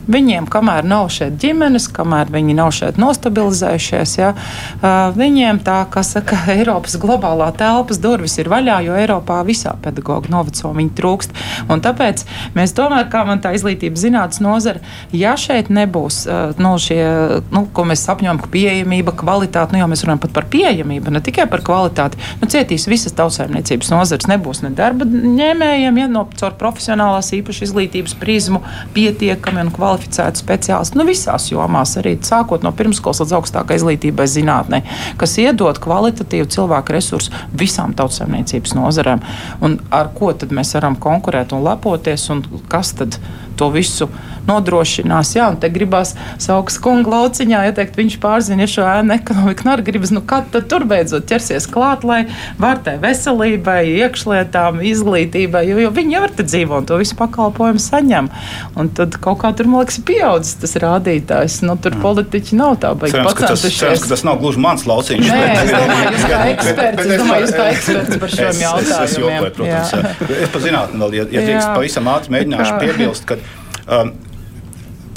Viņiem, 0.08 0.46
kamēr 0.48 0.86
nav 0.88 1.10
šeit 1.12 1.36
ģimenes, 1.42 1.90
kamēr 1.92 2.30
viņi 2.32 2.56
nav 2.56 2.72
šeit 2.76 3.00
nostabilizējušies, 3.02 4.14
ja, 4.22 4.30
viņiem 5.18 5.60
tā, 5.68 5.82
kā 5.92 6.04
saka, 6.08 6.40
Eiropas 6.56 6.96
globālā 7.02 7.50
telpas 7.60 8.00
durvis 8.00 8.38
ir 8.40 8.48
vaļā, 8.52 8.80
jo 8.88 8.96
Eiropā 8.96 9.42
visā 9.48 9.74
pedagoģa 9.84 10.32
noveco 10.32 10.72
viņi 10.78 10.94
trūkst. 10.96 11.36
Un 11.74 11.84
tāpēc 11.84 12.24
mēs 12.56 12.76
tomēr, 12.78 13.10
kā 13.12 13.26
man 13.28 13.44
tā 13.44 13.52
izglītības 13.58 14.06
zinātnes 14.06 14.42
nozara, 14.44 14.80
ja 15.12 15.36
šeit 15.40 15.68
nebūs 15.74 16.22
nu, 16.62 16.72
šie, 16.80 17.02
nu, 17.52 17.66
ko 17.76 17.88
mēs 17.92 18.06
sapņojam, 18.08 18.40
pieejamība, 18.54 19.12
kvalitāte, 19.20 19.76
nu 19.76 19.84
jau 19.84 19.90
mēs 19.92 20.06
runājam 20.06 20.24
pat 20.24 20.36
par 20.40 20.48
pieejamību, 20.56 21.12
ne 21.12 21.24
tikai 21.26 21.50
par 21.52 21.66
kvalitāti, 21.68 22.22
nu, 22.40 22.48
cietīs 22.48 22.88
visas 22.88 23.16
tautsājumniecības 23.20 23.92
nozares, 23.92 24.32
nebūs 24.32 24.64
ne 24.64 24.72
darba 24.78 25.08
ņēmējiem, 25.08 26.00
ja 26.00 26.08
no 26.12 26.24
caur 26.40 26.56
profesionālās 26.60 27.34
īpaši 27.36 27.68
izglītības 27.68 28.16
prizmu 28.22 28.64
pietiekami 28.96 29.66
un 29.66 29.76
kvalitāti 29.76 29.97
kvalificēti 29.98 30.42
speciālisti 30.42 30.98
nu, 30.98 31.06
visās 31.08 31.50
jomās, 31.52 31.96
arī 32.00 32.18
sākot 32.22 32.64
no 32.64 32.72
pirmskolas 32.76 33.22
līdz 33.24 33.36
augstākai 33.38 33.78
izglītībai, 33.80 34.28
zinātnē, 34.30 34.82
kas 35.18 35.38
iedod 35.42 35.80
kvalitatīvu 35.82 36.48
cilvēku 36.54 36.94
resursu 36.94 37.34
visām 37.58 37.96
tautsēmniecības 37.98 38.76
nozarēm. 38.78 39.24
Un 39.62 39.80
ar 39.92 40.12
ko 40.16 40.34
tad 40.34 40.54
mēs 40.54 40.76
varam 40.78 40.96
konkurēt 40.96 41.54
un 41.54 41.66
lepoties, 41.66 42.30
un 42.30 42.44
kas 42.70 42.94
tad 42.98 43.20
to 43.58 43.72
visu 43.74 44.10
nodrošinās. 44.48 45.34
Jā, 45.38 45.50
un 45.52 45.60
te 45.62 45.70
gribās 45.74 46.14
saukas 46.42 46.80
kunga 46.84 47.12
lauciņā 47.14 47.66
ieteikt, 47.70 47.98
viņš 48.00 48.18
pārzina 48.24 48.68
šo 48.70 48.86
ēnu 48.88 49.16
ekonomiku. 49.18 49.68
Nu, 49.68 49.76
gribas, 49.88 50.14
nu, 50.16 50.24
kad 50.26 50.48
tad 50.54 50.70
tur 50.72 50.86
beidzot 50.88 51.28
ķersies 51.30 51.68
klāt, 51.72 52.06
lai 52.08 52.24
vārtē 52.62 52.98
veselībai, 53.04 53.82
iekšlietām, 54.04 54.80
izglītībai, 54.88 55.66
jo, 55.70 55.80
jo 55.84 55.92
viņi 55.96 56.18
jau 56.18 56.24
ir 56.28 56.36
te 56.38 56.46
dzīvo 56.48 56.82
un 56.82 56.88
to 56.88 57.00
visu 57.02 57.18
pakalpojumu 57.20 57.82
saņem. 57.84 58.30
Un 58.80 58.92
tad 58.98 59.20
kaut 59.24 59.42
kā 59.44 59.52
tur, 59.58 59.70
man 59.70 59.84
liekas, 59.84 60.00
pieaudzis 60.08 60.58
tas 60.62 60.78
rādītājs. 60.84 61.60
Nu, 61.68 61.76
tur 61.82 61.98
mm. 61.98 62.06
politiķi 62.06 62.60
nav 62.60 62.78
tā 62.84 62.94
baigi 62.98 63.20
pacentušies. 63.28 63.80
Cerams, 63.82 64.06
ka 64.06 64.14
tas 64.14 64.26
nav 64.28 64.40
gluži 64.42 64.64
mans 64.64 64.88
lauciņš. 64.88 65.28
Nē, 65.28 65.42
es 65.52 65.74
domāju, 65.74 66.14
jūs 66.16 66.28
kā 66.32 66.42
eksperts, 66.54 67.04
es 67.04 67.22
domāju, 67.22 67.46
jūs 67.46 67.56
kā 67.58 67.68
eksperts 67.74 68.22
par 68.24 68.36
šiem 68.38 68.64
jautājumiem. 68.64 68.96
Es, 68.98 69.12
es, 69.12 69.18
jokoju, 69.22 69.54
protams, 69.58 69.94
jā. 69.94 70.40
es 70.46 70.54
pa 70.54 70.64
zinātni 70.64 71.04
vēl, 71.04 71.18
ja, 71.20 71.28
ja 71.36 71.46
drīkst 71.50 71.74
pavisam 71.74 72.12
ātri 72.14 72.36
mēģināšu 72.38 72.80
piebilst, 72.84 73.28
ka 73.28 73.40
um, 73.98 74.14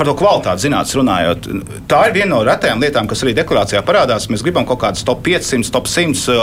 par 0.00 0.08
to 0.08 0.14
kvalitāti 0.16 0.64
zinātnē 0.64 0.96
runājot, 0.96 1.46
tā 1.90 2.00
ir 2.08 2.14
viena 2.16 2.30
no 2.32 2.40
retajām 2.46 2.80
lietām, 2.80 3.08
kas 3.10 3.20
arī 3.24 3.34
deklarācijā 3.36 3.82
parādās. 3.84 4.30
Mēs 4.32 4.44
gribam 4.46 4.64
kaut 4.68 4.80
kādas 4.80 5.04
top 5.04 5.20
500, 5.26 5.68
top 5.74 5.90
100 5.90 6.36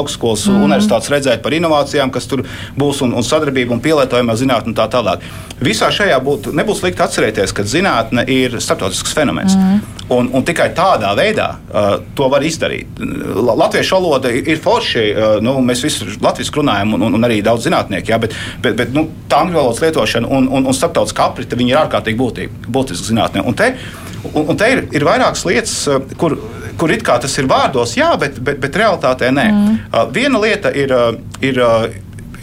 augstskolas 0.00 0.46
mm. 0.48 0.62
universitātes 0.64 1.12
redzēt 1.12 1.42
par 1.44 1.52
inovācijām, 1.52 2.12
kas 2.14 2.28
tur 2.30 2.46
būs 2.78 3.02
un, 3.04 3.12
un 3.18 3.26
sadarbību 3.26 3.76
un 3.76 3.82
pielietojumā 3.84 4.36
zinātnē 4.40 4.72
un 4.72 4.78
tā 4.78 4.88
tālāk. 4.92 5.26
Visā 5.62 5.90
šajā 5.92 6.16
būtu, 6.24 6.54
nebūs 6.56 6.80
slikti 6.80 7.04
atcerēties, 7.04 7.52
ka 7.52 7.66
zinātne 7.68 8.24
ir 8.32 8.56
starptautisks 8.64 9.12
fenomens. 9.14 9.58
Mm. 9.58 9.82
Un, 10.12 10.28
un 10.34 10.44
tikai 10.44 10.70
tādā 10.76 11.12
veidā 11.16 11.48
uh, 11.54 11.92
to 12.16 12.26
var 12.32 12.44
izdarīt. 12.44 12.98
Latviešu 13.52 13.96
valoda 13.96 14.32
ir 14.32 14.58
forši. 14.60 15.04
Uh, 15.12 15.36
nu, 15.44 15.54
mēs 15.64 15.84
visi 15.84 16.08
latviešu 16.20 16.58
runājam, 16.58 16.96
un, 16.96 17.06
un, 17.06 17.16
un 17.18 17.28
arī 17.28 17.38
daudz 17.44 17.68
zinātnieku, 17.68 18.12
jā, 18.12 18.18
bet, 18.20 18.34
bet, 18.64 18.76
bet 18.80 18.96
nu, 18.96 19.06
tā 19.30 19.44
angļu 19.44 19.60
valodas 19.60 19.84
lietošana 19.84 20.28
un, 20.28 20.48
un, 20.50 20.66
un 20.68 20.76
starptautiskā 20.76 21.30
aprite 21.30 21.56
ir 21.62 21.78
ārkārtīgi 21.78 22.18
būtīga, 22.18 22.72
būtiska 22.74 23.01
zinātnē. 23.04 23.44
Un 23.48 23.58
te, 23.58 23.72
un, 24.32 24.46
un 24.46 24.58
te 24.58 24.70
ir, 24.72 24.84
ir 24.94 25.06
vairākas 25.08 25.44
lietas, 25.48 25.76
uh, 25.90 26.00
kur, 26.20 26.36
kur 26.80 26.94
it 26.94 27.04
kā 27.06 27.18
tas 27.22 27.34
ir 27.40 27.50
vārdos, 27.50 27.96
jā, 27.98 28.12
bet, 28.20 28.40
bet, 28.44 28.60
bet 28.62 28.80
realitātē 28.82 29.32
nē. 29.34 29.46
Mm. 29.50 29.82
Uh, 29.90 30.08
viena 30.14 30.42
lieta 30.42 30.74
ir. 30.74 30.94
Uh, 30.94 31.20
ir 31.42 31.62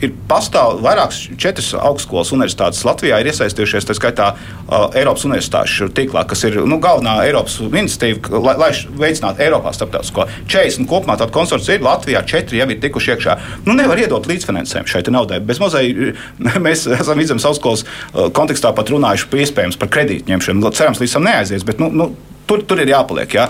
ir 0.06 0.14
pastāv 0.30 0.80
vairākas 0.84 1.22
četras 1.40 1.72
augstskolas 1.78 2.32
universitātes 2.36 2.84
Latvijā 2.88 3.20
ir 3.22 3.30
iesaistījušies, 3.32 3.88
tā 3.90 3.96
skaitā 3.98 4.30
uh, 4.34 4.88
Eiropas 4.98 5.26
universitāšu 5.28 5.90
tīklā, 5.96 6.26
kas 6.30 6.46
ir 6.48 6.60
nu, 6.70 6.80
galvenā 6.84 7.18
Eiropas 7.28 7.60
iniciatīva, 7.64 8.42
lai, 8.46 8.56
lai 8.62 8.70
veicinātu 9.04 9.44
Eiropā 9.46 9.74
starptautisko 9.76 10.28
40 10.50 10.90
kopumā 10.90 11.18
tādu 11.20 11.36
konsorciju 11.36 11.80
ir 11.80 11.86
Latvijā, 11.86 12.24
četri 12.28 12.62
jau 12.62 12.70
ir 12.70 12.82
tikuši 12.84 13.16
iekšā. 13.16 13.38
Nu, 13.68 13.76
nevar 13.78 14.02
iedot 14.02 14.30
līdzfinansējumu 14.30 14.92
šeit 14.92 15.12
naudai. 15.14 15.42
Bez 15.44 15.62
mazai 15.62 15.86
mēs 16.68 16.88
esam 17.00 17.20
vidzemes 17.20 17.48
augstskolas 17.50 17.86
uh, 17.86 18.28
kontekstā 18.36 18.74
pat 18.76 18.92
runājuši 18.94 19.30
par 19.32 19.46
iespējams 19.46 19.80
par 19.80 19.92
kredītņemšanu. 19.98 20.74
Cerams, 20.80 21.02
līdz 21.04 21.18
tam 21.18 21.28
neaizies, 21.28 21.66
bet 21.68 21.82
nu, 21.82 21.92
nu, 21.92 22.12
tur, 22.50 22.64
tur 22.68 22.82
ir 22.82 22.94
jāpaliek. 22.94 23.36
Jā. 23.40 23.50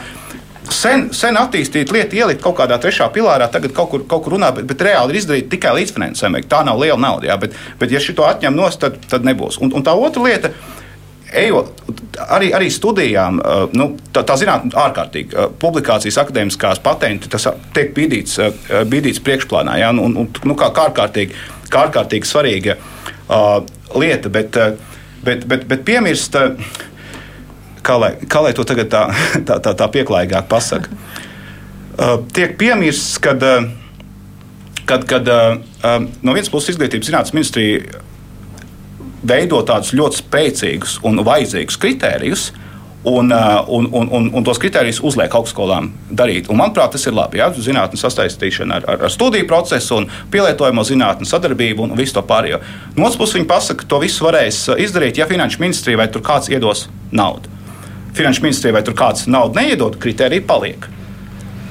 Sen, 0.69 1.07
sen 1.15 1.37
attīstīta 1.39 1.93
lieta, 1.95 2.17
ielikt 2.17 2.43
kaut 2.43 2.57
kādā 2.59 2.77
trešā 2.81 3.09
pilārā, 3.13 3.49
tagad 3.51 3.73
kaut 3.75 3.89
kur, 3.91 4.03
kaut 4.09 4.25
kur 4.25 4.35
runā, 4.35 4.51
bet, 4.55 4.67
bet 4.69 4.83
reāli 4.85 5.15
ir 5.15 5.21
izdarīta 5.21 5.53
tikai 5.55 5.75
līdzfinansējuma. 5.79 6.43
Tā 6.49 6.61
nav 6.67 6.81
liela 6.81 6.99
nauda, 7.01 7.29
jā, 7.31 7.37
bet, 7.41 7.55
bet 7.79 7.93
ja 7.93 8.01
šito 8.03 8.27
atņem 8.27 8.57
no 8.57 8.69
stūra, 8.69 8.93
tad, 8.93 9.07
tad 9.11 9.25
nebūs. 9.27 9.59
Un, 9.63 9.73
un 9.75 9.85
tā 9.85 9.95
otra 9.97 10.25
lieta. 10.27 10.53
Ejot, 11.39 11.83
arī, 12.33 12.47
arī 12.57 12.71
studijām, 12.73 13.37
nu, 13.77 13.89
tā, 14.13 14.23
tā 14.25 14.33
zinātnē, 14.41 14.71
ārkārtīgi 14.81 15.43
publikācijas, 15.61 16.17
akadēmiskās 16.23 16.81
patenti, 16.81 17.29
tas 17.29 17.45
tiek 17.75 17.91
bīdīts, 17.93 18.39
bīdīts 18.89 19.21
priekšplānā. 19.25 19.77
Ja, 19.77 19.91
un, 19.93 20.15
un, 20.17 20.29
nu, 20.33 20.57
kā, 20.57 20.71
kā, 20.73 20.87
ārkārtīgi, 20.89 21.37
kā 21.69 21.83
ārkārtīgi 21.85 22.29
svarīga 22.29 22.79
uh, 22.79 23.59
lieta, 23.93 24.33
bet, 24.33 24.57
bet, 25.21 25.45
bet, 25.45 25.67
bet 25.69 25.85
piemirst. 25.85 26.39
Uh, 26.39 26.87
kā 27.89 27.97
lai, 27.97 28.11
kā 28.29 28.43
lai 28.45 28.53
to 28.57 28.65
tagad 28.67 28.91
tā, 28.91 29.07
tā, 29.47 29.59
tā, 29.63 29.73
tā 29.77 29.89
pieklājīgāk 29.95 30.49
pasakā. 30.51 30.93
Uh, 31.99 32.21
tiek 32.31 32.55
piemirsts, 32.59 33.17
kad, 33.23 33.43
uh, 33.43 33.65
kad, 34.87 35.03
kad 35.09 35.27
uh, 35.27 35.57
no 36.23 36.35
vienas 36.35 36.51
puses 36.51 36.75
izglītības 36.75 37.09
zinātnes 37.09 37.35
ministrija 37.35 38.05
veido 39.27 39.59
tādus 39.67 39.91
ļoti 39.97 40.21
spēcīgus 40.21 40.95
un 41.03 41.19
vajadzīgus 41.27 41.75
kritērijus, 41.81 42.45
un, 43.09 43.33
uh, 43.35 43.67
un, 43.67 43.89
un, 43.95 44.07
un, 44.15 44.31
un 44.39 44.47
tos 44.47 44.61
kritērijus 44.63 45.01
uzliek 45.03 45.35
augstskolām 45.35 45.91
darīt. 46.07 46.47
Un, 46.47 46.61
manuprāt, 46.61 46.93
tas 46.95 47.03
ir 47.07 47.15
labi. 47.15 47.41
Ja? 47.41 47.51
Zinātnes 47.51 48.05
sasaistīšana 48.05 48.79
ar, 48.79 48.87
ar, 48.95 49.05
ar 49.09 49.11
studiju 49.11 49.47
procesu 49.51 49.99
un 49.99 50.09
pielietojamo 50.31 50.87
zinātnē 50.87 51.27
sadarbību 51.27 51.89
un 51.89 51.99
visu 51.99 52.15
to 52.15 52.23
pārējo. 52.31 52.63
No 52.95 53.09
otras 53.09 53.19
puses, 53.19 53.41
viņi 53.41 53.51
pasaka, 53.51 53.83
ka 53.83 53.91
to 53.91 54.03
visu 54.07 54.27
varēs 54.27 54.65
izdarīt, 54.87 55.19
ja 55.19 55.27
finanšu 55.27 55.63
ministrija 55.63 55.99
vai 55.99 56.11
tur 56.11 56.23
kāds 56.23 56.51
iedos 56.51 56.87
naudu 57.11 57.58
finanšu 58.19 58.45
ministrijai, 58.45 58.77
vai 58.77 58.85
tur 58.85 58.97
kāds 58.97 59.27
naudu 59.31 59.59
neiedod, 59.59 59.97
kriteriji 60.01 60.45
paliek. 60.47 60.89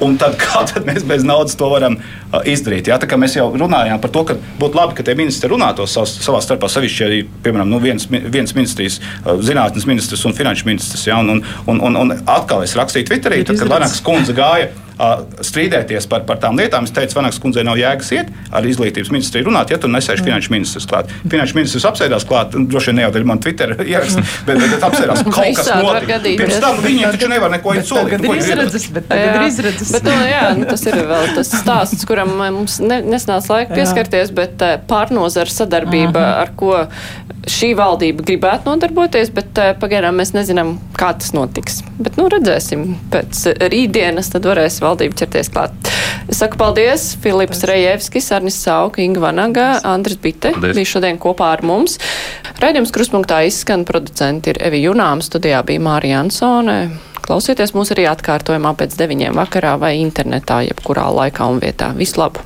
Un 0.04 0.14
tad, 0.18 0.36
kā 0.42 0.62
tad 0.68 0.86
mēs 0.86 1.04
bez 1.08 1.24
naudas 1.26 1.56
to 1.58 1.68
varam 1.72 1.98
uh, 1.98 2.40
izdarīt? 2.46 2.90
Jā, 2.90 2.98
tā 3.02 3.08
kā 3.10 3.18
mēs 3.20 3.36
jau 3.38 3.48
runājām 3.58 4.00
par 4.02 4.12
to, 4.14 4.24
ka 4.28 4.38
būtu 4.60 4.78
labi, 4.78 4.96
ka 4.98 5.06
tie 5.06 5.16
ministri 5.18 5.50
runātos 5.50 5.96
savā 5.98 6.42
starpā, 6.44 6.70
sevišķi 6.70 7.06
arī, 7.06 7.22
piemēram, 7.44 7.70
nu, 7.70 7.80
viens, 7.82 8.06
viens 8.08 8.54
ministrijas, 8.56 9.00
uh, 9.24 9.36
zinātnes 9.44 9.88
ministrs 9.90 10.26
un 10.28 10.36
finanšu 10.38 10.68
ministrs. 10.70 11.06
Jā, 11.10 11.18
un, 11.22 11.42
un, 11.66 11.80
un, 11.90 12.02
un 12.04 12.18
atkal 12.20 12.66
es 12.66 12.76
rakstīju 12.78 13.10
Twitterī, 13.10 13.42
tad, 13.48 13.58
kad 13.60 13.74
Lanaks 13.74 14.02
kundze 14.06 14.36
gāja 14.38 14.70
strīdēties 14.98 16.08
par, 16.10 16.24
par 16.28 16.40
tām 16.42 16.58
lietām. 16.58 16.86
Es 16.88 16.94
teicu, 16.94 17.18
Vanaks 17.18 17.38
kundzei 17.42 17.64
nav 17.66 17.78
jēgas 17.78 18.10
iet 18.16 18.32
ar 18.54 18.66
izglītības 18.66 19.12
ministriju 19.14 19.48
runāt, 19.48 19.70
ja 19.72 19.78
tur 19.80 19.92
nesēž 19.92 20.20
mm. 20.20 20.26
finanšu 20.26 20.54
ministrs 20.54 20.88
klāt. 20.90 21.12
Finanšu 21.22 21.58
ministrs 21.58 21.86
apsēdās 21.88 22.26
klāt, 22.28 22.56
droši 22.56 22.90
vien 22.90 22.98
ne 23.00 23.06
jau 23.06 23.12
dēļ 23.14 23.28
man 23.30 23.42
Twitter 23.44 23.74
ieraksta, 23.92 24.24
mm. 24.24 24.48
bet, 24.48 24.62
bet, 24.62 24.74
bet 24.74 24.88
apsēdās 24.88 25.22
kaut 25.36 25.60
kas 25.60 25.70
notika. 25.78 26.18
Pirms 26.26 26.58
tam 26.64 26.82
viņi 26.84 27.06
taču 27.06 27.30
nevar 27.30 27.54
neko 27.54 27.76
solīt. 27.78 28.16
Tagad 28.18 28.26
ir 28.26 28.42
izredzes, 28.42 28.88
bet 28.96 29.08
tagad 29.12 29.38
ir 29.38 29.46
izredzes. 29.46 29.94
Bet, 29.94 30.10
nu, 30.10 30.18
jā, 30.32 30.42
nu, 30.58 30.68
tas 30.72 30.84
ir 30.90 30.98
vēl 31.12 31.32
tas 31.38 31.54
stāsts, 31.62 32.08
kuram 32.08 32.34
mums 32.42 32.78
ne, 32.82 33.00
nesnāca 33.06 33.54
laika 33.54 33.78
pieskarties, 33.78 34.34
bet 34.34 34.66
pārnozara 34.90 35.52
sadarbība, 35.52 36.22
Aha. 36.24 36.44
ar 36.46 36.54
ko 36.58 36.82
šī 37.48 37.72
valdība 37.78 38.24
gribētu 38.26 38.68
nodarboties, 38.68 39.30
bet 39.34 39.58
pagaidām 39.80 40.18
mēs 40.20 40.34
nezinām, 40.36 40.74
kā 40.98 41.12
tas 41.18 41.32
notiks. 41.36 41.80
Bet, 41.98 42.18
nu, 42.20 42.28
redzēsim 42.32 42.84
pēc 43.12 43.44
rītdienas, 43.72 44.30
tad 44.34 44.48
varēs 44.48 44.80
valdība 44.88 45.20
ķerties 45.22 45.52
klāt. 45.54 45.92
Es 46.28 46.42
saku 46.42 46.58
paldies 46.60 47.10
Filips 47.22 47.62
Rejevskis, 47.68 48.30
Arnis 48.36 48.58
Sauka, 48.60 49.00
Inga 49.04 49.22
Vanaga, 49.22 49.68
Andris 49.88 50.18
Bite 50.20 50.52
paldies. 50.52 50.76
bija 50.76 50.92
šodien 50.92 51.20
kopā 51.22 51.52
ar 51.56 51.64
mums. 51.64 51.98
Raidījums 52.60 52.92
kruspunktā 52.94 53.42
izskan 53.48 53.86
producenti 53.88 54.52
ir 54.52 54.62
Evi 54.68 54.82
Junām, 54.84 55.24
studijā 55.24 55.62
bija 55.66 55.84
Mārija 55.88 56.22
Ansone. 56.24 56.78
Klausieties 57.24 57.74
mūs 57.76 57.92
arī 57.92 58.06
atkārtojumā 58.08 58.72
pēc 58.78 58.96
deviņiem 59.00 59.36
vakarā 59.36 59.76
vai 59.80 59.98
internetā, 60.00 60.62
jebkurā 60.70 61.10
laikā 61.22 61.50
un 61.52 61.60
vietā. 61.64 61.92
Visu 61.96 62.22
labu! 62.22 62.44